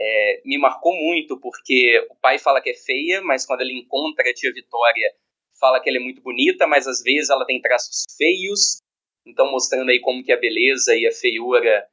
é, 0.00 0.42
me 0.44 0.58
marcou 0.58 0.92
muito, 0.94 1.38
porque 1.38 2.04
o 2.10 2.16
pai 2.16 2.38
fala 2.38 2.60
que 2.60 2.70
é 2.70 2.74
feia, 2.74 3.20
mas 3.22 3.46
quando 3.46 3.60
ele 3.60 3.78
encontra 3.78 4.28
a 4.28 4.34
tia 4.34 4.52
Vitória, 4.52 5.12
fala 5.60 5.80
que 5.80 5.88
ela 5.88 5.98
é 5.98 6.00
muito 6.00 6.20
bonita, 6.20 6.66
mas 6.66 6.88
às 6.88 7.00
vezes 7.02 7.30
ela 7.30 7.46
tem 7.46 7.60
traços 7.60 8.04
feios, 8.16 8.78
então 9.24 9.50
mostrando 9.52 9.90
aí 9.90 10.00
como 10.00 10.24
que 10.24 10.32
a 10.32 10.36
beleza 10.36 10.96
e 10.96 11.06
a 11.06 11.12
feiura 11.12 11.86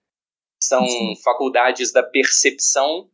são 0.62 0.86
Sim. 0.88 1.16
faculdades 1.24 1.92
da 1.92 2.02
percepção. 2.02 3.10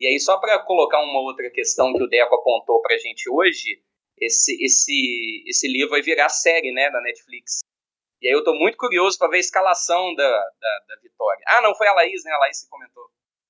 E 0.00 0.06
aí, 0.06 0.20
só 0.20 0.38
para 0.38 0.58
colocar 0.64 1.02
uma 1.02 1.20
outra 1.20 1.50
questão 1.50 1.92
que 1.92 2.02
o 2.02 2.08
Deco 2.08 2.34
apontou 2.34 2.80
para 2.82 2.94
a 2.94 2.98
gente 2.98 3.30
hoje, 3.30 3.80
esse, 4.18 4.62
esse, 4.64 5.44
esse 5.46 5.68
livro 5.68 5.90
vai 5.90 6.02
virar 6.02 6.28
série 6.28 6.72
né, 6.72 6.90
na 6.90 7.00
Netflix. 7.00 7.60
E 8.20 8.28
aí 8.28 8.32
eu 8.32 8.40
estou 8.40 8.54
muito 8.54 8.76
curioso 8.76 9.18
para 9.18 9.28
ver 9.28 9.36
a 9.36 9.40
escalação 9.40 10.14
da, 10.14 10.28
da, 10.28 10.84
da 10.88 11.00
Vitória. 11.02 11.44
Ah, 11.48 11.60
não, 11.62 11.74
foi 11.74 11.86
a 11.86 11.92
Laís, 11.92 12.24
né? 12.24 12.32
A 12.32 12.38
Laís 12.38 12.62
que 12.62 12.68
comentou. 12.68 13.04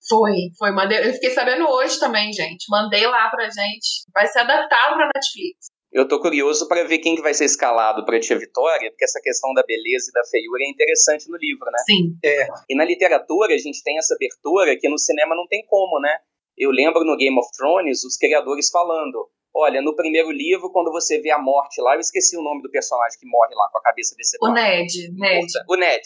Foi, 0.09 0.33
foi. 0.59 0.71
Mandei, 0.73 1.09
eu 1.09 1.13
fiquei 1.15 1.31
sabendo 1.31 1.69
hoje 1.69 1.99
também, 1.99 2.33
gente. 2.33 2.67
Mandei 2.69 3.07
lá 3.07 3.29
pra 3.31 3.45
gente. 3.45 4.05
Vai 4.13 4.27
ser 4.27 4.41
adaptado 4.41 4.97
pra 4.97 5.11
Netflix. 5.15 5.67
Eu 5.93 6.07
tô 6.07 6.21
curioso 6.21 6.69
para 6.69 6.85
ver 6.85 6.99
quem 6.99 7.17
que 7.17 7.23
vai 7.23 7.33
ser 7.33 7.47
escalado 7.47 8.05
pra 8.05 8.21
Tia 8.21 8.39
Vitória, 8.39 8.91
porque 8.91 9.05
essa 9.05 9.21
questão 9.23 9.55
da 9.55 9.63
beleza 9.63 10.11
e 10.11 10.13
da 10.13 10.23
feiura 10.25 10.63
é 10.63 10.69
interessante 10.69 11.29
no 11.31 11.37
livro, 11.39 11.65
né? 11.71 11.79
Sim. 11.87 12.19
É. 12.23 12.47
E 12.69 12.77
na 12.77 12.85
literatura 12.85 13.55
a 13.55 13.59
gente 13.59 13.83
tem 13.83 13.97
essa 13.97 14.15
abertura 14.15 14.77
que 14.79 14.89
no 14.89 14.99
cinema 14.99 15.35
não 15.35 15.47
tem 15.47 15.65
como, 15.67 15.99
né? 16.01 16.19
Eu 16.57 16.71
lembro 16.71 17.05
no 17.05 17.17
Game 17.17 17.39
of 17.39 17.51
Thrones 17.57 18.05
os 18.05 18.17
criadores 18.17 18.71
falando: 18.71 19.29
olha, 19.55 19.83
no 19.83 19.95
primeiro 19.95 20.31
livro, 20.31 20.71
quando 20.73 20.91
você 20.91 21.21
vê 21.21 21.31
a 21.31 21.39
morte 21.39 21.81
lá, 21.81 21.95
eu 21.95 22.01
esqueci 22.01 22.37
o 22.37 22.43
nome 22.43 22.63
do 22.63 22.71
personagem 22.71 23.19
que 23.19 23.27
morre 23.27 23.55
lá 23.55 23.69
com 23.71 23.79
a 23.79 23.83
cabeça 23.83 24.15
desse 24.17 24.37
O 24.41 24.53
Ned, 24.53 25.13
Ned. 25.13 25.53
O 25.69 25.77
Ned. 25.77 26.03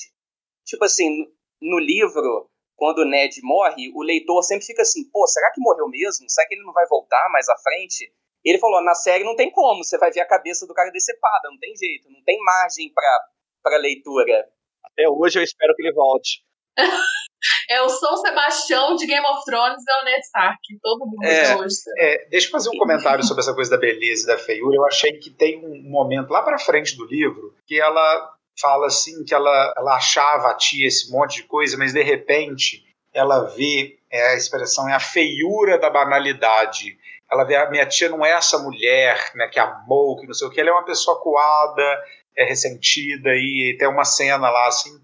Tipo 0.65 0.85
assim, 0.85 1.27
no 1.61 1.79
livro, 1.79 2.49
quando 2.77 2.99
o 3.01 3.05
Ned 3.05 3.41
morre, 3.43 3.93
o 3.95 4.03
leitor 4.03 4.43
sempre 4.43 4.67
fica 4.67 4.83
assim, 4.83 5.03
pô, 5.11 5.27
será 5.27 5.53
que 5.53 5.61
morreu 5.61 5.89
mesmo? 5.89 6.29
Será 6.29 6.47
que 6.49 6.55
ele 6.55 6.65
não 6.65 6.73
vai 6.73 6.87
voltar 6.87 7.29
mais 7.31 7.49
à 7.49 7.57
frente? 7.59 8.13
Ele 8.45 8.59
falou, 8.59 8.83
na 8.83 8.95
série 8.95 9.23
não 9.23 9.37
tem 9.37 9.51
como, 9.51 9.85
você 9.85 9.99
vai 9.99 10.11
ver 10.11 10.21
a 10.21 10.27
cabeça 10.27 10.67
do 10.67 10.73
cara 10.73 10.91
decepada, 10.91 11.51
não 11.51 11.59
tem 11.59 11.77
jeito, 11.77 12.11
não 12.11 12.23
tem 12.25 12.39
margem 12.43 12.91
para 12.93 13.77
leitura. 13.77 14.49
Até 14.83 15.09
hoje 15.09 15.39
eu 15.39 15.43
espero 15.43 15.75
que 15.77 15.83
ele 15.83 15.93
volte. 15.93 16.43
é 17.69 17.83
o 17.83 17.89
São 17.89 18.17
Sebastião 18.17 18.95
de 18.97 19.07
Game 19.07 19.27
of 19.27 19.45
Thrones 19.45 19.83
é 19.89 20.03
o 20.03 20.05
Ned 20.05 20.21
Stark, 20.21 20.59
todo 20.83 21.07
mundo 21.07 21.25
é, 21.25 21.57
hoje. 21.57 21.77
É, 21.99 22.29
deixa 22.29 22.49
eu 22.49 22.53
fazer 22.53 22.71
um 22.71 22.79
comentário 22.79 23.25
sobre 23.25 23.43
essa 23.43 23.55
coisa 23.55 23.71
da 23.71 23.79
beleza 23.79 24.25
e 24.25 24.27
da 24.27 24.39
feiura. 24.39 24.77
Eu 24.77 24.87
achei 24.87 25.13
que 25.15 25.31
tem 25.31 25.65
um 25.65 25.91
momento 25.91 26.31
lá 26.31 26.43
para 26.43 26.59
frente 26.59 26.97
do 26.97 27.05
livro 27.05 27.55
que 27.67 27.81
ela 27.81 28.35
fala 28.61 28.87
assim 28.87 29.25
que 29.25 29.35
ela, 29.35 29.75
ela 29.77 29.97
achava 29.97 30.51
a 30.51 30.57
tia 30.57 30.87
esse 30.87 31.11
monte 31.11 31.37
de 31.37 31.43
coisa, 31.45 31.79
mas 31.79 31.93
de 31.93 32.03
repente 32.03 32.85
ela 33.13 33.45
vê 33.45 33.99
é, 34.11 34.33
a 34.33 34.37
expressão 34.37 34.89
é 34.89 34.95
a 34.95 35.01
feiura 35.01 35.79
da 35.79 35.89
banalidade. 35.89 36.99
Ela 37.31 37.45
vê 37.45 37.57
a 37.57 37.71
minha 37.71 37.87
tia 37.87 38.09
não 38.09 38.25
é 38.25 38.33
essa 38.33 38.59
mulher, 38.59 39.31
né, 39.35 39.49
que 39.49 39.59
amou, 39.59 40.19
que 40.19 40.27
não 40.27 40.35
sei 40.35 40.49
o 40.49 40.51
que, 40.51 40.61
ela 40.61 40.71
é 40.71 40.73
uma 40.73 40.85
pessoa 40.85 41.21
coada, 41.21 42.05
é 42.37 42.45
ressentida 42.45 43.31
e 43.31 43.77
tem 43.79 43.89
uma 43.89 44.05
cena 44.05 44.51
lá 44.51 44.67
assim 44.67 45.01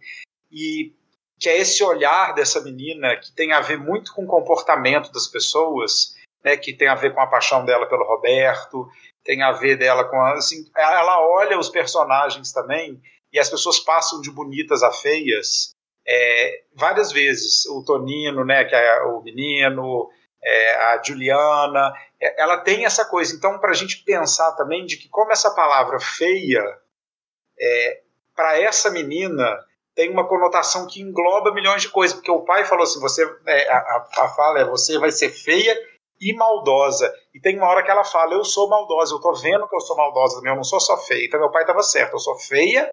e 0.50 0.92
que 1.38 1.48
é 1.48 1.58
esse 1.58 1.82
olhar 1.84 2.34
dessa 2.34 2.60
menina 2.60 3.16
que 3.16 3.32
tem 3.32 3.52
a 3.52 3.60
ver 3.60 3.78
muito 3.78 4.14
com 4.14 4.24
o 4.24 4.28
comportamento 4.28 5.12
das 5.12 5.26
pessoas, 5.26 6.14
né, 6.44 6.56
que 6.56 6.72
tem 6.72 6.88
a 6.88 6.94
ver 6.94 7.14
com 7.14 7.20
a 7.20 7.26
paixão 7.26 7.64
dela 7.64 7.86
pelo 7.86 8.04
Roberto, 8.04 8.88
tem 9.24 9.42
a 9.42 9.52
ver 9.52 9.76
dela 9.76 10.04
com 10.04 10.20
assim, 10.20 10.64
ela 10.76 11.20
olha 11.20 11.58
os 11.58 11.68
personagens 11.68 12.52
também 12.52 13.00
e 13.32 13.38
as 13.38 13.50
pessoas 13.50 13.78
passam 13.78 14.20
de 14.20 14.30
bonitas 14.30 14.82
a 14.82 14.92
feias 14.92 15.74
é, 16.06 16.62
várias 16.74 17.10
vezes. 17.10 17.66
O 17.66 17.82
Tonino, 17.82 18.44
né, 18.44 18.64
que 18.64 18.74
é 18.74 19.02
o 19.02 19.20
menino, 19.22 20.08
é, 20.42 20.74
a 20.76 21.02
Juliana, 21.02 21.92
é, 22.20 22.40
ela 22.40 22.58
tem 22.58 22.84
essa 22.84 23.04
coisa. 23.04 23.34
Então, 23.34 23.58
para 23.58 23.70
a 23.70 23.74
gente 23.74 24.04
pensar 24.04 24.52
também 24.52 24.86
de 24.86 24.96
que 24.96 25.08
como 25.08 25.32
essa 25.32 25.50
palavra 25.50 25.98
feia, 25.98 26.62
é, 27.60 28.02
para 28.34 28.60
essa 28.60 28.90
menina 28.90 29.58
tem 29.96 30.10
uma 30.10 30.28
conotação 30.28 30.86
que 30.86 31.00
engloba 31.00 31.54
milhões 31.54 31.80
de 31.80 31.88
coisas, 31.88 32.14
porque 32.14 32.30
o 32.30 32.44
pai 32.44 32.66
falou 32.66 32.84
assim, 32.84 33.00
você, 33.00 33.24
é, 33.46 33.72
a, 33.72 34.06
a 34.18 34.28
fala 34.28 34.60
é, 34.60 34.64
você 34.64 34.98
vai 34.98 35.10
ser 35.10 35.30
feia 35.30 35.74
e 36.20 36.34
maldosa. 36.34 37.10
E 37.34 37.40
tem 37.40 37.56
uma 37.56 37.66
hora 37.66 37.82
que 37.82 37.90
ela 37.90 38.04
fala, 38.04 38.34
eu 38.34 38.44
sou 38.44 38.68
maldosa, 38.68 39.14
eu 39.14 39.20
tô 39.20 39.32
vendo 39.32 39.66
que 39.66 39.74
eu 39.74 39.80
sou 39.80 39.96
maldosa 39.96 40.36
também, 40.36 40.52
eu 40.52 40.56
não 40.56 40.64
sou 40.64 40.78
só 40.78 40.98
feia. 40.98 41.26
Então 41.26 41.40
meu 41.40 41.50
pai 41.50 41.62
estava 41.62 41.82
certo, 41.82 42.12
eu 42.12 42.18
sou 42.18 42.38
feia 42.38 42.90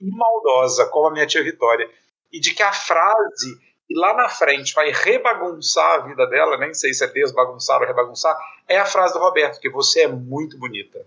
e 0.00 0.10
maldosa, 0.10 0.86
como 0.86 1.08
a 1.08 1.10
minha 1.12 1.26
tia 1.26 1.44
Vitória. 1.44 1.88
E 2.32 2.40
de 2.40 2.54
que 2.54 2.62
a 2.62 2.72
frase 2.72 3.60
que 3.86 3.94
lá 3.94 4.14
na 4.14 4.28
frente 4.30 4.72
vai 4.72 4.90
rebagunçar 4.90 6.00
a 6.00 6.06
vida 6.06 6.26
dela, 6.28 6.56
nem 6.56 6.72
sei 6.72 6.94
se 6.94 7.04
é 7.04 7.08
desbagunçar 7.08 7.78
ou 7.78 7.86
rebagunçar, 7.86 8.34
é 8.66 8.78
a 8.78 8.86
frase 8.86 9.12
do 9.12 9.20
Roberto, 9.20 9.60
que 9.60 9.68
você 9.68 10.04
é 10.04 10.08
muito 10.08 10.58
bonita. 10.58 11.04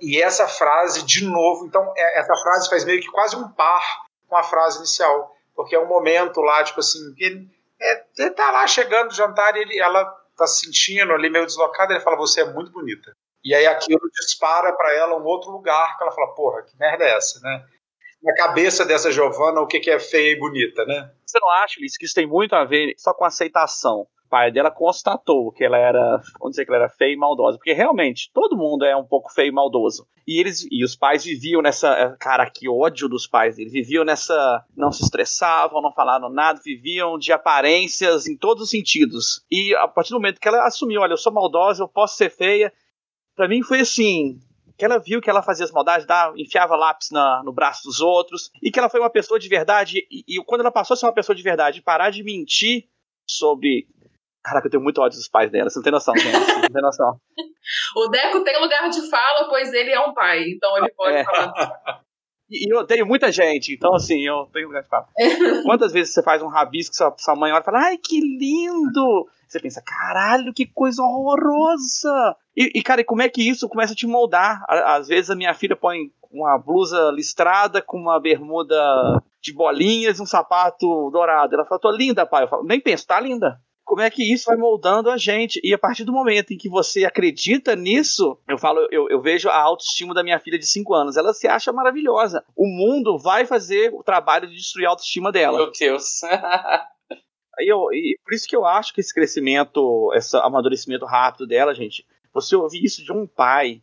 E 0.00 0.20
essa 0.20 0.48
frase, 0.48 1.04
de 1.04 1.24
novo, 1.24 1.64
então, 1.64 1.92
é, 1.96 2.18
essa 2.18 2.34
frase 2.42 2.68
faz 2.68 2.84
meio 2.84 3.00
que 3.00 3.10
quase 3.10 3.36
um 3.36 3.48
par 3.48 4.07
com 4.28 4.36
a 4.36 4.42
frase 4.42 4.78
inicial, 4.78 5.34
porque 5.54 5.74
é 5.74 5.80
um 5.80 5.88
momento 5.88 6.40
lá, 6.40 6.62
tipo 6.62 6.80
assim, 6.80 7.14
ele, 7.18 7.48
é, 7.80 8.04
ele 8.18 8.30
tá 8.30 8.50
lá 8.50 8.66
chegando 8.66 9.08
do 9.08 9.14
jantar 9.14 9.56
e 9.56 9.60
ele, 9.60 9.78
ela 9.78 10.04
tá 10.36 10.46
se 10.46 10.66
sentindo 10.66 11.12
ali 11.12 11.30
meio 11.30 11.46
deslocada, 11.46 11.92
ele 11.92 12.02
fala, 12.02 12.16
você 12.16 12.42
é 12.42 12.52
muito 12.52 12.70
bonita. 12.70 13.16
E 13.44 13.54
aí 13.54 13.66
aquilo 13.66 14.00
dispara 14.12 14.72
para 14.72 14.94
ela 14.94 15.16
um 15.16 15.24
outro 15.24 15.50
lugar, 15.50 15.96
que 15.96 16.02
ela 16.02 16.12
fala, 16.12 16.34
porra, 16.34 16.62
que 16.62 16.76
merda 16.78 17.04
é 17.04 17.16
essa, 17.16 17.40
né? 17.40 17.64
na 18.22 18.34
cabeça 18.34 18.84
dessa 18.84 19.10
Giovanna 19.10 19.60
o 19.60 19.66
que, 19.66 19.80
que 19.80 19.90
é 19.90 19.98
feia 19.98 20.32
e 20.32 20.38
bonita, 20.38 20.84
né? 20.84 21.10
Você 21.24 21.38
não 21.40 21.50
acha, 21.50 21.80
Liz, 21.80 21.96
que 21.96 22.04
isso 22.04 22.14
tem 22.14 22.26
muito 22.26 22.54
a 22.54 22.64
ver 22.64 22.94
só 22.96 23.14
com 23.14 23.24
aceitação? 23.24 24.06
Pai 24.28 24.50
dela 24.50 24.70
constatou 24.70 25.50
que 25.52 25.64
ela 25.64 25.78
era, 25.78 26.20
vamos 26.38 26.50
dizer 26.50 26.64
que 26.64 26.70
ela 26.70 26.84
era 26.84 26.88
feia 26.88 27.14
e 27.14 27.16
maldosa, 27.16 27.56
porque 27.56 27.72
realmente 27.72 28.30
todo 28.32 28.56
mundo 28.56 28.84
é 28.84 28.96
um 28.96 29.04
pouco 29.04 29.32
feio 29.32 29.48
e 29.48 29.52
maldoso. 29.52 30.06
E 30.26 30.38
eles 30.38 30.66
e 30.70 30.84
os 30.84 30.94
pais 30.94 31.24
viviam 31.24 31.62
nessa, 31.62 31.88
é, 31.94 32.16
cara, 32.18 32.48
que 32.48 32.68
ódio 32.68 33.08
dos 33.08 33.26
pais 33.26 33.58
eles 33.58 33.72
viviam 33.72 34.04
nessa, 34.04 34.64
não 34.76 34.92
se 34.92 35.02
estressavam, 35.02 35.80
não 35.80 35.92
falaram 35.92 36.28
nada, 36.28 36.60
viviam 36.62 37.18
de 37.18 37.32
aparências 37.32 38.26
em 38.26 38.36
todos 38.36 38.64
os 38.64 38.70
sentidos. 38.70 39.44
E 39.50 39.74
a 39.76 39.88
partir 39.88 40.10
do 40.10 40.16
momento 40.16 40.40
que 40.40 40.48
ela 40.48 40.66
assumiu, 40.66 41.00
olha, 41.00 41.12
eu 41.12 41.18
sou 41.18 41.32
maldosa, 41.32 41.82
eu 41.82 41.88
posso 41.88 42.16
ser 42.16 42.30
feia, 42.30 42.72
para 43.34 43.48
mim 43.48 43.62
foi 43.62 43.80
assim, 43.80 44.38
que 44.78 44.84
ela 44.84 44.98
viu 44.98 45.20
que 45.20 45.28
ela 45.28 45.42
fazia 45.42 45.64
as 45.64 45.72
maldades, 45.72 46.06
dava, 46.06 46.40
enfiava 46.40 46.76
lápis 46.76 47.10
na, 47.10 47.42
no 47.42 47.52
braço 47.52 47.82
dos 47.82 48.00
outros, 48.00 48.48
e 48.62 48.70
que 48.70 48.78
ela 48.78 48.88
foi 48.88 49.00
uma 49.00 49.10
pessoa 49.10 49.38
de 49.38 49.48
verdade, 49.48 50.06
e, 50.08 50.24
e, 50.26 50.44
quando 50.44 50.60
ela 50.60 50.70
passou 50.70 50.94
a 50.94 50.96
ser 50.96 51.06
uma 51.06 51.12
pessoa 51.12 51.34
de 51.34 51.42
verdade, 51.42 51.82
parar 51.82 52.10
de 52.10 52.22
mentir 52.22 52.88
sobre. 53.26 53.88
Caraca, 54.48 54.66
eu 54.66 54.70
tenho 54.70 54.82
muito 54.82 54.98
ódio 55.02 55.18
dos 55.18 55.28
pais 55.28 55.50
dela, 55.50 55.68
você 55.68 55.78
não 55.78 55.84
tem 55.84 55.92
noção, 55.92 56.16
gente. 56.16 56.32
Você 56.32 56.54
não 56.54 56.68
tem 56.70 56.82
noção. 56.82 57.20
o 57.96 58.08
Deco 58.08 58.42
tem 58.42 58.58
lugar 58.58 58.88
de 58.88 59.10
fala, 59.10 59.46
pois 59.46 59.70
ele 59.74 59.90
é 59.90 60.00
um 60.00 60.14
pai, 60.14 60.42
então 60.48 60.78
ele 60.78 60.90
pode 60.96 61.16
é. 61.16 61.24
falar. 61.24 62.00
E 62.50 62.74
eu 62.74 62.86
tenho 62.86 63.04
muita 63.04 63.30
gente, 63.30 63.74
então 63.74 63.94
assim, 63.94 64.26
eu 64.26 64.48
tenho 64.50 64.68
lugar 64.68 64.82
de 64.82 64.88
fala. 64.88 65.06
Quantas 65.66 65.92
vezes 65.92 66.14
você 66.14 66.22
faz 66.22 66.40
um 66.40 66.48
rabisco, 66.48 66.94
sua, 66.94 67.14
sua 67.18 67.36
mãe 67.36 67.52
olha 67.52 67.60
e 67.60 67.64
fala, 67.64 67.80
ai, 67.80 67.98
que 67.98 68.20
lindo! 68.20 69.28
Você 69.46 69.60
pensa, 69.60 69.82
caralho, 69.84 70.54
que 70.54 70.64
coisa 70.64 71.02
horrorosa! 71.02 72.36
E, 72.56 72.78
e, 72.78 72.82
cara, 72.82 73.04
como 73.04 73.20
é 73.20 73.28
que 73.28 73.46
isso 73.46 73.68
começa 73.68 73.92
a 73.92 73.96
te 73.96 74.06
moldar? 74.06 74.64
Às 74.66 75.08
vezes 75.08 75.30
a 75.30 75.36
minha 75.36 75.52
filha 75.52 75.76
põe 75.76 76.10
uma 76.30 76.56
blusa 76.58 77.10
listrada 77.10 77.82
com 77.82 77.98
uma 77.98 78.18
bermuda 78.18 78.76
de 79.42 79.52
bolinhas 79.52 80.18
e 80.18 80.22
um 80.22 80.26
sapato 80.26 81.10
dourado. 81.10 81.54
Ela 81.54 81.66
fala, 81.66 81.80
tô 81.80 81.90
linda, 81.90 82.26
pai. 82.26 82.44
Eu 82.44 82.48
falo, 82.48 82.64
nem 82.64 82.80
penso, 82.80 83.06
tá 83.06 83.20
linda. 83.20 83.60
Como 83.88 84.02
é 84.02 84.10
que 84.10 84.22
isso 84.22 84.44
vai 84.44 84.56
moldando 84.58 85.10
a 85.10 85.16
gente? 85.16 85.58
E 85.64 85.72
a 85.72 85.78
partir 85.78 86.04
do 86.04 86.12
momento 86.12 86.52
em 86.52 86.58
que 86.58 86.68
você 86.68 87.06
acredita 87.06 87.74
nisso, 87.74 88.38
eu 88.46 88.58
falo, 88.58 88.86
eu, 88.90 89.08
eu 89.08 89.18
vejo 89.18 89.48
a 89.48 89.58
autoestima 89.58 90.12
da 90.12 90.22
minha 90.22 90.38
filha 90.38 90.58
de 90.58 90.66
5 90.66 90.94
anos. 90.94 91.16
Ela 91.16 91.32
se 91.32 91.48
acha 91.48 91.72
maravilhosa. 91.72 92.44
O 92.54 92.66
mundo 92.66 93.16
vai 93.16 93.46
fazer 93.46 93.90
o 93.94 94.02
trabalho 94.02 94.46
de 94.46 94.56
destruir 94.56 94.84
a 94.84 94.90
autoestima 94.90 95.32
dela. 95.32 95.56
Meu 95.56 95.72
Deus. 95.72 96.20
Aí 97.58 97.66
eu, 97.66 97.78
e 97.90 98.18
por 98.22 98.34
isso 98.34 98.46
que 98.46 98.54
eu 98.54 98.66
acho 98.66 98.92
que 98.92 99.00
esse 99.00 99.14
crescimento, 99.14 100.12
esse 100.14 100.36
amadurecimento 100.36 101.06
rápido 101.06 101.46
dela, 101.46 101.74
gente, 101.74 102.04
você 102.30 102.54
ouvir 102.54 102.84
isso 102.84 103.02
de 103.02 103.10
um 103.10 103.26
pai. 103.26 103.80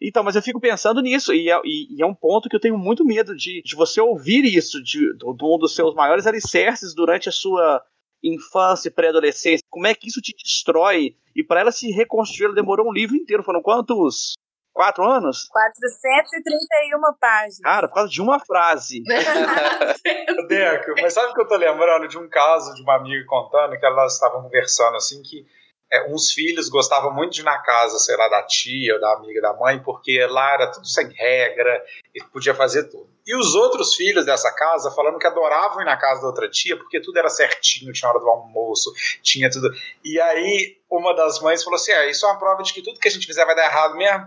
Então, 0.00 0.22
mas 0.22 0.36
eu 0.36 0.42
fico 0.42 0.60
pensando 0.60 1.02
nisso, 1.02 1.34
e 1.34 1.50
é, 1.50 1.60
e, 1.64 1.96
e 1.96 2.00
é 2.00 2.06
um 2.06 2.14
ponto 2.14 2.48
que 2.48 2.54
eu 2.54 2.60
tenho 2.60 2.78
muito 2.78 3.04
medo 3.04 3.34
de, 3.34 3.60
de 3.60 3.74
você 3.74 4.00
ouvir 4.00 4.44
isso 4.44 4.80
de, 4.80 5.16
de 5.16 5.24
um 5.26 5.58
dos 5.58 5.74
seus 5.74 5.96
maiores 5.96 6.28
alicerces 6.28 6.94
durante 6.94 7.28
a 7.28 7.32
sua 7.32 7.82
infância 8.22 8.88
e 8.88 8.92
pré-adolescência. 8.92 9.64
Como 9.70 9.86
é 9.86 9.94
que 9.94 10.08
isso 10.08 10.20
te 10.20 10.34
destrói? 10.36 11.16
E 11.34 11.42
para 11.42 11.60
ela 11.60 11.72
se 11.72 11.90
reconstruir, 11.90 12.46
ela 12.46 12.54
demorou 12.54 12.88
um 12.88 12.92
livro 12.92 13.16
inteiro. 13.16 13.42
Foram 13.42 13.62
quantos? 13.62 14.34
Quatro 14.72 15.04
anos? 15.04 15.48
431 15.48 17.00
páginas. 17.20 17.58
Cara, 17.62 17.88
por 17.88 17.94
causa 17.94 18.12
de 18.12 18.22
uma 18.22 18.38
frase. 18.38 19.02
Deco, 20.46 20.94
mas 21.02 21.14
sabe 21.14 21.32
o 21.32 21.34
que 21.34 21.40
eu 21.40 21.48
tô 21.48 21.56
lembrando 21.56 22.06
de 22.06 22.16
um 22.16 22.28
caso 22.28 22.74
de 22.74 22.82
uma 22.82 22.94
amiga 22.94 23.24
contando 23.26 23.76
que 23.76 23.84
elas 23.84 24.14
estavam 24.14 24.42
conversando 24.42 24.96
assim 24.96 25.20
que 25.22 25.44
é, 25.90 26.12
uns 26.12 26.32
filhos 26.32 26.68
gostavam 26.68 27.12
muito 27.12 27.32
de 27.32 27.40
ir 27.40 27.44
na 27.44 27.58
casa, 27.58 27.98
sei 27.98 28.16
lá, 28.16 28.28
da 28.28 28.42
tia 28.42 28.94
ou 28.94 29.00
da 29.00 29.14
amiga 29.14 29.40
da 29.40 29.54
mãe, 29.54 29.78
porque 29.82 30.24
lá 30.26 30.52
era 30.54 30.70
tudo 30.70 30.86
sem 30.86 31.08
regra 31.08 31.82
e 32.14 32.22
podia 32.24 32.54
fazer 32.54 32.84
tudo. 32.84 33.08
E 33.26 33.34
os 33.36 33.54
outros 33.54 33.94
filhos 33.94 34.24
dessa 34.24 34.50
casa 34.54 34.90
falando 34.90 35.18
que 35.18 35.26
adoravam 35.26 35.82
ir 35.82 35.84
na 35.84 35.96
casa 35.96 36.22
da 36.22 36.28
outra 36.28 36.48
tia, 36.48 36.76
porque 36.76 37.00
tudo 37.00 37.18
era 37.18 37.28
certinho, 37.28 37.92
tinha 37.92 38.08
hora 38.08 38.18
do 38.18 38.28
almoço, 38.28 38.90
tinha 39.22 39.50
tudo. 39.50 39.70
E 40.02 40.18
aí 40.20 40.78
uma 40.90 41.14
das 41.14 41.40
mães 41.40 41.62
falou 41.62 41.76
assim: 41.76 41.92
é, 41.92 42.10
isso 42.10 42.24
é 42.24 42.30
uma 42.30 42.38
prova 42.38 42.62
de 42.62 42.72
que 42.72 42.82
tudo 42.82 42.98
que 42.98 43.08
a 43.08 43.10
gente 43.10 43.26
fizer 43.26 43.44
vai 43.44 43.54
dar 43.54 43.66
errado 43.66 43.96
mesmo. 43.96 44.26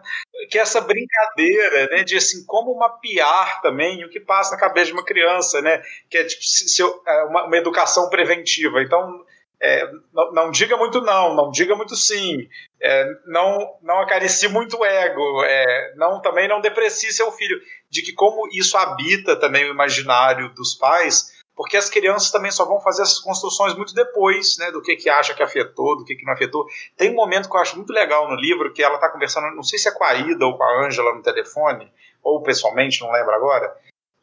Que 0.49 0.59
essa 0.59 0.81
brincadeira, 0.81 1.87
né, 1.91 2.03
de 2.03 2.17
assim, 2.17 2.45
como 2.45 2.77
mapear 2.77 3.61
também 3.61 4.03
o 4.03 4.09
que 4.09 4.19
passa 4.19 4.51
na 4.51 4.59
cabeça 4.59 4.87
de 4.87 4.93
uma 4.93 5.05
criança, 5.05 5.61
né? 5.61 5.81
Que 6.09 6.19
é 6.19 6.23
tipo, 6.23 6.43
se, 6.43 6.69
se 6.69 6.81
eu, 6.81 7.01
é 7.07 7.23
uma, 7.23 7.45
uma 7.45 7.57
educação 7.57 8.09
preventiva. 8.09 8.81
Então, 8.81 9.25
é, 9.61 9.91
não, 10.11 10.31
não, 10.33 10.51
diga 10.51 10.75
muito 10.75 10.99
não, 11.01 11.35
não 11.35 11.51
diga 11.51 11.75
muito 11.75 11.95
sim, 11.95 12.47
é, 12.81 13.05
não, 13.27 13.75
não 13.83 13.99
acaricie 13.99 14.49
muito 14.49 14.83
ego, 14.83 15.43
é, 15.43 15.93
não 15.95 16.19
também 16.19 16.47
não 16.47 16.59
deprecie 16.59 17.11
seu 17.11 17.31
filho, 17.31 17.59
de 17.89 18.01
que 18.01 18.11
como 18.11 18.49
isso 18.51 18.75
habita 18.75 19.35
também 19.35 19.65
o 19.65 19.73
imaginário 19.73 20.49
dos 20.55 20.73
pais, 20.73 21.39
porque 21.55 21.77
as 21.77 21.91
crianças 21.91 22.31
também 22.31 22.49
só 22.49 22.65
vão 22.65 22.81
fazer 22.81 23.03
essas 23.03 23.19
construções 23.19 23.75
muito 23.75 23.93
depois, 23.93 24.57
né, 24.57 24.71
do 24.71 24.81
que 24.81 24.95
que 24.95 25.09
acha 25.09 25.35
que 25.35 25.43
afetou, 25.43 25.95
do 25.95 26.05
que 26.05 26.15
que 26.15 26.25
não 26.25 26.33
afetou. 26.33 26.65
Tem 26.97 27.11
um 27.11 27.15
momento 27.15 27.47
que 27.47 27.55
eu 27.55 27.61
acho 27.61 27.75
muito 27.75 27.93
legal 27.93 28.27
no 28.27 28.35
livro, 28.35 28.73
que 28.73 28.81
ela 28.81 28.95
está 28.95 29.09
conversando, 29.09 29.55
não 29.55 29.61
sei 29.61 29.77
se 29.77 29.87
é 29.87 29.91
com 29.91 30.03
a 30.03 30.15
Ida 30.15 30.43
ou 30.43 30.57
com 30.57 30.63
a 30.63 30.85
Ângela 30.85 31.13
no 31.13 31.21
telefone, 31.21 31.91
ou 32.23 32.41
pessoalmente, 32.41 33.01
não 33.01 33.11
lembro 33.11 33.35
agora, 33.35 33.71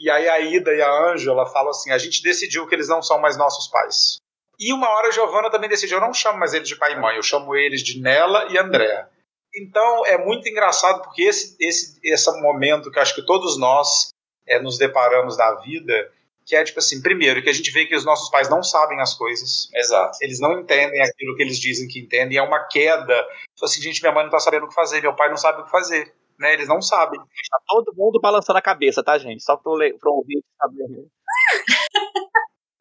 e 0.00 0.10
aí 0.10 0.28
a 0.28 0.40
Ida 0.40 0.74
e 0.74 0.82
a 0.82 1.12
Ângela 1.12 1.46
falam 1.46 1.70
assim, 1.70 1.92
a 1.92 1.98
gente 1.98 2.22
decidiu 2.24 2.66
que 2.66 2.74
eles 2.74 2.88
não 2.88 3.02
são 3.02 3.20
mais 3.20 3.36
nossos 3.36 3.68
pais. 3.68 4.18
E 4.58 4.72
uma 4.72 4.88
hora 4.88 5.08
a 5.08 5.10
Giovana 5.10 5.50
também 5.50 5.68
decidiu, 5.68 5.98
eu 5.98 6.04
não 6.04 6.12
chamo 6.12 6.38
mais 6.38 6.52
eles 6.52 6.68
de 6.68 6.76
pai 6.76 6.92
e 6.92 7.00
mãe, 7.00 7.16
eu 7.16 7.22
chamo 7.22 7.54
eles 7.54 7.82
de 7.82 8.00
Nela 8.00 8.48
e 8.50 8.58
André. 8.58 9.08
Então 9.54 10.04
é 10.06 10.18
muito 10.18 10.48
engraçado 10.48 11.02
porque 11.02 11.22
esse, 11.22 11.56
esse, 11.60 11.98
esse 12.02 12.40
momento 12.40 12.90
que 12.90 12.98
acho 12.98 13.14
que 13.14 13.24
todos 13.24 13.58
nós 13.58 14.10
é, 14.46 14.60
nos 14.60 14.76
deparamos 14.76 15.36
na 15.36 15.54
vida, 15.56 16.12
que 16.44 16.56
é 16.56 16.64
tipo 16.64 16.78
assim, 16.78 17.00
primeiro, 17.02 17.42
que 17.42 17.50
a 17.50 17.52
gente 17.52 17.70
vê 17.70 17.86
que 17.86 17.94
os 17.94 18.04
nossos 18.04 18.30
pais 18.30 18.48
não 18.48 18.62
sabem 18.62 19.00
as 19.00 19.14
coisas. 19.14 19.68
Exato. 19.74 20.18
Eles 20.20 20.40
não 20.40 20.58
entendem 20.58 21.02
aquilo 21.02 21.36
que 21.36 21.42
eles 21.42 21.58
dizem 21.58 21.86
que 21.86 22.00
entendem, 22.00 22.38
é 22.38 22.42
uma 22.42 22.64
queda. 22.66 23.14
Tipo 23.54 23.64
assim, 23.64 23.80
gente, 23.80 24.00
minha 24.00 24.12
mãe 24.12 24.24
não 24.24 24.30
tá 24.30 24.40
sabendo 24.40 24.64
o 24.64 24.68
que 24.68 24.74
fazer, 24.74 25.02
meu 25.02 25.14
pai 25.14 25.28
não 25.28 25.36
sabe 25.36 25.60
o 25.60 25.64
que 25.64 25.70
fazer. 25.70 26.12
Né, 26.38 26.54
eles 26.54 26.68
não 26.68 26.80
sabem. 26.80 27.18
Tá 27.18 27.58
todo 27.66 27.92
mundo 27.96 28.20
balançando 28.20 28.58
a 28.58 28.62
cabeça, 28.62 29.02
tá, 29.02 29.18
gente? 29.18 29.42
Só 29.42 29.56
pro, 29.56 29.76
pro 29.98 30.12
ouvinte 30.12 30.44
saber. 30.56 30.84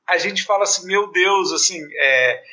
a 0.08 0.18
gente 0.18 0.44
fala 0.44 0.64
assim, 0.64 0.88
meu 0.88 1.12
Deus, 1.12 1.52
assim, 1.52 1.86
é, 1.96 2.44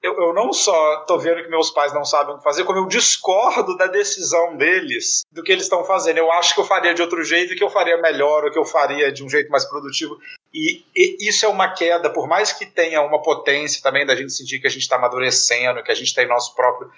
eu, 0.00 0.14
eu, 0.20 0.32
não 0.32 0.52
só 0.52 1.04
tô 1.06 1.18
vendo 1.18 1.42
que 1.42 1.50
meus 1.50 1.70
pais 1.70 1.92
não 1.92 2.04
sabem 2.04 2.34
o 2.34 2.38
que 2.38 2.44
fazer, 2.44 2.64
como 2.64 2.78
eu 2.78 2.86
discordo 2.86 3.76
da 3.76 3.86
decisão 3.86 4.56
deles, 4.56 5.22
do 5.32 5.42
que 5.42 5.50
eles 5.50 5.64
estão 5.64 5.84
fazendo. 5.84 6.18
Eu 6.18 6.30
acho 6.32 6.54
que 6.54 6.60
eu 6.60 6.64
faria 6.64 6.94
de 6.94 7.02
outro 7.02 7.24
jeito, 7.24 7.56
que 7.56 7.64
eu 7.64 7.70
faria 7.70 7.96
melhor, 7.96 8.44
ou 8.44 8.50
que 8.52 8.58
eu 8.58 8.64
faria 8.64 9.10
de 9.10 9.24
um 9.24 9.28
jeito 9.28 9.50
mais 9.50 9.64
produtivo. 9.64 10.16
E, 10.54 10.84
e 10.94 11.28
isso 11.28 11.44
é 11.44 11.48
uma 11.48 11.72
queda, 11.72 12.10
por 12.10 12.28
mais 12.28 12.52
que 12.52 12.64
tenha 12.64 13.02
uma 13.02 13.20
potência 13.20 13.82
também 13.82 14.06
da 14.06 14.14
gente 14.14 14.32
sentir 14.32 14.60
que 14.60 14.68
a 14.68 14.70
gente 14.70 14.82
está 14.82 14.96
amadurecendo, 14.96 15.82
que 15.82 15.92
a 15.92 15.96
gente 15.96 16.14
tem 16.14 16.28
nosso 16.28 16.54
próprio. 16.54 16.90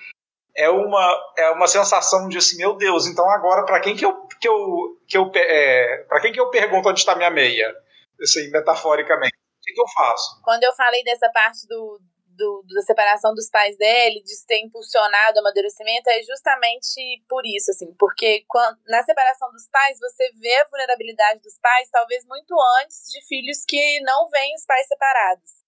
É 0.54 0.68
uma, 0.68 1.32
é 1.38 1.50
uma 1.50 1.66
sensação 1.66 2.28
de 2.28 2.36
assim, 2.36 2.58
meu 2.58 2.74
Deus, 2.74 3.06
então 3.06 3.28
agora 3.30 3.64
para 3.64 3.80
quem 3.80 3.96
que 3.96 4.04
eu, 4.04 4.12
que 4.38 4.48
eu, 4.48 4.98
que 5.06 5.16
eu 5.16 5.30
é, 5.34 6.04
para 6.08 6.20
quem 6.20 6.32
que 6.32 6.40
eu 6.40 6.50
pergunto 6.50 6.88
onde 6.88 6.98
está 6.98 7.14
minha 7.14 7.30
meia? 7.30 7.74
Assim, 8.20 8.50
metaforicamente 8.50 9.39
que, 9.62 9.72
que 9.72 9.80
eu 9.80 9.88
faço? 9.88 10.40
Quando 10.42 10.64
eu 10.64 10.72
falei 10.72 11.02
dessa 11.04 11.30
parte 11.30 11.66
do, 11.66 12.00
do, 12.40 12.64
da 12.74 12.82
separação 12.82 13.34
dos 13.34 13.50
pais 13.50 13.76
dele, 13.76 14.22
de 14.22 14.46
ter 14.46 14.64
impulsionado 14.64 15.36
o 15.36 15.40
amadurecimento, 15.40 16.08
é 16.08 16.22
justamente 16.22 17.22
por 17.28 17.42
isso, 17.44 17.70
assim, 17.70 17.94
porque 17.98 18.44
quando, 18.48 18.78
na 18.86 19.02
separação 19.02 19.50
dos 19.52 19.68
pais, 19.68 19.98
você 19.98 20.30
vê 20.40 20.54
a 20.56 20.68
vulnerabilidade 20.68 21.40
dos 21.42 21.58
pais, 21.60 21.90
talvez 21.90 22.24
muito 22.26 22.54
antes 22.82 23.08
de 23.10 23.24
filhos 23.26 23.64
que 23.66 24.00
não 24.00 24.28
veem 24.30 24.54
os 24.54 24.64
pais 24.64 24.86
separados. 24.86 25.60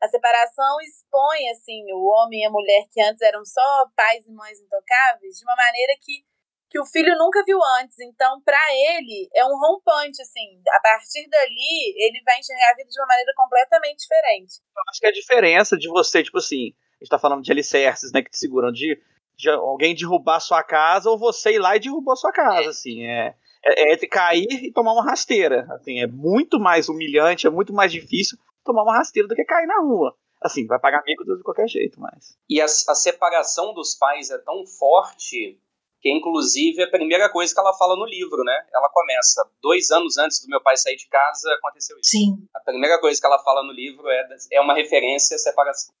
A 0.00 0.08
separação 0.08 0.80
expõe, 0.80 1.50
assim, 1.50 1.84
o 1.92 2.06
homem 2.06 2.40
e 2.40 2.46
a 2.46 2.50
mulher 2.50 2.86
que 2.90 3.02
antes 3.02 3.20
eram 3.20 3.44
só 3.44 3.86
pais 3.94 4.26
e 4.26 4.32
mães 4.32 4.58
intocáveis, 4.58 5.36
de 5.36 5.44
uma 5.44 5.56
maneira 5.56 5.92
que 6.00 6.24
que 6.70 6.80
o 6.80 6.86
filho 6.86 7.18
nunca 7.18 7.42
viu 7.44 7.58
antes. 7.80 7.98
Então, 7.98 8.40
para 8.42 8.60
ele, 8.70 9.28
é 9.34 9.44
um 9.44 9.58
rompante, 9.58 10.22
assim. 10.22 10.62
A 10.72 10.80
partir 10.80 11.28
dali, 11.28 11.94
ele 11.96 12.22
vai 12.24 12.38
enxergar 12.38 12.70
a 12.70 12.76
vida 12.76 12.88
de 12.88 13.00
uma 13.00 13.08
maneira 13.08 13.32
completamente 13.36 13.98
diferente. 13.98 14.60
Eu 14.76 14.82
acho 14.88 15.00
que 15.00 15.06
a 15.06 15.12
diferença 15.12 15.76
de 15.76 15.88
você, 15.88 16.22
tipo 16.22 16.38
assim, 16.38 16.72
a 17.00 17.04
gente 17.04 17.10
tá 17.10 17.18
falando 17.18 17.42
de 17.42 17.50
alicerces, 17.50 18.12
né, 18.12 18.22
que 18.22 18.30
te 18.30 18.38
seguram, 18.38 18.70
de, 18.70 18.96
de 19.36 19.50
alguém 19.50 19.96
derrubar 19.96 20.36
a 20.36 20.40
sua 20.40 20.62
casa 20.62 21.10
ou 21.10 21.18
você 21.18 21.54
ir 21.54 21.58
lá 21.58 21.74
e 21.74 21.80
derrubar 21.80 22.12
a 22.12 22.16
sua 22.16 22.32
casa, 22.32 22.70
assim. 22.70 23.04
É, 23.04 23.34
é, 23.64 23.92
é 23.92 23.96
cair 24.06 24.46
e 24.48 24.72
tomar 24.72 24.92
uma 24.92 25.04
rasteira. 25.04 25.66
Assim, 25.72 26.00
é 26.00 26.06
muito 26.06 26.60
mais 26.60 26.88
humilhante, 26.88 27.48
é 27.48 27.50
muito 27.50 27.72
mais 27.72 27.90
difícil 27.90 28.38
tomar 28.64 28.84
uma 28.84 28.96
rasteira 28.96 29.26
do 29.26 29.34
que 29.34 29.44
cair 29.44 29.66
na 29.66 29.80
rua 29.80 30.16
assim, 30.42 30.66
vai 30.66 30.78
pagar 30.78 31.02
mico 31.04 31.22
de 31.22 31.42
qualquer 31.42 31.68
jeito, 31.68 32.00
mas. 32.00 32.34
E 32.48 32.60
a, 32.60 32.64
a, 32.64 32.94
separação 32.94 33.74
dos 33.74 33.94
pais 33.94 34.30
é 34.30 34.38
tão 34.38 34.64
forte 34.66 35.60
que 36.00 36.10
inclusive 36.10 36.80
é 36.80 36.84
a 36.84 36.90
primeira 36.90 37.30
coisa 37.30 37.52
que 37.52 37.60
ela 37.60 37.74
fala 37.74 37.94
no 37.94 38.06
livro, 38.06 38.42
né? 38.42 38.56
Ela 38.72 38.88
começa, 38.90 39.46
dois 39.62 39.90
anos 39.90 40.16
antes 40.16 40.40
do 40.42 40.48
meu 40.48 40.62
pai 40.62 40.76
sair 40.76 40.96
de 40.96 41.06
casa, 41.08 41.52
aconteceu 41.54 41.96
isso. 41.98 42.10
Sim. 42.10 42.36
A 42.54 42.60
primeira 42.60 42.98
coisa 43.00 43.20
que 43.20 43.26
ela 43.26 43.38
fala 43.38 43.62
no 43.62 43.72
livro 43.72 44.08
é, 44.08 44.28
é 44.52 44.60
uma 44.60 44.74
referência 44.74 45.34
à 45.34 45.38
separação. 45.38 45.94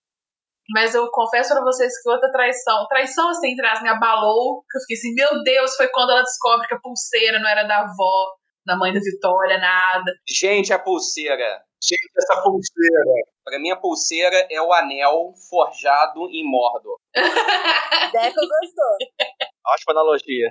Mas 0.72 0.94
eu 0.94 1.10
confesso 1.10 1.52
pra 1.52 1.62
vocês 1.62 2.00
que 2.00 2.08
outra 2.08 2.30
traição, 2.30 2.86
traição 2.88 3.28
assim, 3.28 3.56
traz 3.56 3.82
me 3.82 3.88
abalou, 3.88 4.62
que 4.70 4.78
eu 4.78 4.80
fiquei 4.82 4.96
assim, 4.96 5.14
meu 5.14 5.42
Deus, 5.42 5.74
foi 5.76 5.88
quando 5.88 6.10
ela 6.10 6.22
descobre 6.22 6.66
que 6.68 6.74
a 6.74 6.80
pulseira 6.80 7.40
não 7.40 7.48
era 7.48 7.64
da 7.64 7.80
avó. 7.80 8.36
na 8.66 8.76
mãe 8.76 8.92
da 8.92 9.00
Vitória, 9.00 9.58
nada. 9.58 10.12
Gente, 10.28 10.72
a 10.72 10.78
pulseira. 10.78 11.64
Gente, 11.82 12.10
essa 12.16 12.42
pulseira. 12.42 13.04
Pra 13.42 13.58
mim, 13.58 13.70
a 13.70 13.76
pulseira 13.76 14.46
é 14.50 14.62
o 14.62 14.72
anel 14.72 15.32
forjado 15.48 16.28
em 16.30 16.48
Mordor. 16.48 16.98
Deco 17.14 18.40
gostou. 18.40 18.96
Ótima 19.72 19.92
analogia. 19.92 20.50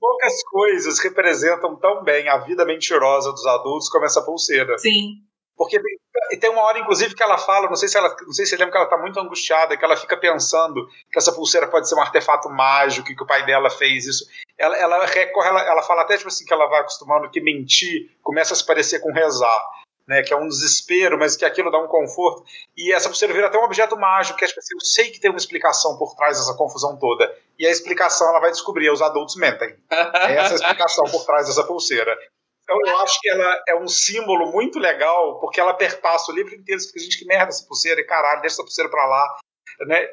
Poucas 0.00 0.42
coisas 0.44 0.98
representam 1.00 1.76
tão 1.76 2.02
bem 2.04 2.28
a 2.28 2.38
vida 2.38 2.64
mentirosa 2.64 3.32
dos 3.32 3.44
adultos 3.46 3.88
como 3.88 4.04
essa 4.04 4.22
pulseira. 4.22 4.78
Sim. 4.78 5.16
Porque 5.56 5.80
tem, 5.80 6.38
tem 6.38 6.50
uma 6.50 6.62
hora, 6.62 6.78
inclusive, 6.78 7.16
que 7.16 7.22
ela 7.22 7.36
fala, 7.36 7.68
não 7.68 7.74
sei 7.74 7.88
se 7.88 7.98
ela, 7.98 8.08
não 8.24 8.32
sei 8.32 8.46
se 8.46 8.50
você 8.50 8.56
lembra 8.56 8.70
que 8.70 8.76
ela 8.78 8.86
está 8.86 8.96
muito 8.96 9.18
angustiada, 9.18 9.76
que 9.76 9.84
ela 9.84 9.96
fica 9.96 10.16
pensando 10.16 10.86
que 11.10 11.18
essa 11.18 11.32
pulseira 11.32 11.66
pode 11.66 11.88
ser 11.88 11.96
um 11.96 12.00
artefato 12.00 12.48
mágico, 12.48 13.08
que 13.08 13.22
o 13.22 13.26
pai 13.26 13.44
dela 13.44 13.68
fez 13.68 14.06
isso. 14.06 14.24
Ela, 14.56 14.76
ela 14.76 15.04
recorre, 15.04 15.48
ela, 15.48 15.62
ela 15.62 15.82
fala 15.82 16.02
até 16.02 16.16
tipo 16.16 16.28
assim 16.28 16.44
que 16.44 16.54
ela 16.54 16.66
vai 16.68 16.80
acostumando 16.80 17.28
que 17.28 17.40
mentir 17.40 18.08
começa 18.22 18.54
a 18.54 18.56
se 18.56 18.64
parecer 18.64 19.00
com 19.00 19.12
rezar. 19.12 19.64
Né, 20.08 20.22
que 20.22 20.32
é 20.32 20.36
um 20.36 20.48
desespero, 20.48 21.18
mas 21.18 21.36
que 21.36 21.44
aquilo 21.44 21.70
dá 21.70 21.78
um 21.78 21.86
conforto. 21.86 22.42
E 22.74 22.94
essa 22.94 23.10
pulseira 23.10 23.34
vira 23.34 23.48
até 23.48 23.58
um 23.58 23.64
objeto 23.64 23.94
mágico, 23.94 24.38
que 24.38 24.44
é, 24.44 24.48
tipo 24.48 24.58
assim, 24.58 24.74
eu 24.74 24.80
sei 24.80 25.10
que 25.10 25.20
tem 25.20 25.30
uma 25.30 25.36
explicação 25.36 25.98
por 25.98 26.16
trás 26.16 26.38
dessa 26.38 26.56
confusão 26.56 26.98
toda. 26.98 27.30
E 27.58 27.66
a 27.66 27.70
explicação 27.70 28.26
ela 28.30 28.40
vai 28.40 28.50
descobrir, 28.50 28.90
os 28.90 29.02
adultos 29.02 29.36
mentem. 29.36 29.76
É 29.90 30.32
essa 30.36 30.54
a 30.54 30.56
explicação 30.56 31.04
por 31.04 31.26
trás 31.26 31.46
dessa 31.46 31.62
pulseira. 31.62 32.16
Então 32.62 32.78
eu 32.86 32.98
acho 33.00 33.20
que 33.20 33.28
ela 33.28 33.62
é 33.68 33.74
um 33.74 33.86
símbolo 33.86 34.50
muito 34.50 34.78
legal, 34.78 35.38
porque 35.40 35.60
ela 35.60 35.74
perpassa 35.74 36.32
o 36.32 36.34
livro 36.34 36.54
inteiro. 36.54 36.80
Você 36.80 36.88
fica, 36.88 37.00
gente, 37.00 37.18
que 37.18 37.26
merda 37.26 37.48
essa 37.48 37.66
pulseira, 37.66 38.00
e 38.00 38.04
caralho, 38.04 38.40
deixa 38.40 38.56
essa 38.56 38.62
pulseira 38.62 38.90
pra 38.90 39.04
lá. 39.04 39.38
Né? 39.80 40.08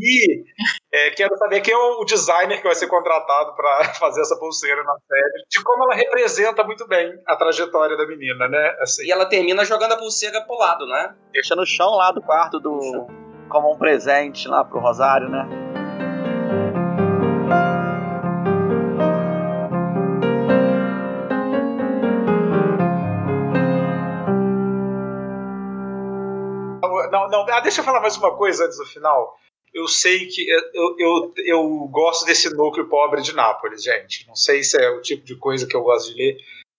E 0.00 0.44
é, 0.90 1.10
quero 1.10 1.36
saber 1.36 1.60
quem 1.60 1.74
é 1.74 1.76
o 1.76 2.04
designer 2.04 2.58
que 2.58 2.64
vai 2.64 2.74
ser 2.74 2.86
contratado 2.86 3.54
para 3.54 3.84
fazer 4.00 4.22
essa 4.22 4.36
pulseira 4.38 4.82
na 4.82 4.94
série, 5.06 5.44
de 5.50 5.62
como 5.62 5.84
ela 5.84 5.94
representa 5.94 6.64
muito 6.64 6.86
bem 6.86 7.12
a 7.26 7.36
trajetória 7.36 7.96
da 7.96 8.06
menina, 8.06 8.48
né? 8.48 8.76
Assim. 8.80 9.04
E 9.04 9.12
ela 9.12 9.26
termina 9.26 9.64
jogando 9.64 9.92
a 9.92 9.98
pulseira 9.98 10.40
pro 10.42 10.56
lado, 10.56 10.86
né? 10.86 11.14
Deixa 11.32 11.54
no 11.54 11.66
chão 11.66 11.90
lá 11.90 12.10
do 12.10 12.22
quarto 12.22 12.58
do. 12.58 13.06
como 13.50 13.72
um 13.72 13.78
presente 13.78 14.48
lá 14.48 14.64
pro 14.64 14.80
Rosário, 14.80 15.28
né? 15.28 15.46
Não, 27.10 27.28
não, 27.28 27.46
ah, 27.52 27.60
deixa 27.60 27.80
eu 27.82 27.84
falar 27.84 28.00
mais 28.00 28.16
uma 28.16 28.34
coisa 28.34 28.64
antes 28.64 28.78
do 28.78 28.86
final. 28.86 29.36
Eu 29.72 29.88
sei 29.88 30.26
que 30.26 30.46
eu, 30.48 30.96
eu, 30.98 31.34
eu 31.38 31.88
gosto 31.90 32.26
desse 32.26 32.50
núcleo 32.54 32.88
pobre 32.88 33.22
de 33.22 33.34
Nápoles, 33.34 33.82
gente. 33.82 34.26
Não 34.28 34.36
sei 34.36 34.62
se 34.62 34.76
é 34.76 34.90
o 34.90 35.00
tipo 35.00 35.24
de 35.24 35.34
coisa 35.36 35.66
que 35.66 35.74
eu 35.74 35.82
gosto 35.82 36.12
de 36.12 36.18
ler, 36.18 36.36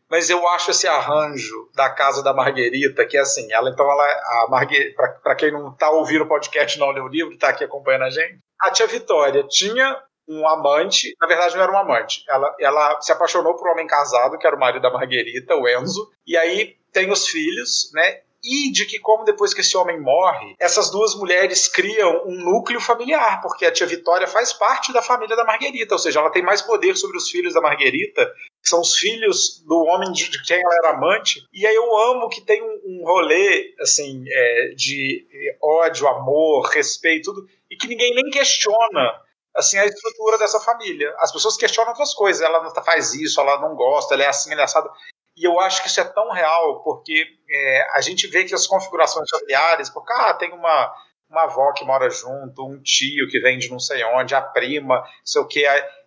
mas 0.10 0.30
eu 0.30 0.48
acho 0.50 0.70
esse 0.70 0.88
arranjo 0.88 1.70
da 1.74 1.90
casa 1.90 2.22
da 2.22 2.34
Marguerita, 2.34 3.04
que 3.04 3.18
é 3.18 3.22
assim, 3.22 3.52
ela 3.52 3.72
então 3.72 3.90
ela 3.90 4.04
a 4.06 4.48
Marguerita, 4.48 5.20
para 5.24 5.36
quem 5.36 5.52
não 5.52 5.74
tá 5.74 5.90
ouvindo 5.90 6.24
o 6.24 6.28
podcast 6.28 6.78
não 6.78 6.92
leu 6.92 7.06
o 7.06 7.08
livro, 7.08 7.36
tá 7.36 7.50
aqui 7.50 7.64
acompanhando 7.64 8.04
a 8.04 8.10
gente. 8.12 8.38
A 8.62 8.70
tia 8.70 8.86
Vitória 8.86 9.44
tinha 9.50 10.00
um 10.28 10.48
amante, 10.48 11.16
na 11.20 11.28
verdade 11.28 11.56
não 11.56 11.64
era 11.64 11.72
um 11.72 11.78
amante. 11.78 12.24
Ela, 12.30 12.56
ela 12.60 13.02
se 13.02 13.12
apaixonou 13.12 13.56
por 13.56 13.68
um 13.68 13.72
homem 13.72 13.88
casado, 13.88 14.38
que 14.38 14.46
era 14.46 14.56
o 14.56 14.60
marido 14.60 14.84
da 14.84 14.92
Marguerita, 14.92 15.56
o 15.56 15.68
Enzo, 15.68 16.12
e 16.28 16.38
aí 16.38 16.78
tem 16.92 17.12
os 17.12 17.28
filhos, 17.28 17.90
né? 17.94 18.22
E 18.44 18.72
de 18.72 18.86
que, 18.86 19.00
como 19.00 19.24
depois 19.24 19.54
que 19.54 19.62
esse 19.62 19.78
homem 19.78 20.00
morre, 20.00 20.56
essas 20.60 20.90
duas 20.90 21.16
mulheres 21.16 21.68
criam 21.68 22.24
um 22.26 22.36
núcleo 22.44 22.82
familiar, 22.82 23.42
porque 23.42 23.66
a 23.66 23.72
tia 23.72 23.88
Vitória 23.88 24.28
faz 24.28 24.52
parte 24.52 24.92
da 24.92 25.02
família 25.02 25.36
da 25.36 25.46
Marguerita, 25.46 25.96
ou 25.96 26.00
seja, 26.00 26.20
ela 26.20 26.30
tem 26.30 26.44
mais 26.44 26.62
poder 26.62 26.98
sobre 26.98 27.16
os 27.18 27.30
filhos 27.30 27.54
da 27.54 27.62
Marguerita, 27.62 28.26
que 28.62 28.70
são 28.70 28.82
os 28.82 28.98
filhos 28.98 29.64
do 29.66 29.84
homem 29.86 30.12
de, 30.12 30.30
quem 30.44 30.60
ela 30.60 30.76
era 30.84 30.98
amante. 30.98 31.42
E 31.54 31.66
aí 31.66 31.76
eu 31.76 31.98
amo 32.12 32.30
que 32.30 32.42
tem 32.42 32.62
um, 32.62 32.82
um 32.86 33.06
rolê 33.06 33.74
assim 33.80 34.26
é, 34.28 34.74
de 34.76 35.26
ódio, 35.62 36.08
amor, 36.08 36.68
respeito, 36.68 37.34
tudo, 37.34 37.48
e 37.72 37.78
que 37.78 37.88
ninguém 37.88 38.14
nem 38.14 38.30
questiona 38.30 39.22
assim 39.56 39.78
a 39.78 39.86
estrutura 39.86 40.38
dessa 40.38 40.60
família. 40.60 41.14
As 41.20 41.32
pessoas 41.32 41.58
questionam 41.58 41.92
outras 41.92 42.14
coisas. 42.14 42.42
Ela 42.42 42.64
não 42.64 42.84
faz 42.84 43.14
isso, 43.14 43.40
ela 43.40 43.60
não 43.60 43.76
gosta, 43.76 44.14
ela 44.14 44.24
é 44.24 44.28
assim, 44.28 44.52
ela 44.52 44.62
é 44.62 44.64
assado. 44.66 44.90
E 45.36 45.44
eu 45.44 45.60
acho 45.60 45.82
que 45.82 45.88
isso 45.88 46.00
é 46.00 46.04
tão 46.04 46.32
real, 46.32 46.84
porque 46.84 47.26
é, 47.50 47.88
a 47.98 48.02
gente 48.02 48.28
vê 48.28 48.44
que 48.44 48.54
as 48.54 48.68
configurações 48.68 49.30
familiares, 49.30 49.90
porque 49.90 50.14
ah, 50.14 50.34
tem 50.34 50.52
uma, 50.54 50.94
uma 51.30 51.44
avó 51.44 51.72
que 51.74 51.84
mora 51.84 52.10
junto, 52.10 52.66
um 52.66 52.82
tio 52.82 53.28
que 53.28 53.40
vem 53.40 53.58
de 53.58 53.70
não 53.70 53.80
sei 53.80 54.04
onde, 54.04 54.36
a 54.36 54.42
prima, 54.42 55.04
sei 55.26 55.42
o 55.42 55.48
que. 55.48 55.66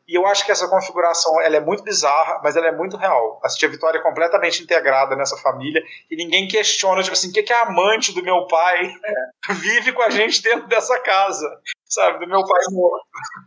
E 0.09 0.17
eu 0.17 0.25
acho 0.27 0.45
que 0.45 0.53
essa 0.53 0.69
configuração 0.69 1.41
ela 1.41 1.57
é 1.57 1.61
muito 1.61 1.83
bizarra, 1.83 2.41
mas 2.43 2.57
ela 2.57 2.69
é 2.69 2.73
muito 2.73 2.97
real. 2.97 3.41
A 3.43 3.49
tia 3.49 3.69
Vitória 3.69 4.03
completamente 4.03 4.63
integrada 4.63 5.17
nessa 5.17 5.37
família 5.39 5.83
e 6.11 6.17
ninguém 6.17 6.47
questiona, 6.47 7.03
tipo 7.03 7.15
assim, 7.15 7.31
o 7.31 7.33
que, 7.33 7.43
que 7.43 7.53
a 7.53 7.63
amante 7.63 8.15
do 8.15 8.23
meu 8.23 8.47
pai 8.47 8.87
é. 8.87 9.53
vive 9.55 9.93
com 9.93 10.03
a 10.03 10.11
gente 10.11 10.41
dentro 10.43 10.69
dessa 10.69 10.99
casa, 11.01 11.47
sabe? 11.85 12.25
Do 12.25 12.31
meu 12.31 12.47
pai 12.47 12.61
morto. 12.71 13.07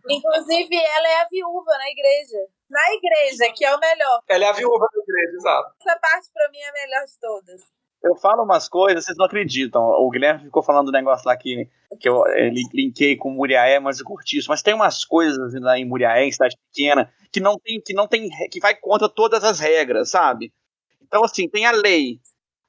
Inclusive, 0.10 0.76
ela 0.76 1.07
é 1.07 1.22
a 1.22 1.28
viúva 1.30 1.72
na 1.78 1.89
igreja. 1.89 2.38
Na 2.70 2.93
igreja, 2.93 3.53
que 3.55 3.66
é 3.66 3.76
o 3.76 3.80
melhor. 3.80 4.20
Ela 4.28 4.45
é 4.45 4.49
a 4.49 4.53
viúva 4.53 4.86
da 4.93 5.01
igreja, 5.01 5.38
exato. 5.38 5.76
Essa 5.80 5.99
parte, 5.99 6.28
pra 6.34 6.49
mim, 6.49 6.60
é 6.60 6.70
a 6.70 6.74
melhor 6.74 7.05
de 7.05 7.20
todas. 7.20 7.78
Eu 8.02 8.16
falo 8.16 8.43
umas 8.43 8.70
coisas, 8.70 9.04
vocês 9.04 9.18
não 9.18 9.26
acreditam. 9.26 9.82
O 9.84 10.10
Guilherme 10.10 10.45
ficou 10.45 10.64
falando 10.64 10.86
do 10.86 10.91
negócio 10.91 11.28
lá 11.28 11.36
que, 11.36 11.68
que 12.00 12.08
eu 12.08 12.26
eh, 12.28 12.50
linkei 12.74 13.18
com 13.18 13.30
Muriaé, 13.30 13.80
mas 13.80 14.00
eu 14.00 14.06
curti 14.06 14.38
isso. 14.38 14.50
Mas 14.50 14.62
tem 14.62 14.74
umas 14.74 15.04
coisas 15.04 15.54
lá 15.56 15.78
em 15.78 15.86
Muriaé, 15.86 16.26
em 16.26 16.32
cidade 16.32 16.56
pequena, 16.68 17.12
que 17.32 17.41
não 17.41 17.58
tem, 17.58 17.82
que 17.86 17.93
não 17.93 18.08
tem, 18.08 18.30
que 18.50 18.60
vai 18.60 18.74
contra 18.76 19.10
todas 19.10 19.43
as 19.43 19.60
regras, 19.60 20.12
sabe? 20.12 20.54
Então, 21.02 21.24
assim, 21.24 21.50
tem 21.50 21.66
a 21.66 21.72
lei. 21.72 22.20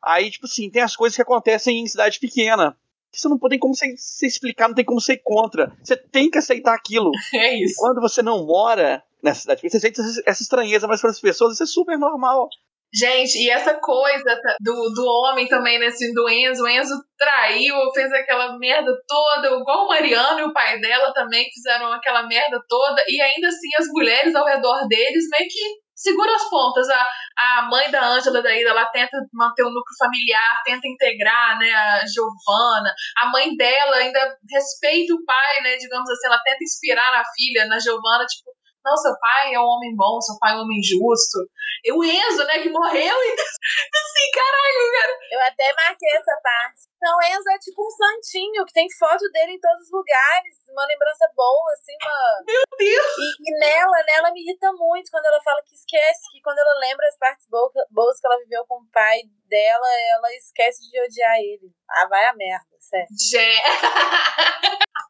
Aí, 0.03 0.31
tipo 0.31 0.47
assim, 0.47 0.69
tem 0.69 0.83
as 0.83 0.97
coisas 0.97 1.15
que 1.15 1.23
acontecem 1.23 1.81
em 1.81 1.87
cidade 1.87 2.19
pequena. 2.19 2.77
Que 3.13 3.21
você 3.21 3.29
não 3.29 3.39
tem 3.39 3.59
como 3.59 3.75
você, 3.75 3.97
você 3.97 4.27
explicar, 4.27 4.69
não 4.69 4.75
tem 4.75 4.85
como 4.85 5.01
ser 5.01 5.19
contra. 5.19 5.77
Você 5.83 5.97
tem 5.97 6.31
que 6.31 6.39
aceitar 6.39 6.75
aquilo. 6.75 7.11
É 7.35 7.63
isso. 7.63 7.75
Quando 7.79 8.01
você 8.01 8.23
não 8.23 8.47
mora 8.47 9.03
nessa 9.23 9.43
cidade 9.43 9.61
pequena, 9.61 9.81
você 9.81 9.87
sente 9.87 10.23
essa 10.27 10.43
estranheza, 10.43 10.89
mas 10.89 11.01
para 11.01 11.11
as 11.11 11.21
pessoas 11.21 11.55
isso 11.55 11.63
é 11.63 11.67
super 11.67 11.99
normal. 11.99 12.49
Gente, 12.93 13.39
e 13.39 13.49
essa 13.49 13.79
coisa 13.79 14.41
do, 14.61 14.73
do 14.93 15.07
homem 15.07 15.47
também, 15.47 15.79
nesse 15.79 16.13
do 16.13 16.29
Enzo, 16.29 16.65
o 16.65 16.69
Enzo 16.69 16.95
traiu, 17.17 17.77
fez 17.95 18.13
aquela 18.13 18.59
merda 18.59 18.91
toda, 19.07 19.47
igual 19.47 19.85
o 19.85 19.89
Mariano 19.89 20.41
e 20.41 20.43
o 20.43 20.53
pai 20.53 20.81
dela 20.81 21.13
também 21.15 21.49
fizeram 21.55 21.93
aquela 21.93 22.27
merda 22.27 22.61
toda, 22.69 23.05
e 23.07 23.21
ainda 23.21 23.47
assim 23.47 23.69
as 23.79 23.87
mulheres 23.93 24.35
ao 24.35 24.45
redor 24.45 24.89
deles 24.89 25.25
meio 25.31 25.49
que 25.49 25.81
seguram 25.95 26.35
as 26.35 26.49
pontas. 26.49 26.89
A, 26.89 27.07
a 27.37 27.63
mãe 27.71 27.91
da 27.91 28.05
Ângela 28.05 28.43
daí, 28.43 28.63
ela 28.65 28.87
tenta 28.87 29.17
manter 29.33 29.63
o 29.63 29.71
núcleo 29.71 29.97
familiar, 29.99 30.63
tenta 30.65 30.89
integrar, 30.89 31.59
né, 31.59 31.71
a 31.71 32.05
Giovana. 32.07 32.93
A 33.19 33.27
mãe 33.31 33.55
dela 33.55 33.97
ainda 33.97 34.37
respeita 34.51 35.15
o 35.15 35.25
pai, 35.25 35.61
né, 35.63 35.77
digamos 35.77 36.11
assim, 36.11 36.27
ela 36.27 36.43
tenta 36.43 36.65
inspirar 36.65 37.21
a 37.21 37.23
filha, 37.37 37.67
na 37.67 37.79
Giovana, 37.79 38.25
tipo, 38.27 38.51
não, 38.85 38.97
seu 38.97 39.13
pai 39.21 39.55
é 39.55 39.61
um 39.61 39.65
homem 39.65 39.95
bom, 39.95 40.21
seu 40.21 40.39
pai 40.41 40.53
é 40.53 40.57
um 40.57 40.65
homem 40.65 40.81
justo. 40.83 41.45
E 41.85 41.93
o 41.93 42.03
Enzo, 42.05 42.45
né, 42.45 42.61
que 42.63 42.69
morreu, 42.69 43.17
e 43.17 43.31
assim, 43.37 44.27
caralho, 44.33 44.93
cara. 44.93 45.15
Eu 45.33 45.41
até 45.47 45.73
marquei 45.75 46.11
essa 46.17 46.37
parte. 46.43 46.89
Não, 47.01 47.17
o 47.17 47.23
Enzo 47.23 47.49
é 47.51 47.59
tipo 47.59 47.81
um 47.81 47.91
santinho, 47.91 48.65
que 48.65 48.73
tem 48.73 48.87
foto 48.99 49.25
dele 49.33 49.53
em 49.53 49.61
todos 49.61 49.85
os 49.85 49.93
lugares, 49.93 50.57
uma 50.69 50.87
lembrança 50.87 51.29
boa, 51.35 51.73
assim, 51.73 51.97
uma... 52.03 52.45
Meu 52.47 52.63
Deus! 52.77 53.17
E, 53.19 53.49
e 53.49 53.59
nela, 53.59 53.99
nela 54.07 54.33
me 54.33 54.41
irrita 54.43 54.73
muito 54.73 55.11
quando 55.11 55.27
ela 55.27 55.41
fala 55.43 55.63
que 55.65 55.75
esquece, 55.75 56.33
que 56.33 56.41
quando 56.43 56.59
ela 56.59 56.79
lembra 56.81 57.07
as 57.09 57.19
partes 57.19 57.47
boas 57.49 58.21
que 58.21 58.27
ela 58.27 58.39
viveu 58.39 58.65
com 58.67 58.81
o 58.81 58.91
pai 58.93 59.21
dela, 59.49 59.89
ela 60.17 60.33
esquece 60.37 60.89
de 60.91 61.01
odiar 61.01 61.37
ele. 61.37 61.73
Ah, 61.89 62.07
vai 62.09 62.25
a 62.27 62.35
merda, 62.35 62.77
sério. 62.79 63.09
Gente... 63.13 63.61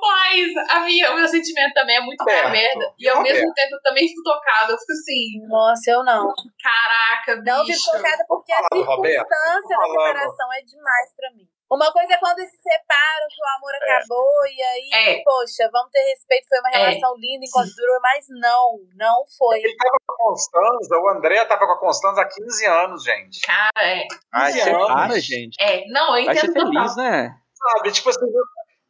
Mas 0.00 0.70
a 0.70 0.80
minha, 0.80 1.12
o 1.12 1.16
meu 1.16 1.28
sentimento 1.28 1.74
também 1.74 1.96
é 1.96 2.00
muito 2.00 2.22
a 2.22 2.50
merda. 2.50 2.92
E 2.98 3.08
ao 3.08 3.22
mesmo 3.22 3.52
tempo 3.52 3.74
eu 3.74 3.82
também 3.82 4.06
fico 4.06 4.22
tocada. 4.22 4.72
Eu 4.72 4.78
fico 4.78 4.92
assim. 4.92 5.48
Nossa, 5.48 5.90
eu 5.90 6.04
não. 6.04 6.32
Caraca, 6.62 7.36
bicho. 7.36 7.46
Não 7.46 7.66
fico 7.66 7.92
tocada 7.92 8.24
porque 8.28 8.52
a 8.52 8.62
circunstância 8.72 9.76
da 9.76 9.86
separação 9.86 10.52
é 10.52 10.62
demais 10.62 11.14
pra 11.16 11.30
mim. 11.32 11.48
Uma 11.70 11.92
coisa 11.92 12.14
é 12.14 12.18
quando 12.18 12.40
eles 12.40 12.50
se 12.50 12.56
separam, 12.56 13.26
que 13.30 13.40
o 13.40 13.56
amor 13.56 13.70
é. 13.72 13.94
acabou, 13.94 14.46
e 14.46 14.60
aí, 14.60 14.90
é. 14.92 15.22
poxa, 15.22 15.70
vamos 15.70 15.92
ter 15.92 16.02
respeito, 16.02 16.48
foi 16.48 16.58
uma 16.58 16.70
é. 16.70 16.78
relação 16.78 17.14
é. 17.14 17.20
linda 17.20 17.46
enquanto 17.46 17.70
durou, 17.76 18.00
mas 18.02 18.26
não, 18.28 18.80
não 18.96 19.24
foi. 19.38 19.58
Ele 19.58 19.76
tava 19.76 19.96
com 20.04 20.12
a 20.12 20.16
Constanza, 20.16 20.98
o 20.98 21.08
André 21.10 21.44
tava 21.44 21.66
com 21.66 21.72
a 21.72 21.78
Constanza 21.78 22.22
há 22.22 22.28
15 22.28 22.66
anos, 22.66 23.04
gente. 23.04 23.40
Cara, 23.42 23.86
é. 23.86 24.08
Ai, 24.34 24.52
cara, 24.52 25.20
gente. 25.20 25.56
É, 25.62 25.86
não, 25.90 26.16
eu 26.16 26.24
entendo. 26.24 26.34
Vai 26.34 26.36
ser 26.38 26.52
feliz, 26.52 26.96
né? 26.96 27.38
Sabe, 27.54 27.92
tipo 27.92 28.08
assim, 28.08 28.26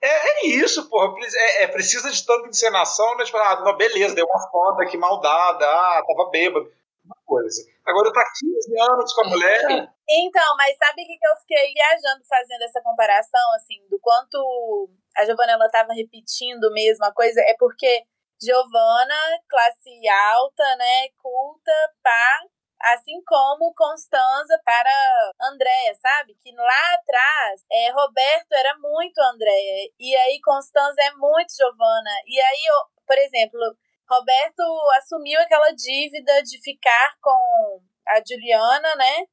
é, 0.03 0.09
é 0.09 0.47
isso, 0.47 0.89
porra. 0.89 1.15
É, 1.23 1.65
é, 1.65 1.67
precisa 1.69 2.11
de 2.11 2.25
tanta 2.25 2.49
encenação, 2.49 3.17
né? 3.17 3.25
Tipo, 3.25 3.39
ah, 3.39 3.73
beleza, 3.77 4.15
deu 4.15 4.27
uma 4.27 4.51
foda 4.51 4.87
que 4.87 4.97
maldada, 4.97 5.67
ah, 5.67 6.03
tava 6.07 6.31
bêbado. 6.31 6.73
Uma 7.05 7.17
coisa. 7.25 7.63
Agora 7.87 8.13
tá 8.13 8.23
15 8.39 8.81
anos 8.81 9.13
com 9.13 9.25
a 9.25 9.29
mulher. 9.29 9.63
Então, 10.09 10.57
mas 10.57 10.77
sabe 10.77 11.03
o 11.03 11.07
que, 11.07 11.13
eu 11.13 11.37
fiquei 11.41 11.73
viajando 11.73 12.25
fazendo 12.29 12.63
essa 12.63 12.81
comparação, 12.83 13.55
assim, 13.55 13.77
do 13.89 13.99
quanto 14.01 14.91
a 15.17 15.25
Giovana 15.25 15.53
ela 15.53 15.69
tava 15.71 15.93
repetindo 15.93 16.71
mesmo 16.73 17.05
a 17.05 17.13
coisa? 17.13 17.41
É 17.41 17.55
porque 17.59 18.05
Giovana, 18.43 19.15
classe 19.49 20.09
alta, 20.09 20.77
né, 20.77 21.09
culta, 21.23 21.73
pá, 22.03 22.41
Assim 22.83 23.23
como 23.27 23.75
Constanza 23.75 24.59
para 24.65 25.33
Andréia, 25.43 25.95
sabe? 26.01 26.35
Que 26.43 26.53
lá 26.55 26.95
atrás, 26.95 27.65
é, 27.71 27.91
Roberto 27.91 28.53
era 28.53 28.77
muito 28.79 29.19
Andréia. 29.21 29.91
E 29.99 30.17
aí 30.17 30.41
Constanza 30.43 31.03
é 31.03 31.13
muito 31.13 31.55
Giovana. 31.55 32.11
E 32.27 32.41
aí, 32.41 32.63
por 33.07 33.19
exemplo, 33.19 33.61
Roberto 34.09 34.63
assumiu 34.97 35.41
aquela 35.41 35.71
dívida 35.73 36.43
de 36.43 36.61
ficar 36.63 37.15
com 37.21 37.81
a 38.09 38.21
Juliana, 38.27 38.97
né? 38.97 39.25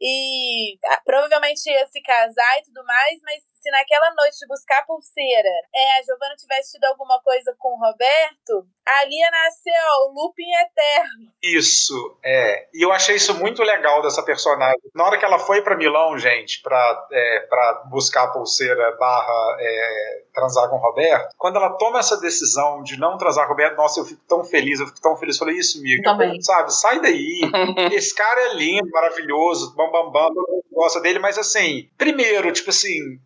E 0.00 0.78
ah, 0.86 1.02
provavelmente 1.04 1.68
ia 1.68 1.86
se 1.86 2.00
casar 2.02 2.58
e 2.58 2.62
tudo 2.62 2.84
mais, 2.84 3.20
mas 3.22 3.42
se 3.60 3.70
naquela 3.70 4.10
noite 4.14 4.38
de 4.38 4.46
buscar 4.46 4.84
pulseira 4.86 5.48
é, 5.74 5.98
a 5.98 6.02
Giovana 6.02 6.34
tivesse 6.34 6.72
tido 6.72 6.84
alguma 6.84 7.20
coisa 7.22 7.54
com 7.58 7.74
o 7.74 7.78
Roberto, 7.78 8.66
ali 8.86 9.18
ia 9.18 9.30
nascer 9.30 9.72
ó, 9.92 10.08
o 10.08 10.14
looping 10.14 10.50
eterno. 10.64 11.30
Isso, 11.42 12.18
é. 12.24 12.68
E 12.74 12.84
eu 12.84 12.92
achei 12.92 13.16
isso 13.16 13.34
muito 13.34 13.62
legal 13.62 14.02
dessa 14.02 14.22
personagem. 14.22 14.80
Na 14.94 15.04
hora 15.04 15.18
que 15.18 15.24
ela 15.24 15.38
foi 15.38 15.62
para 15.62 15.76
Milão, 15.76 16.18
gente, 16.18 16.62
pra, 16.62 17.08
é, 17.12 17.40
pra 17.48 17.84
buscar 17.90 18.24
a 18.24 18.32
pulseira 18.32 18.96
barra 18.98 19.56
é, 19.60 20.22
transar 20.34 20.68
com 20.68 20.76
o 20.76 20.80
Roberto, 20.80 21.34
quando 21.36 21.56
ela 21.56 21.76
toma 21.76 21.98
essa 22.00 22.18
decisão 22.18 22.82
de 22.82 22.98
não 22.98 23.18
transar 23.18 23.46
com 23.46 23.52
o 23.52 23.56
Roberto, 23.56 23.76
nossa, 23.76 24.00
eu 24.00 24.04
fico 24.04 24.22
tão 24.26 24.44
feliz, 24.44 24.80
eu 24.80 24.86
fico 24.86 25.00
tão 25.00 25.16
feliz. 25.16 25.36
Eu 25.36 25.40
falei, 25.40 25.56
isso, 25.58 25.78
amiga, 25.78 26.02
Também. 26.02 26.40
sabe, 26.40 26.72
sai 26.72 27.00
daí. 27.00 27.40
Esse 27.92 28.14
cara 28.14 28.40
é 28.50 28.54
lindo, 28.54 28.90
maravilhoso, 28.90 29.74
bam, 29.76 29.90
bam, 29.90 30.10
bam, 30.10 30.28
todo 30.28 30.48
mundo 30.50 30.64
gosta 30.72 31.00
dele, 31.00 31.18
mas 31.18 31.36
assim, 31.36 31.90
primeiro, 31.98 32.50
tipo 32.52 32.70
assim, 32.70 33.20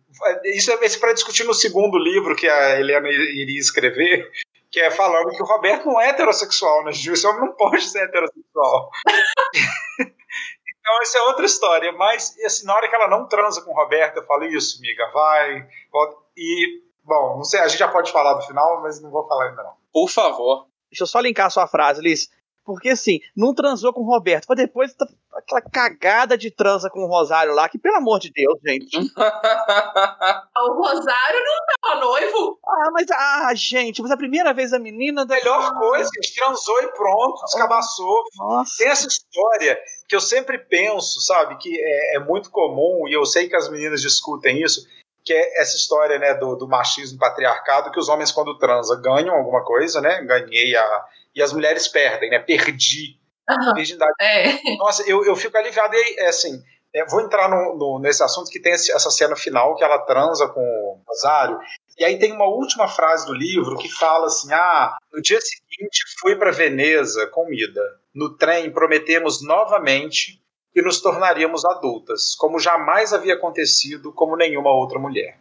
isso 0.45 0.71
é 0.71 0.77
para 0.99 1.13
discutir 1.13 1.43
no 1.43 1.53
segundo 1.53 1.97
livro 1.97 2.35
que 2.35 2.47
a 2.47 2.79
Helena 2.79 3.09
iria 3.09 3.59
escrever, 3.59 4.31
que 4.71 4.79
é 4.79 4.91
falando 4.91 5.29
que 5.31 5.41
o 5.41 5.45
Roberto 5.45 5.85
não 5.85 5.99
é 5.99 6.09
heterossexual, 6.09 6.83
né? 6.83 6.91
Esse 6.91 7.27
homem 7.27 7.41
não 7.41 7.53
pode 7.53 7.83
ser 7.83 8.03
heterossexual. 8.03 8.89
então, 9.99 11.01
essa 11.01 11.17
é 11.17 11.21
outra 11.23 11.45
história. 11.45 11.91
Mas, 11.93 12.35
assim, 12.45 12.65
na 12.65 12.75
hora 12.75 12.89
que 12.89 12.95
ela 12.95 13.07
não 13.07 13.27
transa 13.27 13.61
com 13.61 13.71
o 13.71 13.75
Roberto, 13.75 14.17
eu 14.17 14.25
falo, 14.25 14.43
isso, 14.45 14.77
amiga, 14.79 15.09
vai. 15.13 15.67
volta. 15.91 16.17
E, 16.37 16.81
bom, 17.03 17.37
não 17.37 17.43
sei, 17.43 17.61
a 17.61 17.67
gente 17.67 17.79
já 17.79 17.87
pode 17.87 18.11
falar 18.11 18.33
do 18.33 18.45
final, 18.45 18.81
mas 18.81 19.01
não 19.01 19.09
vou 19.09 19.27
falar 19.27 19.49
ainda 19.49 19.63
não. 19.63 19.73
Por 19.93 20.09
favor. 20.09 20.67
Deixa 20.91 21.03
eu 21.03 21.07
só 21.07 21.19
linkar 21.19 21.47
a 21.47 21.49
sua 21.49 21.67
frase, 21.67 22.01
Liz. 22.01 22.29
Porque 22.65 22.89
assim, 22.89 23.19
não 23.37 23.53
transou 23.53 23.93
com 23.93 24.01
o 24.01 24.07
Roberto, 24.07 24.47
mas 24.49 24.57
depois 24.57 24.93
tá 24.93 25.07
aquela 25.35 25.61
cagada 25.61 26.37
de 26.37 26.49
transa 26.49 26.89
com 26.89 27.03
o 27.03 27.07
Rosário 27.07 27.53
lá, 27.53 27.69
que 27.69 27.77
pelo 27.77 27.97
amor 27.97 28.19
de 28.19 28.31
Deus, 28.31 28.57
gente. 28.65 28.97
o 29.15 30.73
Rosário 30.73 31.39
não 31.45 31.65
tava 31.81 31.99
noivo. 31.99 32.59
Ah, 32.65 32.91
mas 32.91 33.05
ah, 33.11 33.53
gente, 33.53 34.01
mas 34.01 34.09
a 34.09 34.17
primeira 34.17 34.51
vez 34.53 34.73
a 34.73 34.79
menina. 34.79 35.25
Da... 35.25 35.35
Melhor 35.35 35.77
coisa, 35.77 36.09
gente, 36.15 36.33
transou 36.33 36.81
e 36.81 36.87
pronto, 36.93 37.43
descabaçou. 37.43 38.23
Nossa. 38.37 38.73
Tem 38.79 38.87
essa 38.87 39.07
história 39.07 39.77
que 40.07 40.15
eu 40.15 40.21
sempre 40.21 40.57
penso, 40.57 41.21
sabe, 41.21 41.57
que 41.57 41.69
é, 41.79 42.15
é 42.15 42.19
muito 42.19 42.49
comum, 42.49 43.07
e 43.07 43.13
eu 43.13 43.25
sei 43.25 43.47
que 43.47 43.55
as 43.55 43.69
meninas 43.69 44.01
discutem 44.01 44.61
isso, 44.61 44.87
que 45.23 45.33
é 45.33 45.61
essa 45.61 45.75
história 45.75 46.19
né, 46.19 46.35
do, 46.35 46.55
do 46.55 46.67
machismo 46.67 47.17
patriarcado, 47.19 47.91
que 47.91 47.99
os 47.99 48.09
homens, 48.09 48.31
quando 48.31 48.57
transam, 48.57 49.01
ganham 49.01 49.35
alguma 49.35 49.63
coisa, 49.63 49.99
né? 50.01 50.21
Ganhei 50.23 50.75
a. 50.75 51.05
E 51.35 51.41
as 51.41 51.51
mulheres 51.53 51.87
perdem, 51.87 52.29
né? 52.29 52.39
Perdi 52.39 53.19
Aham. 53.49 53.73
virgindade. 53.75 54.11
É. 54.21 54.75
Nossa, 54.77 55.03
eu, 55.09 55.23
eu 55.25 55.35
fico 55.35 55.57
aliviado. 55.57 55.93
E, 55.95 56.19
é, 56.19 56.27
assim, 56.27 56.63
é, 56.93 57.05
vou 57.05 57.21
entrar 57.21 57.49
no, 57.49 57.75
no- 57.77 57.99
nesse 57.99 58.23
assunto 58.23 58.49
que 58.49 58.59
tem 58.59 58.71
essa 58.73 59.11
cena 59.11 59.35
final 59.35 59.75
que 59.75 59.83
ela 59.83 59.99
transa 59.99 60.47
com 60.47 60.61
o 60.61 61.01
Rosário. 61.07 61.59
E 61.97 62.03
aí 62.05 62.17
tem 62.19 62.31
uma 62.33 62.45
última 62.47 62.87
frase 62.87 63.25
do 63.25 63.33
livro 63.33 63.77
que 63.77 63.89
fala 63.89 64.27
assim: 64.27 64.51
ah, 64.53 64.97
no 65.13 65.21
dia 65.21 65.39
seguinte 65.41 65.99
fui 66.19 66.35
para 66.35 66.51
Veneza 66.51 67.27
com 67.27 67.45
Mida. 67.47 67.81
No 68.13 68.35
trem 68.37 68.71
prometemos 68.71 69.41
novamente 69.45 70.41
que 70.73 70.81
nos 70.81 71.01
tornaríamos 71.01 71.63
adultas, 71.65 72.35
como 72.35 72.59
jamais 72.59 73.13
havia 73.13 73.35
acontecido 73.35 74.11
como 74.13 74.35
nenhuma 74.35 74.71
outra 74.71 74.99
mulher. 74.99 75.37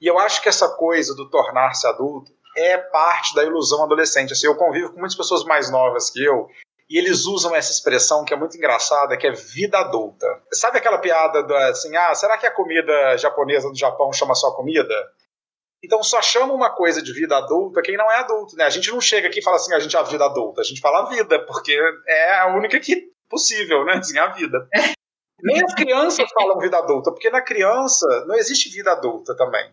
E 0.00 0.06
eu 0.06 0.18
acho 0.18 0.40
que 0.42 0.48
essa 0.48 0.68
coisa 0.76 1.14
do 1.14 1.28
tornar-se 1.28 1.86
adulto 1.86 2.32
é 2.60 2.78
parte 2.78 3.34
da 3.34 3.44
ilusão 3.44 3.82
adolescente. 3.82 4.32
Assim, 4.32 4.46
eu 4.46 4.56
convivo 4.56 4.92
com 4.92 4.98
muitas 4.98 5.16
pessoas 5.16 5.44
mais 5.44 5.70
novas 5.70 6.10
que 6.10 6.22
eu 6.22 6.48
e 6.90 6.98
eles 6.98 7.24
usam 7.24 7.54
essa 7.54 7.70
expressão 7.70 8.24
que 8.24 8.34
é 8.34 8.36
muito 8.36 8.56
engraçada, 8.56 9.16
que 9.16 9.26
é 9.26 9.30
vida 9.30 9.78
adulta. 9.78 10.26
Sabe 10.52 10.78
aquela 10.78 10.98
piada 10.98 11.40
do 11.42 11.54
assim, 11.54 11.96
ah, 11.96 12.12
será 12.16 12.36
que 12.36 12.46
a 12.46 12.50
comida 12.50 13.16
japonesa 13.16 13.68
do 13.70 13.78
Japão 13.78 14.12
chama 14.12 14.34
só 14.34 14.50
comida? 14.50 14.94
Então 15.82 16.02
só 16.02 16.20
chama 16.20 16.52
uma 16.52 16.68
coisa 16.68 17.00
de 17.00 17.12
vida 17.12 17.36
adulta 17.36 17.80
quem 17.80 17.96
não 17.96 18.10
é 18.10 18.16
adulto, 18.16 18.56
né? 18.56 18.64
A 18.64 18.70
gente 18.70 18.90
não 18.90 19.00
chega 19.00 19.28
aqui 19.28 19.38
e 19.38 19.42
fala 19.42 19.56
assim, 19.56 19.72
a 19.72 19.78
gente 19.78 19.96
é 19.96 20.00
a 20.00 20.02
vida 20.02 20.24
adulta, 20.24 20.60
a 20.60 20.64
gente 20.64 20.80
fala 20.80 21.02
a 21.02 21.08
vida, 21.08 21.38
porque 21.46 21.78
é 22.08 22.38
a 22.40 22.48
única 22.48 22.78
que 22.80 23.08
possível, 23.28 23.84
né? 23.84 23.94
Assim, 23.94 24.18
a 24.18 24.26
vida. 24.26 24.68
Nem 25.42 25.62
as 25.64 25.72
crianças 25.74 26.28
falam 26.32 26.58
vida 26.58 26.76
adulta, 26.76 27.12
porque 27.12 27.30
na 27.30 27.40
criança 27.40 28.06
não 28.26 28.34
existe 28.34 28.68
vida 28.68 28.90
adulta 28.92 29.34
também. 29.36 29.72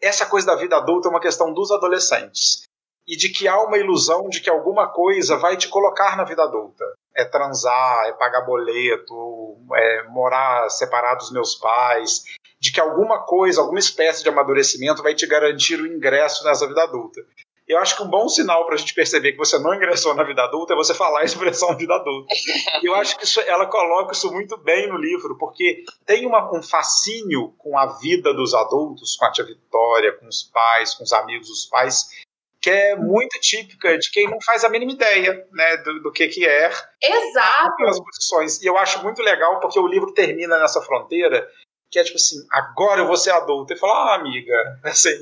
Essa 0.00 0.26
coisa 0.26 0.46
da 0.46 0.54
vida 0.54 0.76
adulta 0.76 1.08
é 1.08 1.10
uma 1.10 1.20
questão 1.20 1.52
dos 1.52 1.70
adolescentes 1.70 2.66
e 3.06 3.16
de 3.16 3.28
que 3.28 3.46
há 3.46 3.60
uma 3.62 3.78
ilusão 3.78 4.28
de 4.28 4.40
que 4.40 4.50
alguma 4.50 4.88
coisa 4.88 5.36
vai 5.36 5.56
te 5.56 5.68
colocar 5.68 6.16
na 6.16 6.24
vida 6.24 6.42
adulta. 6.42 6.84
É 7.14 7.24
transar, 7.24 8.06
é 8.06 8.12
pagar 8.12 8.42
boleto, 8.42 9.56
é 9.74 10.02
morar 10.08 10.68
separado 10.68 11.20
dos 11.20 11.32
meus 11.32 11.54
pais, 11.54 12.24
de 12.60 12.72
que 12.72 12.80
alguma 12.80 13.24
coisa, 13.24 13.60
alguma 13.60 13.78
espécie 13.78 14.22
de 14.22 14.28
amadurecimento 14.28 15.02
vai 15.02 15.14
te 15.14 15.26
garantir 15.26 15.80
o 15.80 15.86
ingresso 15.86 16.44
nessa 16.44 16.66
vida 16.66 16.82
adulta. 16.82 17.20
Eu 17.68 17.78
acho 17.78 17.96
que 17.96 18.02
um 18.02 18.08
bom 18.08 18.28
sinal 18.28 18.64
para 18.64 18.74
a 18.74 18.78
gente 18.78 18.94
perceber 18.94 19.32
que 19.32 19.38
você 19.38 19.58
não 19.58 19.74
ingressou 19.74 20.14
na 20.14 20.22
vida 20.22 20.42
adulta 20.42 20.72
é 20.72 20.76
você 20.76 20.94
falar 20.94 21.20
a 21.20 21.24
expressão 21.24 21.76
vida 21.76 21.94
adulta. 21.94 22.32
E 22.82 22.86
eu 22.86 22.94
acho 22.94 23.16
que 23.18 23.24
isso- 23.24 23.40
ela 23.40 23.66
coloca 23.66 24.12
isso 24.12 24.30
muito 24.32 24.56
bem 24.58 24.88
no 24.88 24.96
livro, 24.96 25.36
porque 25.36 25.82
tem 26.04 26.26
uma- 26.26 26.48
um 26.56 26.62
fascínio 26.62 27.52
com 27.58 27.76
a 27.76 27.98
vida 27.98 28.32
dos 28.32 28.54
adultos, 28.54 29.16
com 29.16 29.24
a 29.24 29.32
tia 29.32 29.44
Vitória, 29.44 30.12
com 30.12 30.26
os 30.28 30.44
pais, 30.44 30.94
com 30.94 31.02
os 31.02 31.12
amigos 31.12 31.48
dos 31.48 31.66
pais, 31.66 32.06
que 32.62 32.70
é 32.70 32.96
muito 32.96 33.38
típica 33.40 33.96
de 33.98 34.10
quem 34.10 34.28
não 34.28 34.38
faz 34.40 34.64
a 34.64 34.68
mínima 34.68 34.92
ideia 34.92 35.46
né, 35.52 35.76
do, 35.78 36.02
do 36.02 36.12
que, 36.12 36.26
que 36.28 36.44
é 36.46 36.70
Exato. 37.02 37.68
aquelas 37.68 38.00
posições. 38.00 38.60
E 38.62 38.66
eu 38.66 38.76
acho 38.78 39.02
muito 39.02 39.22
legal 39.22 39.60
porque 39.60 39.78
o 39.78 39.86
livro 39.86 40.12
termina 40.14 40.58
nessa 40.58 40.80
fronteira 40.82 41.48
que 41.96 42.00
é 42.00 42.04
tipo 42.04 42.16
assim, 42.16 42.36
agora 42.52 43.00
eu 43.00 43.06
vou 43.06 43.16
ser 43.16 43.30
adulto. 43.30 43.72
E 43.72 43.78
fala, 43.78 44.12
ah, 44.12 44.14
amiga, 44.16 44.52
assim, 44.84 45.18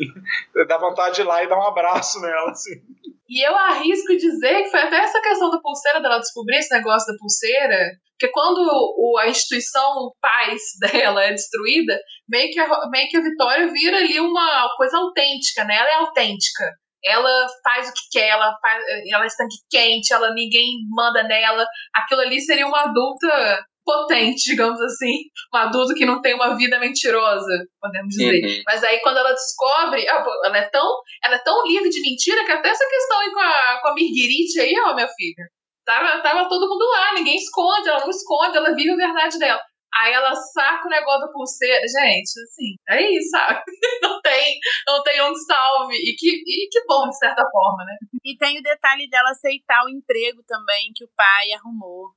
dá 0.66 0.76
vontade 0.76 1.14
de 1.14 1.20
ir 1.20 1.24
lá 1.24 1.42
e 1.42 1.48
dar 1.48 1.56
um 1.56 1.68
abraço 1.68 2.20
nela, 2.20 2.50
assim. 2.50 2.82
E 3.28 3.46
eu 3.46 3.56
arrisco 3.56 4.16
dizer 4.16 4.64
que 4.64 4.70
foi 4.70 4.80
até 4.80 4.96
essa 4.96 5.20
questão 5.20 5.50
da 5.50 5.60
pulseira, 5.60 6.00
dela 6.00 6.18
descobrir 6.18 6.58
esse 6.58 6.74
negócio 6.74 7.12
da 7.12 7.18
pulseira, 7.18 7.78
porque 8.18 8.32
quando 8.32 8.58
o, 8.58 9.18
a 9.18 9.28
instituição 9.28 10.12
paz 10.20 10.60
dela 10.82 11.22
é 11.22 11.30
destruída, 11.30 11.96
meio 12.28 12.50
que, 12.50 12.58
a, 12.58 12.68
meio 12.90 13.08
que 13.08 13.18
a 13.18 13.22
Vitória 13.22 13.72
vira 13.72 13.98
ali 13.98 14.18
uma 14.18 14.68
coisa 14.76 14.98
autêntica, 14.98 15.64
né? 15.64 15.76
Ela 15.76 15.90
é 15.90 15.94
autêntica. 15.94 16.64
Ela 17.04 17.46
faz 17.62 17.88
o 17.88 17.92
que 17.92 18.18
quer, 18.18 18.28
ela, 18.30 18.56
faz, 18.60 18.82
ela 19.12 19.24
é 19.24 19.26
estanque 19.26 19.56
quente, 19.70 20.12
ela, 20.12 20.32
ninguém 20.32 20.78
manda 20.90 21.22
nela. 21.22 21.66
Aquilo 21.94 22.22
ali 22.22 22.40
seria 22.40 22.66
uma 22.66 22.84
adulta 22.84 23.64
potente, 23.84 24.50
digamos 24.50 24.80
assim. 24.80 25.24
Um 25.52 25.58
adulto 25.58 25.94
que 25.94 26.06
não 26.06 26.20
tem 26.20 26.34
uma 26.34 26.56
vida 26.56 26.78
mentirosa, 26.78 27.66
podemos 27.80 28.08
dizer. 28.08 28.44
Uhum. 28.44 28.62
Mas 28.66 28.82
aí 28.82 29.00
quando 29.00 29.18
ela 29.18 29.32
descobre, 29.32 30.08
ah, 30.08 30.24
ela 30.44 30.58
é 30.58 30.68
tão, 30.70 31.00
ela 31.24 31.36
é 31.36 31.42
tão 31.42 31.66
livre 31.66 31.88
de 31.88 32.00
mentira 32.00 32.44
que 32.44 32.52
até 32.52 32.68
essa 32.70 32.88
questão 32.88 33.20
aí 33.20 33.30
com 33.30 33.40
a, 33.40 33.80
com 33.82 33.88
a 33.88 33.94
Mirguirite 33.94 34.60
aí, 34.60 34.74
ó, 34.86 34.94
minha 34.94 35.08
filha. 35.08 35.48
Tava, 35.84 36.22
tava 36.22 36.48
todo 36.48 36.68
mundo 36.68 36.84
lá, 36.90 37.12
ninguém 37.14 37.36
esconde, 37.36 37.88
ela 37.88 38.00
não 38.00 38.10
esconde, 38.10 38.56
ela 38.56 38.74
vive 38.74 38.90
a 38.90 38.96
verdade 38.96 39.38
dela. 39.38 39.60
Aí 39.96 40.12
ela 40.12 40.34
saca 40.34 40.86
o 40.86 40.90
negócio 40.90 41.26
da 41.26 41.32
pulseira. 41.32 41.80
Gente, 41.86 42.40
assim, 42.42 42.74
é 42.88 43.10
isso, 43.12 43.30
sabe? 43.30 43.62
Não 44.02 44.20
tem, 44.20 44.58
não 44.86 45.02
tem 45.02 45.22
um 45.22 45.34
salve. 45.34 45.94
E 45.94 46.16
que, 46.16 46.28
e 46.28 46.68
que 46.70 46.84
bom, 46.86 47.08
de 47.08 47.16
certa 47.18 47.42
forma, 47.50 47.84
né? 47.84 47.96
E 48.24 48.36
tem 48.36 48.58
o 48.58 48.62
detalhe 48.62 49.08
dela 49.08 49.30
aceitar 49.30 49.84
o 49.84 49.88
emprego 49.88 50.42
também 50.46 50.92
que 50.94 51.04
o 51.04 51.10
pai 51.14 51.52
arrumou. 51.52 52.10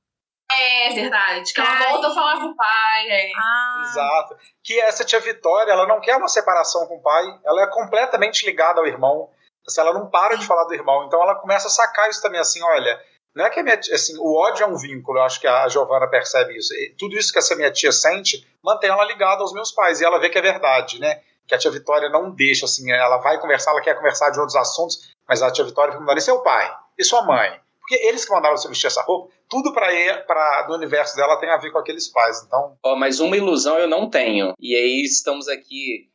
É 0.50 0.94
verdade. 0.94 1.52
Que 1.52 1.60
ela 1.60 1.70
Ai. 1.70 1.92
volta 1.92 2.08
a 2.08 2.14
falar 2.14 2.40
com 2.40 2.46
o 2.46 2.56
pai. 2.56 3.08
É. 3.08 3.30
Ah, 3.36 3.82
Exato. 3.84 4.36
Que 4.62 4.80
essa 4.80 5.04
tia 5.04 5.20
Vitória, 5.20 5.72
ela 5.72 5.86
não 5.86 6.00
quer 6.00 6.16
uma 6.16 6.28
separação 6.28 6.86
com 6.86 6.96
o 6.96 7.02
pai, 7.02 7.24
ela 7.44 7.62
é 7.62 7.66
completamente 7.66 8.46
ligada 8.46 8.80
ao 8.80 8.86
irmão. 8.86 9.30
Assim, 9.66 9.80
ela 9.80 9.92
não 9.92 10.08
para 10.08 10.36
de 10.36 10.46
falar 10.46 10.64
do 10.64 10.74
irmão. 10.74 11.04
Então 11.04 11.22
ela 11.22 11.34
começa 11.34 11.68
a 11.68 11.70
sacar 11.70 12.08
isso 12.08 12.22
também, 12.22 12.40
assim, 12.40 12.62
olha, 12.62 12.98
não 13.34 13.44
é 13.44 13.50
que 13.50 13.60
a 13.60 13.62
minha 13.62 13.76
tia, 13.76 13.94
assim, 13.94 14.16
o 14.18 14.34
ódio 14.34 14.64
é 14.64 14.66
um 14.66 14.76
vínculo, 14.76 15.18
eu 15.18 15.22
acho 15.22 15.38
que 15.40 15.46
a 15.46 15.68
Giovana 15.68 16.08
percebe 16.08 16.56
isso. 16.56 16.72
E 16.74 16.94
tudo 16.98 17.16
isso 17.16 17.32
que 17.32 17.38
essa 17.38 17.54
minha 17.54 17.70
tia 17.70 17.92
sente, 17.92 18.46
mantém 18.64 18.90
ela 18.90 19.04
ligada 19.04 19.42
aos 19.42 19.52
meus 19.52 19.70
pais. 19.70 20.00
E 20.00 20.04
ela 20.04 20.18
vê 20.18 20.30
que 20.30 20.38
é 20.38 20.42
verdade, 20.42 20.98
né? 20.98 21.20
Que 21.46 21.54
a 21.54 21.58
tia 21.58 21.70
Vitória 21.70 22.08
não 22.08 22.30
deixa, 22.30 22.64
assim, 22.64 22.90
ela 22.90 23.18
vai 23.18 23.38
conversar, 23.38 23.70
ela 23.72 23.82
quer 23.82 23.94
conversar 23.94 24.30
de 24.30 24.40
outros 24.40 24.56
assuntos, 24.56 25.14
mas 25.28 25.42
a 25.42 25.50
tia 25.50 25.64
Vitória 25.64 25.92
fica 25.92 26.00
mandando, 26.00 26.18
e 26.18 26.22
seu 26.22 26.40
pai? 26.40 26.74
E 26.96 27.04
sua 27.04 27.22
mãe? 27.22 27.60
Porque 27.88 28.06
eles 28.06 28.26
que 28.26 28.32
mandaram 28.32 28.54
você 28.54 28.68
vestir 28.68 28.88
essa 28.88 29.02
roupa, 29.02 29.32
tudo 29.48 29.72
ele, 29.94 30.18
pra, 30.24 30.66
no 30.68 30.74
universo 30.74 31.16
dela 31.16 31.40
tem 31.40 31.48
a 31.48 31.56
ver 31.56 31.70
com 31.70 31.78
aqueles 31.78 32.06
pais. 32.08 32.44
Então, 32.44 32.76
Ó, 32.84 32.94
mas 32.94 33.18
uma 33.18 33.34
ilusão 33.34 33.78
eu 33.78 33.88
não 33.88 34.10
tenho. 34.10 34.52
E 34.60 34.74
aí 34.74 35.02
estamos 35.02 35.48
aqui 35.48 36.10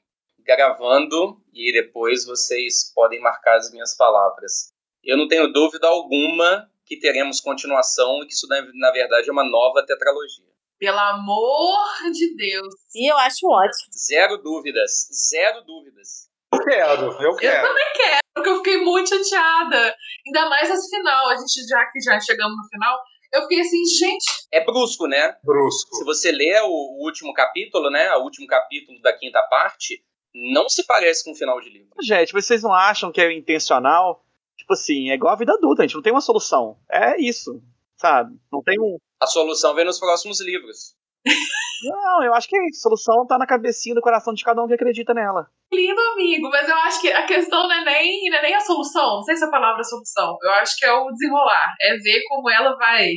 gravando 0.46 1.42
e 1.52 1.72
depois 1.74 2.26
vocês 2.26 2.92
podem 2.94 3.20
marcar 3.20 3.56
as 3.56 3.72
minhas 3.72 3.98
palavras. 3.98 4.72
Eu 5.04 5.18
não 5.18 5.28
tenho 5.28 5.52
dúvida 5.52 5.88
alguma 5.88 6.70
que 6.86 6.94
que 6.94 7.00
teremos 7.00 7.40
continuação 7.40 8.22
e 8.22 8.28
que 8.28 8.34
isso, 8.34 8.48
na 8.48 8.92
verdade, 8.92 9.30
é 9.30 9.32
uma 9.32 9.44
nova 9.44 9.84
tetralogia. 9.84 10.46
Pelo 10.78 11.00
amor 11.00 12.12
de 12.12 12.36
Deus. 12.36 12.76
E 12.94 13.12
eu 13.12 13.18
acho 13.18 13.48
ótimo. 13.48 13.94
Zero 13.98 14.38
dúvidas. 14.38 15.08
Zero 15.30 15.64
dúvidas. 15.64 16.30
Eu 16.54 16.60
quero, 16.60 17.24
eu 17.24 17.36
quero. 17.36 17.66
Eu 17.66 17.68
também 17.68 17.86
quero, 17.96 18.23
porque 18.34 18.50
eu 18.50 18.58
fiquei 18.58 18.78
muito 18.78 19.10
chateada. 19.10 19.96
Ainda 20.26 20.50
mais 20.50 20.70
esse 20.70 20.90
final. 20.90 21.30
A 21.30 21.36
gente 21.36 21.68
já 21.68 21.86
que 21.92 22.00
já 22.02 22.20
chegamos 22.20 22.58
no 22.58 22.70
final, 22.70 23.00
eu 23.34 23.42
fiquei 23.44 23.62
assim, 23.62 23.84
gente. 23.86 24.26
É 24.52 24.64
brusco, 24.64 25.08
né? 25.08 25.36
Brusco. 25.44 25.96
Se 25.96 26.04
você 26.04 26.32
lê 26.32 26.60
o, 26.62 26.68
o 26.68 27.06
último 27.06 27.34
capítulo, 27.34 27.90
né? 27.90 28.14
O 28.16 28.24
último 28.24 28.48
capítulo 28.48 29.02
da 29.02 29.14
quinta 29.14 29.42
parte, 29.50 30.04
não 30.34 30.68
se 30.68 30.86
parece 30.86 31.24
com 31.24 31.32
o 31.32 31.36
final 31.36 31.60
de 31.60 31.70
livro. 31.70 31.90
Gente, 32.02 32.34
vocês 32.34 32.64
não 32.64 32.74
acham 32.74 33.12
que 33.12 33.22
é 33.22 33.32
intencional? 33.32 34.26
Tipo 34.58 34.74
assim, 34.74 35.10
é 35.10 35.16
igual 35.16 35.34
a 35.34 35.38
vida 35.38 35.54
adulta, 35.54 35.84
a 35.84 35.86
gente 35.86 35.96
não 35.96 36.02
tem 36.02 36.14
uma 36.14 36.22
solução. 36.22 36.78
É 36.90 37.20
isso, 37.20 37.62
sabe? 37.98 38.38
Não 38.52 38.62
tem 38.62 38.80
um. 38.80 38.98
A 39.22 39.28
solução 39.28 39.74
vem 39.74 39.86
nos 39.86 40.00
próximos 40.00 40.40
livros. 40.42 40.96
Não, 41.90 42.24
eu 42.24 42.34
acho 42.34 42.48
que 42.48 42.58
a 42.58 42.62
solução 42.74 43.26
tá 43.28 43.38
na 43.38 43.46
cabecinha 43.46 43.96
do 43.96 44.02
coração 44.02 44.34
de 44.34 44.44
cada 44.44 44.62
um 44.62 44.68
que 44.68 44.74
acredita 44.74 45.14
nela. 45.14 45.48
Lindo, 45.72 46.00
amigo, 46.14 46.50
mas 46.50 46.68
eu 46.68 46.76
acho 46.78 47.02
que 47.02 47.12
a 47.12 47.26
questão 47.26 47.64
não 47.64 47.72
é 47.72 47.84
nem, 47.84 48.30
não 48.30 48.38
é 48.38 48.42
nem 48.42 48.56
a 48.56 48.60
solução. 48.60 49.16
Não 49.16 49.24
sei 49.24 49.36
se 49.36 49.46
a 49.46 49.50
palavra 49.50 49.82
é 49.82 49.84
solução. 49.84 50.38
Eu 50.42 50.52
acho 50.52 50.78
que 50.78 50.86
é 50.86 50.94
o 50.94 51.10
desenrolar. 51.12 51.74
É 51.82 51.98
ver 51.98 52.22
como 52.28 52.50
ela 52.50 52.76
vai, 52.78 53.08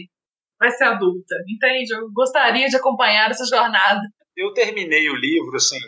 vai 0.58 0.70
ser 0.70 0.84
adulta. 0.84 1.34
Entende? 1.48 1.94
Eu 1.94 2.10
gostaria 2.12 2.66
de 2.68 2.76
acompanhar 2.76 3.30
essa 3.30 3.44
jornada. 3.44 4.00
Eu 4.36 4.52
terminei 4.52 5.08
o 5.08 5.16
livro, 5.16 5.56
assim, 5.56 5.78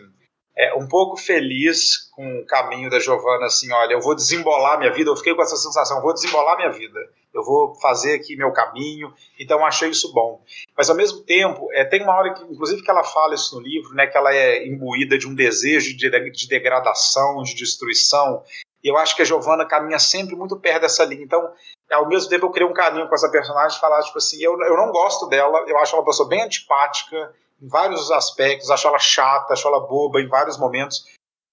é, 0.58 0.74
um 0.74 0.88
pouco 0.88 1.16
feliz 1.16 2.10
com 2.10 2.40
o 2.40 2.46
caminho 2.46 2.90
da 2.90 2.98
Giovana, 2.98 3.46
assim, 3.46 3.72
olha, 3.72 3.92
eu 3.92 4.00
vou 4.00 4.14
desembolar 4.14 4.78
minha 4.78 4.92
vida, 4.92 5.08
eu 5.08 5.16
fiquei 5.16 5.34
com 5.34 5.42
essa 5.42 5.56
sensação, 5.56 6.02
vou 6.02 6.12
desembolar 6.12 6.56
minha 6.56 6.72
vida, 6.72 6.98
eu 7.34 7.44
vou 7.44 7.74
fazer 7.76 8.14
aqui 8.14 8.36
meu 8.36 8.52
caminho, 8.52 9.12
então 9.38 9.64
achei 9.64 9.90
isso 9.90 10.12
bom. 10.12 10.42
Mas 10.76 10.88
ao 10.88 10.96
mesmo 10.96 11.20
tempo, 11.24 11.68
é, 11.72 11.84
tem 11.84 12.02
uma 12.02 12.14
hora 12.14 12.34
que, 12.34 12.42
inclusive, 12.44 12.82
que 12.82 12.90
ela 12.90 13.04
fala 13.04 13.34
isso 13.34 13.54
no 13.54 13.60
livro, 13.60 13.94
né, 13.94 14.06
que 14.06 14.16
ela 14.16 14.34
é 14.34 14.66
imbuída 14.66 15.18
de 15.18 15.28
um 15.28 15.34
desejo 15.34 15.96
de, 15.96 16.10
de 16.30 16.48
degradação, 16.48 17.42
de 17.42 17.54
destruição, 17.54 18.42
e 18.82 18.88
eu 18.88 18.96
acho 18.96 19.14
que 19.14 19.22
a 19.22 19.24
Giovana 19.24 19.66
caminha 19.66 19.98
sempre 19.98 20.36
muito 20.36 20.58
perto 20.58 20.82
dessa 20.82 21.04
linha, 21.04 21.24
então 21.24 21.52
ao 21.90 22.08
mesmo 22.08 22.28
tempo 22.28 22.46
eu 22.46 22.50
criei 22.50 22.68
um 22.68 22.74
carinho 22.74 23.08
com 23.08 23.14
essa 23.14 23.30
personagem, 23.30 23.80
falar, 23.80 24.02
tipo 24.02 24.18
assim, 24.18 24.42
eu, 24.42 24.52
eu 24.60 24.76
não 24.76 24.90
gosto 24.90 25.26
dela, 25.26 25.64
eu 25.66 25.78
acho 25.78 25.94
ela 25.94 26.02
uma 26.02 26.06
pessoa 26.06 26.28
bem 26.28 26.42
antipática, 26.42 27.34
em 27.60 27.68
vários 27.68 28.10
aspectos, 28.10 28.70
acho 28.70 28.86
ela 28.86 28.98
chata, 28.98 29.52
acho 29.52 29.66
ela 29.66 29.80
boba 29.80 30.20
em 30.20 30.28
vários 30.28 30.58
momentos, 30.58 31.04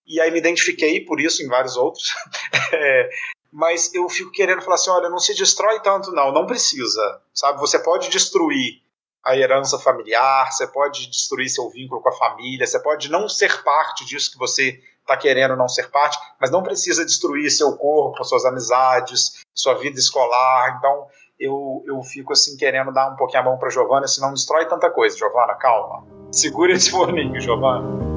e 0.08 0.22
aí 0.22 0.30
me 0.30 0.38
identifiquei 0.38 1.04
por 1.04 1.20
isso 1.20 1.42
em 1.42 1.48
vários 1.48 1.76
outros. 1.76 2.14
é, 2.74 3.10
mas 3.56 3.94
eu 3.94 4.10
fico 4.10 4.32
querendo 4.32 4.62
falar 4.62 4.76
assim: 4.76 4.90
olha, 4.90 5.10
não 5.10 5.18
se 5.18 5.34
destrói 5.34 5.80
tanto, 5.80 6.12
não, 6.12 6.32
não 6.34 6.46
precisa, 6.46 7.22
sabe? 7.34 7.58
Você 7.62 7.80
pode 7.80 8.10
destruir 8.10 8.82
a 9.24 9.36
herança 9.36 9.80
familiar, 9.80 10.52
você 10.52 10.68
pode 10.68 11.10
destruir 11.10 11.50
seu 11.50 11.70
vínculo 11.70 12.02
com 12.02 12.10
a 12.10 12.18
família, 12.18 12.68
você 12.68 12.78
pode 12.80 13.10
não 13.10 13.30
ser 13.30 13.64
parte 13.64 14.06
disso 14.06 14.32
que 14.32 14.38
você 14.38 14.80
está 15.00 15.16
querendo 15.16 15.56
não 15.56 15.70
ser 15.70 15.90
parte, 15.90 16.18
mas 16.40 16.52
não 16.52 16.64
precisa 16.64 17.06
destruir 17.06 17.50
seu 17.50 17.78
corpo, 17.78 18.24
suas 18.26 18.44
amizades, 18.44 19.42
sua 19.54 19.76
vida 19.76 19.98
escolar. 19.98 20.76
Então, 20.78 21.08
eu, 21.40 21.82
eu 21.88 22.02
fico 22.04 22.34
assim 22.34 22.58
querendo 22.58 22.92
dar 22.92 23.10
um 23.10 23.16
pouquinho 23.16 23.42
a 23.42 23.46
mão 23.46 23.58
para 23.58 23.70
Giovana, 23.70 24.08
senão 24.08 24.34
destrói 24.34 24.66
tanta 24.66 24.90
coisa. 24.92 25.18
Giovana, 25.18 25.56
calma. 25.56 26.06
Segura 26.30 26.74
esse 26.74 26.92
forninho, 26.92 27.40
Giovana. 27.40 28.15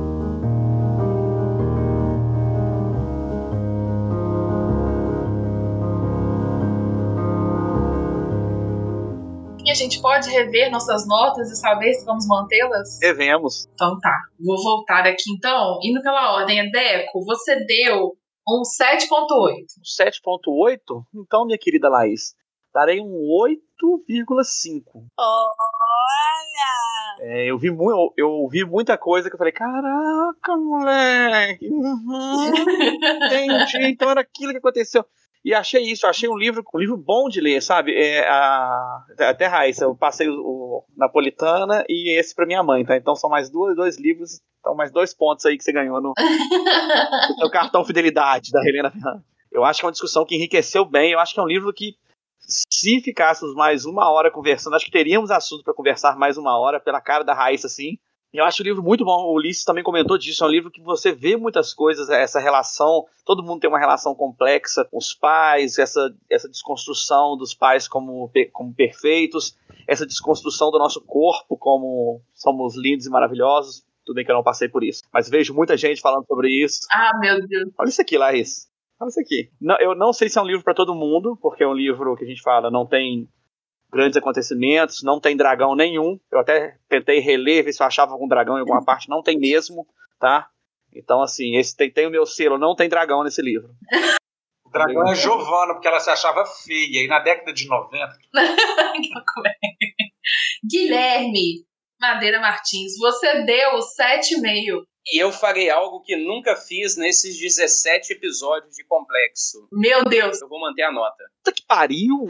Gente 9.79 10.01
pode 10.01 10.29
rever 10.31 10.71
nossas 10.71 11.07
notas 11.07 11.51
e 11.51 11.57
saber 11.57 11.95
se 11.95 12.05
vamos 12.05 12.27
mantê-las? 12.27 12.99
Devemos. 12.99 13.69
Então 13.73 13.99
tá. 14.01 14.17
Vou 14.39 14.63
voltar 14.63 15.07
aqui 15.07 15.31
então. 15.31 15.79
Indo 15.83 16.03
pela 16.03 16.35
ordem, 16.35 16.71
Deco, 16.71 17.25
você 17.25 17.65
deu 17.65 18.17
um 18.49 18.63
7.8. 18.63 19.67
7.8? 20.01 20.79
Então, 21.15 21.47
minha 21.47 21.59
querida 21.59 21.89
Laís, 21.89 22.35
darei 22.75 23.01
um 23.01 23.13
8,5. 23.83 24.83
Olha! 25.19 25.49
É, 27.21 27.47
eu, 27.47 27.59
vi 27.59 27.71
mu 27.71 28.13
eu 28.17 28.49
vi 28.49 28.65
muita 28.65 28.97
coisa 28.97 29.29
que 29.29 29.35
eu 29.35 29.39
falei, 29.39 29.53
caraca, 29.53 30.57
moleque! 30.57 31.69
Uhum, 31.69 32.53
entendi, 33.27 33.87
então 33.87 34.11
era 34.11 34.21
aquilo 34.21 34.53
que 34.53 34.59
aconteceu. 34.59 35.05
E 35.45 35.55
achei 35.55 35.83
isso, 35.83 36.07
achei 36.07 36.29
um 36.29 36.37
livro, 36.37 36.65
um 36.75 36.79
livro 36.79 36.97
bom 36.97 37.29
de 37.29 37.41
ler, 37.41 37.63
sabe? 37.63 37.95
É, 37.95 38.29
a, 38.29 39.05
até 39.21 39.47
Raíssa, 39.47 39.85
eu 39.85 39.95
passei 39.95 40.29
o, 40.29 40.35
o 40.41 40.85
Napolitana 40.97 41.85
e 41.89 42.19
esse 42.19 42.35
para 42.35 42.47
minha 42.47 42.63
mãe, 42.63 42.85
tá? 42.85 42.97
Então 42.97 43.15
são 43.15 43.31
mais 43.31 43.49
dois, 43.49 43.77
dois 43.77 43.99
livros, 43.99 44.41
então 44.61 44.75
mais 44.75 44.91
dois 44.91 45.15
pontos 45.15 45.47
aí 45.47 45.57
que 45.57 45.65
você 45.65 45.73
ganhou 45.73 46.01
no, 46.01 46.13
no 47.31 47.37
seu 47.39 47.51
cartão 47.51 47.85
fidelidade 47.85 48.51
da 48.51 48.61
Helena 48.61 48.91
Ferrante. 48.91 49.25
Eu 49.51 49.65
acho 49.65 49.81
que 49.81 49.87
é 49.87 49.89
uma 49.89 49.93
discussão 49.93 50.27
que 50.27 50.35
enriqueceu 50.35 50.85
bem, 50.85 51.13
eu 51.13 51.19
acho 51.19 51.33
que 51.33 51.41
é 51.41 51.43
um 51.43 51.49
livro 51.49 51.73
que 51.73 51.97
se 52.41 53.01
ficássemos 53.01 53.55
mais 53.55 53.85
uma 53.85 54.11
hora 54.11 54.31
conversando, 54.31 54.75
acho 54.75 54.85
que 54.85 54.91
teríamos 54.91 55.31
assunto 55.31 55.63
para 55.63 55.75
conversar 55.75 56.17
mais 56.17 56.37
uma 56.37 56.59
hora, 56.59 56.81
pela 56.81 57.01
cara 57.01 57.23
da 57.23 57.35
Raíssa, 57.35 57.67
assim. 57.67 57.99
Eu 58.33 58.45
acho 58.45 58.63
o 58.63 58.65
livro 58.65 58.83
muito 58.83 59.05
bom. 59.05 59.25
O 59.25 59.35
Ulisses 59.35 59.65
também 59.65 59.83
comentou 59.83 60.19
disso. 60.19 60.45
É 60.45 60.47
um 60.47 60.51
livro 60.51 60.71
que 60.71 60.83
você 60.83 61.13
vê 61.13 61.37
muitas 61.37 61.73
coisas, 61.73 62.11
essa 62.11 62.39
relação. 62.39 63.07
Todo 63.25 63.43
mundo 63.43 63.61
tem 63.61 63.71
uma 63.71 63.79
relação 63.79 64.15
complexa 64.15 64.85
com 64.85 64.99
os 64.99 65.15
pais, 65.15 65.79
essa, 65.79 66.15
essa 66.31 66.49
desconstrução 66.49 67.37
dos 67.37 67.55
pais 67.55 67.89
como, 67.89 68.31
como 68.53 68.75
perfeitos, 68.75 69.57
essa 69.87 70.07
desconstrução 70.07 70.71
do 70.71 70.79
nosso 70.79 71.01
corpo 71.01 71.57
como 71.57 72.21
somos 72.35 72.77
lindos 72.77 73.07
e 73.07 73.11
maravilhosos. 73.11 73.83
Tudo 74.05 74.17
bem 74.17 74.25
que 74.25 74.31
eu 74.31 74.37
não 74.37 74.43
passei 74.43 74.69
por 74.69 74.83
isso, 74.83 75.03
mas 75.13 75.29
vejo 75.29 75.53
muita 75.53 75.77
gente 75.77 76.01
falando 76.01 76.27
sobre 76.27 76.49
isso. 76.49 76.87
Ah, 76.91 77.11
meu 77.21 77.47
Deus. 77.47 77.71
Olha 77.79 77.89
isso 77.89 78.01
aqui, 78.01 78.17
Larissa. 78.17 78.67
Olha 78.99 79.09
isso 79.09 79.21
aqui. 79.21 79.51
Não, 79.61 79.79
eu 79.79 79.95
não 79.95 80.15
sei 80.15 80.31
se 80.31 80.39
é 80.39 80.43
um 80.43 80.47
livro 80.47 80.65
para 80.65 80.75
todo 80.75 80.95
mundo, 80.95 81.37
porque 81.41 81.63
é 81.63 81.69
um 81.69 81.75
livro 81.75 82.17
que 82.17 82.25
a 82.25 82.27
gente 82.27 82.41
fala, 82.41 82.71
não 82.71 82.87
tem 82.87 83.29
grandes 83.91 84.17
acontecimentos, 84.17 85.03
não 85.03 85.21
tem 85.21 85.37
dragão 85.37 85.75
nenhum. 85.75 86.19
Eu 86.31 86.39
até 86.41 86.77
tentei 86.89 87.21
reler, 87.21 87.65
ver 87.65 87.73
se 87.73 87.83
eu 87.83 87.87
achava 87.87 88.13
algum 88.13 88.29
dragão 88.29 88.57
em 88.57 88.61
alguma 88.61 88.85
parte, 88.85 89.09
não 89.09 89.23
tem 89.23 89.39
mesmo, 89.39 89.87
tá? 90.19 90.49
Então, 90.95 91.23
assim, 91.23 91.57
esse 91.57 91.77
tem, 91.77 91.91
tem 91.91 92.07
o 92.07 92.11
meu 92.11 92.27
selo, 92.27 92.59
não 92.59 92.75
tem 92.75 92.89
dragão 92.89 93.23
nesse 93.23 93.43
livro. 93.43 93.71
O 94.65 94.71
dragão 94.71 95.11
é 95.11 95.15
Giovana, 95.15 95.75
porque 95.75 95.89
ela 95.89 96.01
se 96.01 96.11
achava 96.11 96.45
feia. 96.45 97.05
E 97.05 97.09
na 97.09 97.21
década 97.21 97.53
de 97.53 97.67
90. 97.67 98.19
Guilherme 100.71 101.65
Madeira 102.01 102.41
Martins, 102.41 102.97
você 102.99 103.43
deu 103.45 103.79
7,5. 103.79 104.83
E 105.11 105.23
eu 105.23 105.33
farei 105.33 105.71
algo 105.71 106.03
que 106.03 106.17
nunca 106.17 106.55
fiz 106.55 106.97
nesses 106.97 107.39
17 107.39 108.13
episódios 108.13 108.75
de 108.75 108.85
Complexo. 108.85 109.67
Meu 109.73 110.05
Deus! 110.05 110.41
Eu 110.43 110.49
vou 110.49 110.61
manter 110.61 110.83
a 110.83 110.93
nota. 110.93 111.25
Puta 111.43 111.53
que 111.53 111.67
pariu! 111.67 112.27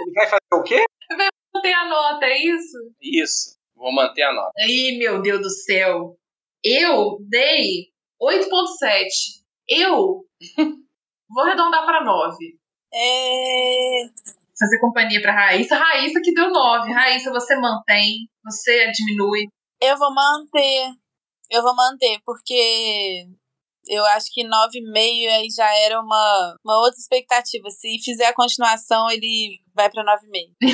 Ele 0.00 0.12
vai 0.14 0.26
fazer 0.26 0.54
o 0.54 0.62
quê? 0.62 0.84
Vai 1.16 1.28
manter 1.54 1.72
a 1.72 1.88
nota, 1.88 2.26
é 2.26 2.38
isso? 2.38 2.76
Isso, 3.00 3.56
vou 3.74 3.92
manter 3.92 4.22
a 4.22 4.32
nota. 4.32 4.52
Ih, 4.60 4.98
meu 4.98 5.20
Deus 5.22 5.40
do 5.40 5.50
céu. 5.50 6.16
Eu 6.64 7.18
dei 7.28 7.88
8,7. 8.20 9.08
Eu 9.68 10.24
vou 11.28 11.44
arredondar 11.44 11.84
para 11.84 12.04
9. 12.04 12.36
É... 12.92 14.08
Fazer 14.58 14.80
companhia 14.80 15.20
para 15.22 15.32
Raíssa. 15.32 15.76
Raíssa 15.76 16.20
que 16.22 16.32
deu 16.32 16.50
9. 16.50 16.92
Raíssa, 16.92 17.30
você 17.30 17.56
mantém, 17.56 18.28
você 18.44 18.90
diminui. 18.90 19.46
Eu 19.80 19.96
vou 19.96 20.12
manter. 20.12 20.94
Eu 21.50 21.62
vou 21.62 21.74
manter, 21.74 22.20
porque 22.24 23.26
eu 23.88 24.04
acho 24.06 24.26
que 24.32 24.44
9,5 24.44 25.28
aí 25.30 25.48
já 25.54 25.68
era 25.84 26.00
uma, 26.00 26.56
uma 26.64 26.78
outra 26.78 26.98
expectativa. 26.98 27.68
Se 27.70 27.98
fizer 28.04 28.26
a 28.26 28.34
continuação, 28.34 29.10
ele 29.10 29.58
vai 29.74 29.90
para 29.90 30.04
9,5. 30.04 30.54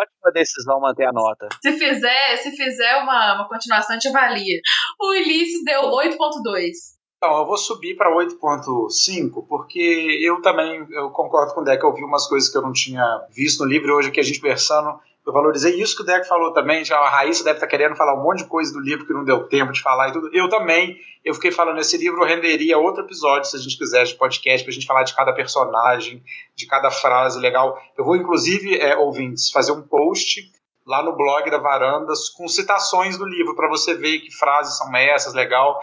Ótima 0.00 0.32
decisão 0.32 0.80
manter 0.80 1.06
a 1.06 1.12
nota. 1.12 1.48
Se 1.62 1.72
fizer, 1.72 2.36
se 2.36 2.50
fizer 2.52 2.96
uma, 2.96 3.34
uma 3.36 3.48
continuação, 3.48 3.96
a 3.96 3.98
gente 3.98 4.08
avalia. 4.08 4.60
O 5.00 5.10
Ulisses 5.10 5.64
deu 5.64 5.82
8,2. 5.82 6.94
Então, 7.16 7.38
eu 7.38 7.46
vou 7.46 7.56
subir 7.56 7.96
para 7.96 8.14
8.5, 8.14 9.46
porque 9.48 10.20
eu 10.22 10.42
também 10.42 10.86
eu 10.90 11.08
concordo 11.10 11.54
com 11.54 11.62
o 11.62 11.64
Deck, 11.64 11.82
eu 11.82 11.94
vi 11.94 12.04
umas 12.04 12.26
coisas 12.26 12.50
que 12.50 12.58
eu 12.58 12.60
não 12.60 12.72
tinha 12.72 13.02
visto 13.30 13.64
no 13.64 13.70
livro, 13.70 13.94
hoje 13.94 14.10
aqui 14.10 14.20
a 14.20 14.22
gente 14.22 14.40
conversando, 14.40 15.00
eu 15.26 15.32
valorizei 15.32 15.80
isso 15.80 15.96
que 15.96 16.02
o 16.02 16.04
Deck 16.04 16.28
falou 16.28 16.52
também, 16.52 16.84
já 16.84 16.98
a 16.98 17.08
Raíssa 17.08 17.42
deve 17.42 17.56
estar 17.56 17.66
querendo 17.66 17.96
falar 17.96 18.14
um 18.14 18.22
monte 18.22 18.38
de 18.38 18.44
coisa 18.44 18.72
do 18.72 18.80
livro 18.80 19.06
que 19.06 19.12
não 19.12 19.24
deu 19.24 19.48
tempo 19.48 19.72
de 19.72 19.80
falar 19.80 20.10
e 20.10 20.12
tudo. 20.12 20.28
Eu 20.34 20.50
também, 20.50 20.98
eu 21.24 21.32
fiquei 21.32 21.50
falando, 21.50 21.78
esse 21.78 21.96
livro 21.96 22.22
renderia 22.24 22.76
outro 22.76 23.04
episódio, 23.04 23.48
se 23.48 23.56
a 23.56 23.60
gente 23.60 23.78
quiser, 23.78 24.04
de 24.04 24.14
podcast, 24.14 24.62
para 24.62 24.70
a 24.70 24.74
gente 24.74 24.86
falar 24.86 25.02
de 25.02 25.14
cada 25.14 25.32
personagem, 25.32 26.22
de 26.54 26.66
cada 26.66 26.90
frase 26.90 27.40
legal. 27.40 27.78
Eu 27.96 28.04
vou, 28.04 28.16
inclusive, 28.16 28.78
é, 28.78 28.96
ouvintes, 28.98 29.50
fazer 29.50 29.72
um 29.72 29.80
post 29.80 30.42
lá 30.86 31.02
no 31.02 31.16
blog 31.16 31.50
da 31.50 31.56
Varandas 31.56 32.28
com 32.28 32.46
citações 32.46 33.16
do 33.16 33.24
livro, 33.24 33.56
para 33.56 33.68
você 33.68 33.94
ver 33.94 34.18
que 34.18 34.30
frases 34.30 34.76
são 34.76 34.94
essas, 34.94 35.32
legal. 35.32 35.80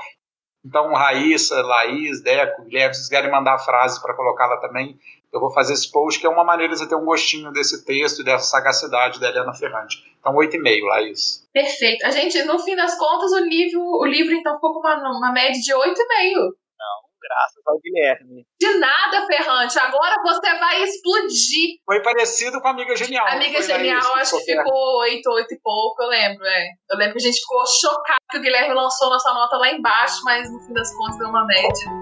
Então, 0.63 0.93
Raíssa, 0.93 1.59
Laís, 1.63 2.21
Deco, 2.21 2.63
Guilherme, 2.65 2.93
se 2.93 3.01
vocês 3.01 3.09
querem 3.09 3.31
mandar 3.31 3.57
frases 3.57 3.97
para 3.97 4.13
colocar 4.13 4.45
lá 4.45 4.57
também, 4.57 4.99
eu 5.33 5.39
vou 5.39 5.51
fazer 5.51 5.73
esse 5.73 5.89
post, 5.89 6.19
que 6.19 6.27
é 6.27 6.29
uma 6.29 6.43
maneira 6.43 6.73
de 6.73 6.79
você 6.79 6.87
ter 6.87 6.95
um 6.95 7.05
gostinho 7.05 7.51
desse 7.51 7.85
texto 7.85 8.19
e 8.19 8.25
dessa 8.25 8.45
sagacidade 8.45 9.19
da 9.19 9.29
Helena 9.29 9.53
Ferrante. 9.53 9.97
Então, 10.19 10.33
8,5, 10.33 10.83
Laís. 10.83 11.47
Perfeito. 11.53 12.05
A 12.05 12.11
gente, 12.11 12.43
no 12.43 12.59
fim 12.59 12.75
das 12.75 12.97
contas, 12.97 13.31
o 13.31 13.39
livro, 13.39 13.81
o 13.81 14.05
livro 14.05 14.33
então 14.33 14.55
ficou 14.55 14.73
com 14.73 14.79
uma, 14.79 14.95
uma 14.95 15.31
média 15.31 15.59
de 15.59 15.73
8,5. 15.73 15.79
Não, 15.81 16.97
graças 17.21 17.63
ao 17.65 17.79
Guilherme. 17.79 18.45
De 18.59 18.77
nada, 18.77 19.25
Ferrante. 19.25 19.79
Agora 19.79 20.21
você 20.21 20.53
vai 20.59 20.83
explodir. 20.83 21.79
Foi 21.85 22.01
parecido 22.03 22.59
com 22.59 22.67
a 22.67 22.71
Amiga 22.71 22.95
Genial. 22.95 23.25
Amiga 23.27 23.57
foi, 23.57 23.67
Genial, 23.67 24.13
Laís, 24.15 24.33
acho 24.33 24.45
que 24.45 24.53
ficou 24.53 24.99
8, 24.99 25.27
8 25.27 25.53
e 25.53 25.59
pouco, 25.63 26.03
eu 26.03 26.09
lembro, 26.09 26.45
é. 26.45 26.67
Eu 26.89 26.97
lembro 26.97 27.13
que 27.13 27.19
a 27.19 27.31
gente 27.31 27.39
ficou 27.39 27.65
chocado 27.65 28.19
que 28.31 28.37
o 28.37 28.41
Guilherme 28.41 28.73
lançou 28.73 29.09
nossa 29.09 29.33
nota 29.33 29.55
lá 29.57 29.71
embaixo, 29.71 30.21
mas 30.25 30.51
no 30.51 30.59
fim 30.59 30.73
das 30.73 30.93
contas 30.95 31.17
deu 31.17 31.29
uma 31.29 31.45
média. 31.45 32.00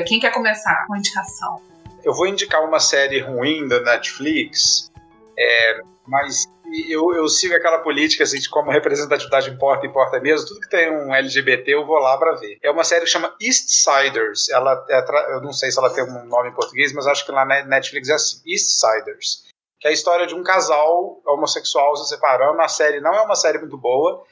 Quem 0.00 0.18
quer 0.18 0.32
começar 0.32 0.86
com 0.86 0.94
a 0.94 0.98
indicação? 0.98 1.60
Eu 2.02 2.14
vou 2.14 2.26
indicar 2.26 2.64
uma 2.64 2.80
série 2.80 3.20
ruim 3.20 3.68
da 3.68 3.78
Netflix, 3.80 4.90
é, 5.38 5.80
mas 6.06 6.46
eu, 6.88 7.14
eu 7.14 7.28
sigo 7.28 7.54
aquela 7.54 7.78
política 7.80 8.24
assim, 8.24 8.38
de 8.38 8.48
como 8.48 8.70
representatividade 8.70 9.50
importa, 9.50 9.86
importa 9.86 10.18
mesmo. 10.18 10.48
Tudo 10.48 10.60
que 10.60 10.70
tem 10.70 10.90
um 10.90 11.14
LGBT 11.14 11.74
eu 11.74 11.84
vou 11.84 11.98
lá 11.98 12.16
para 12.16 12.32
ver. 12.36 12.56
É 12.62 12.70
uma 12.70 12.84
série 12.84 13.04
que 13.04 13.10
chama 13.10 13.36
East 13.38 13.68
Siders. 13.68 14.48
Ela 14.48 14.82
é, 14.88 15.34
eu 15.34 15.42
não 15.42 15.52
sei 15.52 15.70
se 15.70 15.78
ela 15.78 15.92
tem 15.92 16.04
um 16.04 16.24
nome 16.24 16.48
em 16.48 16.54
português, 16.54 16.90
mas 16.94 17.06
acho 17.06 17.26
que 17.26 17.32
lá 17.32 17.44
na 17.44 17.62
Netflix 17.66 18.08
é 18.08 18.14
assim: 18.14 18.40
East 18.46 18.80
Siders. 18.80 19.44
Que 19.78 19.88
é 19.88 19.90
a 19.90 19.94
história 19.94 20.26
de 20.26 20.34
um 20.34 20.42
casal 20.42 21.20
homossexual 21.26 21.94
se 21.96 22.08
separando. 22.08 22.62
A 22.62 22.68
série 22.68 23.00
não 23.00 23.12
é 23.12 23.20
uma 23.20 23.36
série 23.36 23.58
muito 23.58 23.76
boa. 23.76 24.24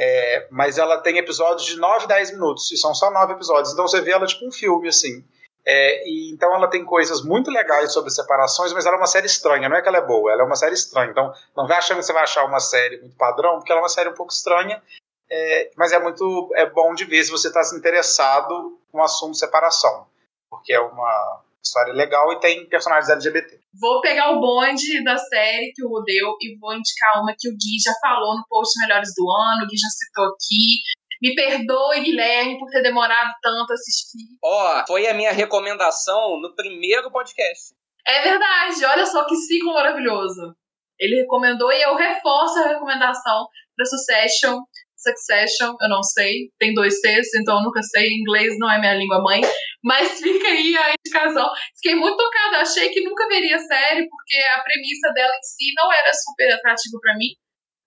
É, 0.00 0.46
mas 0.48 0.78
ela 0.78 0.98
tem 0.98 1.18
episódios 1.18 1.66
de 1.66 1.76
9, 1.76 2.06
10 2.06 2.30
minutos, 2.30 2.70
e 2.70 2.76
são 2.76 2.94
só 2.94 3.10
9 3.10 3.32
episódios, 3.32 3.72
então 3.72 3.84
você 3.84 4.00
vê 4.00 4.12
ela 4.12 4.26
tipo 4.26 4.46
um 4.46 4.52
filme, 4.52 4.86
assim. 4.88 5.24
É, 5.66 6.08
e, 6.08 6.30
então 6.32 6.54
ela 6.54 6.70
tem 6.70 6.84
coisas 6.84 7.20
muito 7.20 7.50
legais 7.50 7.92
sobre 7.92 8.12
separações, 8.12 8.72
mas 8.72 8.86
ela 8.86 8.94
é 8.94 8.98
uma 9.00 9.08
série 9.08 9.26
estranha, 9.26 9.68
não 9.68 9.76
é 9.76 9.82
que 9.82 9.88
ela 9.88 9.98
é 9.98 10.06
boa, 10.06 10.30
ela 10.30 10.42
é 10.42 10.44
uma 10.44 10.54
série 10.54 10.74
estranha. 10.74 11.10
Então 11.10 11.34
não 11.56 11.66
vai 11.66 11.78
achando 11.78 11.98
que 11.98 12.04
você 12.04 12.12
vai 12.12 12.22
achar 12.22 12.44
uma 12.44 12.60
série 12.60 13.00
muito 13.00 13.16
padrão, 13.16 13.56
porque 13.56 13.72
ela 13.72 13.80
é 13.80 13.82
uma 13.82 13.88
série 13.88 14.08
um 14.08 14.14
pouco 14.14 14.32
estranha, 14.32 14.80
é, 15.28 15.70
mas 15.76 15.90
é 15.90 15.98
muito 15.98 16.48
é 16.54 16.64
bom 16.64 16.94
de 16.94 17.04
ver 17.04 17.24
se 17.24 17.32
você 17.32 17.48
está 17.48 17.64
se 17.64 17.76
interessado 17.76 18.78
no 18.94 19.02
assunto 19.02 19.36
separação, 19.36 20.06
porque 20.48 20.72
é 20.72 20.80
uma 20.80 21.42
história 21.64 21.92
legal 21.92 22.32
e 22.32 22.40
tem 22.40 22.68
personagens 22.68 23.10
LGBT. 23.10 23.58
Vou 23.80 24.00
pegar 24.00 24.30
o 24.32 24.40
bonde 24.40 25.02
da 25.04 25.16
série 25.16 25.72
que 25.74 25.84
o 25.84 26.02
deu 26.04 26.34
e 26.40 26.58
vou 26.58 26.72
indicar 26.72 27.22
uma 27.22 27.34
que 27.38 27.48
o 27.48 27.52
Gui 27.52 27.78
já 27.82 27.92
falou 28.00 28.36
no 28.36 28.44
post 28.48 28.78
Melhores 28.80 29.10
do 29.16 29.28
Ano, 29.30 29.64
o 29.64 29.68
Gui 29.68 29.76
já 29.76 29.88
citou 29.88 30.24
aqui. 30.24 30.82
Me 31.20 31.34
perdoe, 31.34 32.00
Guilherme, 32.00 32.58
por 32.58 32.70
ter 32.70 32.82
demorado 32.82 33.30
tanto 33.42 33.72
a 33.72 33.74
assistir. 33.74 34.24
Ó, 34.42 34.80
oh, 34.80 34.86
foi 34.86 35.06
a 35.08 35.14
minha 35.14 35.32
recomendação 35.32 36.40
no 36.40 36.54
primeiro 36.54 37.10
podcast. 37.10 37.74
É 38.06 38.22
verdade, 38.22 38.84
olha 38.84 39.04
só 39.04 39.24
que 39.26 39.34
ciclo 39.34 39.74
maravilhoso. 39.74 40.54
Ele 40.98 41.20
recomendou 41.22 41.72
e 41.72 41.82
eu 41.82 41.94
reforço 41.94 42.58
a 42.58 42.68
recomendação 42.68 43.46
para 43.76 43.84
Succession. 43.84 44.58
Succession, 44.98 45.74
eu 45.80 45.88
não 45.88 46.02
sei, 46.02 46.50
tem 46.58 46.74
dois 46.74 47.00
Cs, 47.00 47.34
então 47.40 47.56
eu 47.58 47.62
nunca 47.62 47.80
sei, 47.82 48.08
inglês 48.08 48.54
não 48.58 48.70
é 48.70 48.80
minha 48.80 48.94
língua 48.94 49.22
mãe, 49.22 49.40
mas 49.82 50.18
fica 50.20 50.48
aí 50.48 50.76
a 50.76 50.94
indicação. 50.94 51.48
Fiquei 51.80 51.94
muito 51.94 52.16
tocada, 52.16 52.58
achei 52.58 52.90
que 52.90 53.02
nunca 53.02 53.28
veria 53.28 53.56
a 53.56 53.60
série, 53.60 54.08
porque 54.08 54.36
a 54.54 54.62
premissa 54.62 55.12
dela 55.14 55.32
em 55.32 55.42
si 55.42 55.72
não 55.76 55.92
era 55.92 56.10
super 56.12 56.52
atrativa 56.52 56.98
para 57.00 57.16
mim, 57.16 57.30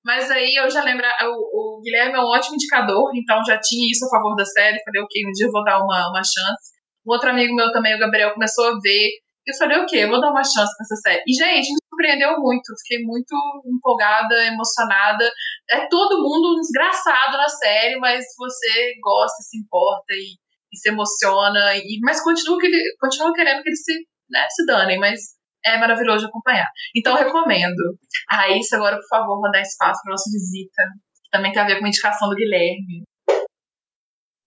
mas 0.03 0.32
aí 0.32 0.55
eu 0.55 0.70
já 0.70 0.84
lembro, 0.84 1.05
o, 1.05 1.78
o, 1.78 1.82
Guilherme 1.82 2.16
é 2.16 2.20
um 2.20 2.26
ótimo 2.26 2.55
indicador, 2.55 3.12
então 3.16 3.43
já 3.45 3.59
tinha 3.59 3.91
isso 3.91 4.05
a 4.05 4.09
favor 4.09 4.36
da 4.36 4.45
série, 4.45 4.82
falei, 4.84 5.01
ok, 5.01 5.22
um 5.28 5.32
dia 5.32 5.45
eu 5.45 5.51
vou 5.51 5.64
dar 5.64 5.78
uma, 5.78 6.09
uma 6.09 6.24
chance. 6.24 6.72
Um 7.05 7.14
outro 7.14 7.30
amigo 7.30 7.53
meu 7.53 7.72
também, 7.72 7.95
o 7.95 7.99
Gabriel, 7.99 8.34
começou 8.34 8.66
a 8.66 8.80
ver, 8.82 9.09
eu 9.47 9.55
falei, 9.57 9.77
ok, 9.79 10.03
eu 10.03 10.09
vou 10.09 10.21
dar 10.21 10.29
uma 10.29 10.43
chance 10.43 10.71
pra 10.75 10.83
essa 10.83 10.95
série. 10.97 11.23
E, 11.27 11.33
gente, 11.33 11.73
me 11.73 11.79
surpreendeu 11.89 12.39
muito. 12.39 12.73
Fiquei 12.83 13.03
muito 13.03 13.35
empolgada, 13.65 14.35
emocionada. 14.45 15.29
É 15.69 15.87
todo 15.87 16.21
mundo 16.21 16.59
desgraçado 16.59 17.37
na 17.37 17.47
série, 17.47 17.97
mas 17.99 18.23
você 18.37 18.93
gosta, 19.01 19.41
se 19.41 19.57
importa 19.57 20.13
e, 20.13 20.37
e 20.71 20.77
se 20.77 20.89
emociona. 20.89 21.75
E, 21.75 21.99
mas 22.01 22.23
continua, 22.23 22.57
continua 22.99 23.33
querendo 23.33 23.63
que 23.63 23.69
eles 23.69 23.83
se, 23.83 23.93
né, 24.29 24.47
se 24.49 24.65
danem, 24.65 24.99
mas 24.99 25.19
é 25.65 25.77
maravilhoso 25.77 26.19
de 26.19 26.25
acompanhar. 26.25 26.67
Então, 26.95 27.15
recomendo. 27.15 27.97
Raíssa, 28.29 28.75
agora, 28.75 28.97
por 28.97 29.07
favor, 29.07 29.39
vou 29.39 29.51
dar 29.51 29.61
espaço 29.61 30.01
para 30.03 30.11
nossa 30.11 30.29
visita, 30.31 30.83
que 31.23 31.29
também 31.31 31.51
tem 31.51 31.61
a 31.61 31.65
ver 31.65 31.79
com 31.79 31.85
a 31.85 31.87
indicação 31.87 32.29
do 32.29 32.35
Guilherme. 32.35 33.03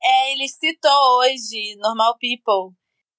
É, 0.03 0.33
ele 0.33 0.47
citou 0.49 1.19
hoje 1.19 1.77
Normal 1.79 2.17
People. 2.19 2.77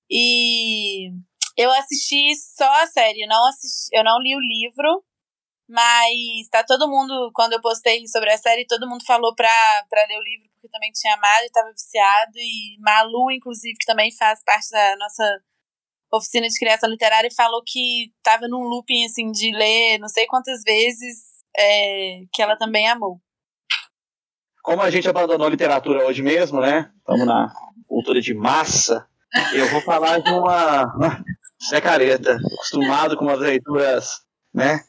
E 0.10 1.10
eu 1.58 1.72
assisti 1.72 2.36
só 2.36 2.70
a 2.84 2.88
série, 2.88 3.26
não 3.28 3.48
assisti, 3.48 3.90
eu 3.94 4.04
não 4.04 4.20
li 4.20 4.36
o 4.36 4.40
livro, 4.40 5.04
mas 5.68 6.50
tá 6.52 6.64
todo 6.64 6.90
mundo, 6.90 7.32
quando 7.34 7.54
eu 7.54 7.62
postei 7.62 8.06
sobre 8.08 8.32
a 8.32 8.38
série, 8.38 8.68
todo 8.68 8.88
mundo 8.88 9.04
falou 9.06 9.34
pra, 9.34 9.50
pra 9.90 10.06
ler 10.06 10.18
o 10.18 10.24
livro, 10.24 10.50
porque 10.54 10.70
também 10.70 10.92
tinha 10.92 11.14
amado 11.14 11.44
e 11.46 11.52
tava 11.52 11.72
viciado, 11.72 12.34
e 12.36 12.78
Malu, 12.80 13.32
inclusive, 13.32 13.78
que 13.80 13.86
também 13.86 14.12
faz 14.16 14.44
parte 14.44 14.70
da 14.70 14.96
nossa 14.98 15.40
oficina 16.14 16.48
de 16.48 16.60
criação 16.60 16.90
literária, 16.90 17.30
falou 17.36 17.64
que 17.66 18.12
tava 18.22 18.48
num 18.48 18.62
looping, 18.62 19.06
assim, 19.06 19.32
de 19.32 19.52
ler 19.52 19.98
não 19.98 20.08
sei 20.08 20.28
quantas 20.28 20.62
vezes, 20.64 21.36
é, 21.58 22.22
que 22.32 22.42
ela 22.42 22.58
também 22.58 22.88
amou. 22.88 23.20
Como 24.62 24.82
a 24.82 24.90
gente 24.90 25.08
abandonou 25.08 25.48
a 25.48 25.50
literatura 25.50 26.06
hoje 26.06 26.22
mesmo, 26.22 26.60
né? 26.60 26.92
Estamos 26.98 27.26
na 27.26 27.54
cultura 27.88 28.20
de 28.20 28.34
massa. 28.34 29.08
Eu 29.54 29.70
vou 29.70 29.82
falar 29.82 30.20
de 30.20 30.32
uma 30.32 31.24
Zé 31.70 31.82
Careta, 31.82 32.38
acostumado 32.54 33.18
com 33.18 33.30
as 33.30 33.40
leituras, 33.40 34.22
né, 34.54 34.82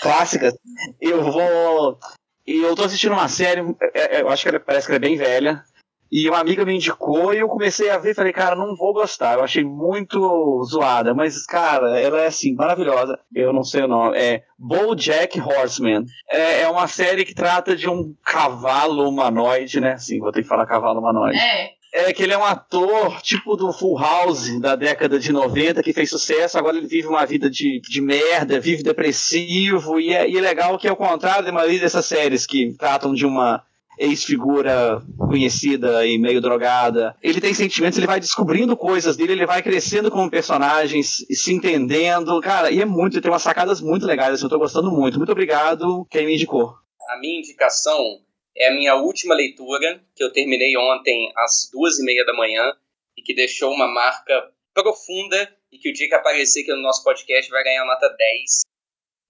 clássicas, 0.00 0.54
eu 1.00 1.22
vou... 1.22 1.98
E 2.46 2.62
eu 2.62 2.76
tô 2.76 2.84
assistindo 2.84 3.12
uma 3.12 3.28
série, 3.28 3.60
é, 3.92 4.18
é, 4.18 4.22
eu 4.22 4.28
acho 4.28 4.44
que 4.44 4.48
ela, 4.48 4.60
parece 4.60 4.86
que 4.86 4.92
ela 4.92 4.98
é 4.98 5.08
bem 5.08 5.16
velha, 5.16 5.64
e 6.10 6.28
uma 6.28 6.38
amiga 6.38 6.64
me 6.64 6.74
indicou 6.74 7.34
e 7.34 7.38
eu 7.38 7.48
comecei 7.48 7.90
a 7.90 7.98
ver 7.98 8.14
falei, 8.14 8.32
cara, 8.32 8.54
não 8.54 8.76
vou 8.76 8.92
gostar. 8.92 9.34
Eu 9.34 9.42
achei 9.42 9.64
muito 9.64 10.62
zoada, 10.64 11.12
mas, 11.12 11.44
cara, 11.44 11.98
ela 11.98 12.20
é 12.20 12.26
assim, 12.26 12.54
maravilhosa. 12.54 13.18
Eu 13.34 13.52
não 13.52 13.64
sei 13.64 13.82
o 13.82 13.88
nome. 13.88 14.16
É 14.16 14.44
Bojack 14.58 15.40
Horseman. 15.40 16.04
É, 16.30 16.62
é 16.62 16.68
uma 16.68 16.86
série 16.86 17.24
que 17.24 17.34
trata 17.34 17.74
de 17.74 17.88
um 17.88 18.14
cavalo 18.24 19.08
humanoide, 19.08 19.80
né? 19.80 19.96
Sim, 19.98 20.20
vou 20.20 20.30
ter 20.30 20.42
que 20.42 20.48
falar 20.48 20.66
cavalo 20.66 21.00
humanoide. 21.00 21.38
É 21.38 21.75
é 21.96 22.12
que 22.12 22.22
ele 22.22 22.32
é 22.32 22.38
um 22.38 22.44
ator 22.44 23.20
tipo 23.22 23.56
do 23.56 23.72
Full 23.72 23.98
House 23.98 24.60
da 24.60 24.76
década 24.76 25.18
de 25.18 25.32
90 25.32 25.82
que 25.82 25.92
fez 25.92 26.10
sucesso, 26.10 26.58
agora 26.58 26.76
ele 26.76 26.86
vive 26.86 27.08
uma 27.08 27.24
vida 27.24 27.48
de, 27.48 27.80
de 27.80 28.00
merda, 28.00 28.60
vive 28.60 28.82
depressivo, 28.82 29.98
e 29.98 30.12
é, 30.12 30.28
e 30.28 30.36
é 30.36 30.40
legal 30.40 30.78
que, 30.78 30.88
ao 30.88 30.96
contrário 30.96 31.44
da 31.44 31.52
maioria 31.52 31.80
dessas 31.80 32.04
séries 32.04 32.46
que 32.46 32.74
tratam 32.78 33.14
de 33.14 33.24
uma 33.24 33.62
ex-figura 33.98 35.02
conhecida 35.16 36.06
e 36.06 36.18
meio 36.18 36.40
drogada. 36.40 37.16
Ele 37.22 37.40
tem 37.40 37.54
sentimentos, 37.54 37.96
ele 37.96 38.06
vai 38.06 38.20
descobrindo 38.20 38.76
coisas 38.76 39.16
dele, 39.16 39.32
ele 39.32 39.46
vai 39.46 39.62
crescendo 39.62 40.10
como 40.10 40.30
personagem, 40.30 41.02
se 41.02 41.52
entendendo. 41.52 42.38
Cara, 42.40 42.70
e 42.70 42.80
é 42.80 42.84
muito, 42.84 43.20
tem 43.20 43.30
umas 43.30 43.42
sacadas 43.42 43.80
muito 43.80 44.06
legais, 44.06 44.34
assim, 44.34 44.44
eu 44.44 44.50
tô 44.50 44.58
gostando 44.58 44.90
muito. 44.90 45.16
Muito 45.16 45.32
obrigado, 45.32 46.06
quem 46.10 46.26
me 46.26 46.34
indicou. 46.34 46.74
A 47.08 47.18
minha 47.18 47.38
indicação 47.38 48.18
é 48.56 48.68
a 48.68 48.74
minha 48.74 48.94
última 48.94 49.34
leitura, 49.34 50.02
que 50.14 50.24
eu 50.24 50.32
terminei 50.32 50.76
ontem 50.76 51.30
às 51.36 51.68
duas 51.70 51.98
e 51.98 52.04
meia 52.04 52.24
da 52.24 52.32
manhã 52.32 52.72
e 53.16 53.22
que 53.22 53.34
deixou 53.34 53.72
uma 53.72 53.86
marca 53.86 54.50
profunda 54.72 55.54
e 55.70 55.78
que 55.78 55.90
o 55.90 55.92
dia 55.92 56.08
que 56.08 56.14
aparecer 56.14 56.62
aqui 56.62 56.70
no 56.72 56.82
nosso 56.82 57.04
podcast 57.04 57.50
vai 57.50 57.62
ganhar 57.62 57.84
nota 57.84 58.08
10. 58.08 58.60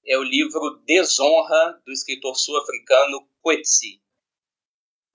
É 0.06 0.16
o 0.16 0.22
livro 0.22 0.80
Desonra, 0.86 1.80
do 1.84 1.92
escritor 1.92 2.36
sul-africano 2.36 3.28
Coetzee. 3.42 4.00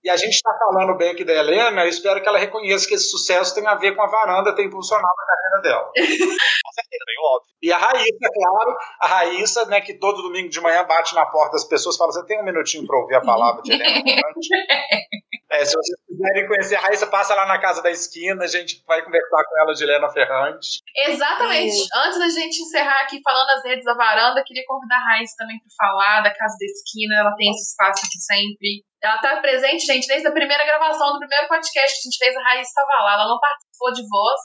E 0.04 0.10
a 0.10 0.16
gente 0.16 0.34
está 0.34 0.52
falando 0.58 0.96
bem 0.98 1.10
aqui 1.10 1.24
da 1.24 1.32
Helena, 1.32 1.84
eu 1.84 1.88
espero 1.88 2.20
que 2.20 2.28
ela 2.28 2.38
reconheça 2.38 2.88
que 2.88 2.94
esse 2.94 3.08
sucesso 3.08 3.54
tem 3.54 3.66
a 3.66 3.76
ver 3.76 3.94
com 3.94 4.02
a 4.02 4.08
varanda 4.08 4.54
ter 4.54 4.64
impulsionado 4.64 5.06
a 5.06 5.26
carreira 5.26 5.62
dela. 5.62 5.92
com 6.72 6.80
certeza, 6.80 7.04
bem 7.06 7.16
óbvio. 7.20 7.52
E 7.62 7.72
a 7.72 7.78
Raíssa, 7.78 8.24
é 8.24 8.32
claro, 8.32 8.76
a 9.00 9.06
Raíssa, 9.06 9.64
né, 9.66 9.80
que 9.80 9.94
todo 9.94 10.22
domingo 10.22 10.48
de 10.48 10.60
manhã 10.60 10.84
bate 10.84 11.14
na 11.14 11.26
porta 11.26 11.52
das 11.52 11.64
pessoas 11.64 11.94
e 11.94 11.98
fala: 11.98 12.12
Você 12.12 12.26
tem 12.26 12.40
um 12.40 12.44
minutinho 12.44 12.86
para 12.86 12.98
ouvir 12.98 13.16
a 13.16 13.20
palavra 13.20 13.62
de 13.62 13.72
Helena? 13.72 14.02
é, 15.50 15.64
se 15.64 15.76
vocês 15.76 15.98
quiserem 16.08 16.48
conhecer 16.48 16.76
a 16.76 16.80
Raíssa, 16.80 17.06
passa 17.06 17.34
lá 17.34 17.46
na 17.46 17.60
casa 17.60 17.82
da 17.82 17.90
esquina, 17.90 18.44
a 18.44 18.48
gente 18.48 18.82
vai 18.86 19.04
conversar 19.04 19.44
com 19.44 19.60
ela 19.60 19.74
de 19.74 19.84
Helena 19.84 20.10
Ferrante. 20.10 20.80
Exatamente. 21.06 21.86
Antes 21.94 22.18
da 22.18 22.28
gente 22.28 22.62
encerrar 22.62 23.02
aqui 23.02 23.20
falando 23.22 23.46
das 23.48 23.64
redes 23.64 23.84
da 23.84 23.94
varanda, 23.94 24.42
queria 24.44 24.64
convidar 24.66 24.96
a 24.96 25.12
Raíssa 25.12 25.34
também 25.38 25.58
para 25.58 25.86
falar 25.86 26.20
da 26.22 26.34
casa 26.34 26.56
da 26.58 26.66
esquina. 26.66 27.20
Ela 27.20 27.34
tem 27.36 27.50
esse 27.50 27.70
espaço 27.70 28.06
aqui 28.06 28.18
sempre. 28.18 28.82
Ela 29.02 29.16
está 29.16 29.36
presente, 29.40 29.84
gente, 29.84 30.06
desde 30.06 30.28
a 30.28 30.32
primeira 30.32 30.64
gravação 30.64 31.12
do 31.12 31.18
primeiro 31.18 31.48
podcast 31.48 32.00
que 32.00 32.08
a 32.08 32.10
gente 32.10 32.18
fez, 32.18 32.36
a 32.36 32.42
Raíssa 32.42 32.70
estava 32.70 33.02
lá. 33.02 33.14
Ela 33.14 33.28
não 33.28 33.38
participou 33.38 33.92
de 33.92 34.08
voz, 34.08 34.40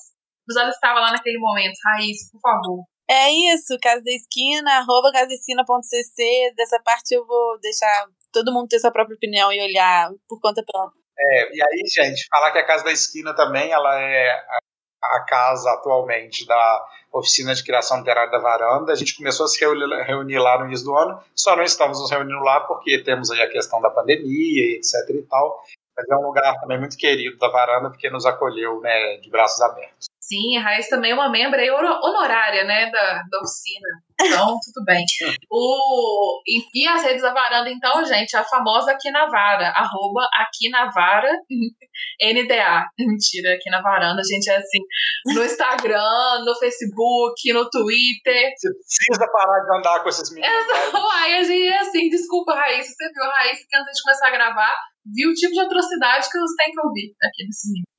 mas 0.48 0.58
ela 0.58 0.70
estava 0.70 1.00
lá 1.00 1.12
naquele 1.12 1.38
momento. 1.38 1.76
Raíssa, 1.84 2.30
por 2.32 2.42
favor. 2.42 2.84
É 3.10 3.32
isso, 3.54 3.78
Casa 3.82 4.04
da 4.04 4.12
Esquina, 4.12 4.80
arroba 4.80 5.12
casaesquina.cc. 5.12 6.54
Dessa 6.56 6.80
parte 6.84 7.14
eu 7.14 7.26
vou 7.26 7.60
deixar 7.60 8.06
todo 8.34 8.52
mundo 8.52 8.68
ter 8.68 8.80
sua 8.80 8.92
própria 8.92 9.16
opinião 9.16 9.52
e 9.52 9.62
olhar 9.62 10.10
por 10.28 10.40
conta 10.42 10.64
própria. 10.64 11.00
É, 11.18 11.56
e 11.56 11.62
aí, 11.62 11.84
gente, 11.88 12.28
falar 12.30 12.52
que 12.52 12.60
a 12.60 12.66
Casa 12.66 12.84
da 12.84 12.92
Esquina 12.92 13.34
também, 13.34 13.72
ela 13.72 14.00
é 14.00 14.30
a, 14.30 15.18
a 15.18 15.26
casa 15.26 15.72
atualmente 15.72 16.46
da 16.46 16.86
Oficina 17.12 17.56
de 17.56 17.64
Criação 17.64 18.00
Literária 18.00 18.30
da 18.30 18.40
Varanda. 18.40 18.92
A 18.92 18.96
gente 18.96 19.16
começou 19.16 19.46
a 19.46 19.48
se 19.48 19.60
reunir 19.60 20.38
lá 20.38 20.60
no 20.60 20.66
início 20.66 20.86
do 20.86 20.96
ano, 20.96 21.20
só 21.36 21.56
não 21.56 21.64
estamos 21.64 22.00
nos 22.00 22.12
reunindo 22.12 22.40
lá 22.40 22.62
porque 22.62 23.04
temos 23.04 23.32
aí 23.32 23.42
a 23.42 23.50
questão 23.50 23.82
da 23.82 23.90
pandemia, 23.90 24.76
etc 24.76 24.94
e 25.10 25.22
tal. 25.24 25.64
Mas 25.96 26.08
é 26.10 26.16
um 26.16 26.28
lugar 26.28 26.60
também 26.60 26.80
muito 26.80 26.96
querido 26.96 27.38
da 27.38 27.50
Varanda 27.50 27.90
porque 27.90 28.10
nos 28.10 28.26
acolheu 28.26 28.80
né, 28.82 29.18
de 29.18 29.30
braços 29.32 29.62
abertos. 29.62 30.06
Sim, 30.28 30.58
a 30.58 30.62
Raiz 30.62 30.90
também 30.90 31.12
é 31.12 31.14
uma 31.14 31.30
membra 31.30 31.64
honorária, 31.74 32.66
né, 32.66 32.92
da, 32.92 33.24
da 33.32 33.40
oficina. 33.40 33.88
Então, 34.20 34.58
tudo 34.60 34.84
bem. 34.84 35.06
O, 35.50 36.42
e, 36.46 36.84
e, 36.84 36.86
as 36.86 37.02
redes 37.02 37.22
da 37.22 37.34
varanda, 37.34 37.70
então, 37.70 38.04
gente, 38.04 38.36
a 38.36 38.44
famosa 38.44 38.92
Aqui 38.92 39.10
na 39.10 39.26
Vara, 39.28 39.70
arroba 39.70 40.28
Aqui 40.34 40.70
na 40.70 40.92
Vara, 40.92 41.32
NDA. 42.22 42.86
Mentira, 43.00 43.54
Aqui 43.54 43.70
na 43.70 43.82
Varanda, 43.82 44.22
gente, 44.22 44.50
é 44.50 44.58
assim, 44.58 44.80
no 45.28 45.46
Instagram, 45.46 46.44
no 46.44 46.54
Facebook, 46.56 47.54
no 47.54 47.70
Twitter. 47.70 48.52
Você 48.58 48.70
precisa 48.74 49.32
parar 49.32 49.64
de 49.64 49.78
andar 49.78 50.04
com 50.04 50.10
esses 50.10 50.30
meninos. 50.34 50.68
Uai, 50.94 51.36
a 51.36 51.44
gente 51.44 51.68
é 51.68 51.80
assim, 51.80 52.10
desculpa, 52.10 52.54
Raíssa, 52.54 52.92
você 52.92 53.14
viu, 53.14 53.32
Raíssa, 53.32 53.64
que 53.70 53.78
antes 53.78 53.96
de 53.96 54.04
começar 54.04 54.28
a 54.28 54.32
gravar, 54.32 54.76
viu 55.06 55.30
o 55.30 55.34
tipo 55.34 55.54
de 55.54 55.62
atrocidade 55.62 56.30
que 56.30 56.38
você 56.38 56.56
tem 56.58 56.74
que 56.74 56.82
ouvir 56.82 57.16
aqui 57.24 57.46
nesse 57.46 57.72
nível. 57.72 57.97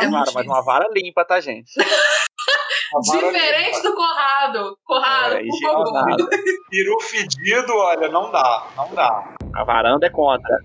É 0.00 0.08
vara, 0.08 0.30
mas 0.34 0.46
uma 0.46 0.62
vara 0.62 0.88
limpa, 0.94 1.24
tá, 1.24 1.40
gente? 1.40 1.72
Diferente 3.02 3.76
limpa. 3.76 3.82
do 3.82 3.94
Corrado. 3.94 4.78
Corrado, 4.84 5.34
é, 5.34 5.42
por 5.44 5.60
favor. 5.60 6.28
Peru 6.70 7.00
fedido, 7.00 7.72
olha, 7.74 8.08
não 8.08 8.30
dá, 8.30 8.66
não 8.76 8.94
dá. 8.94 9.34
A 9.54 9.64
varanda 9.64 10.06
é 10.06 10.10
contra. 10.10 10.56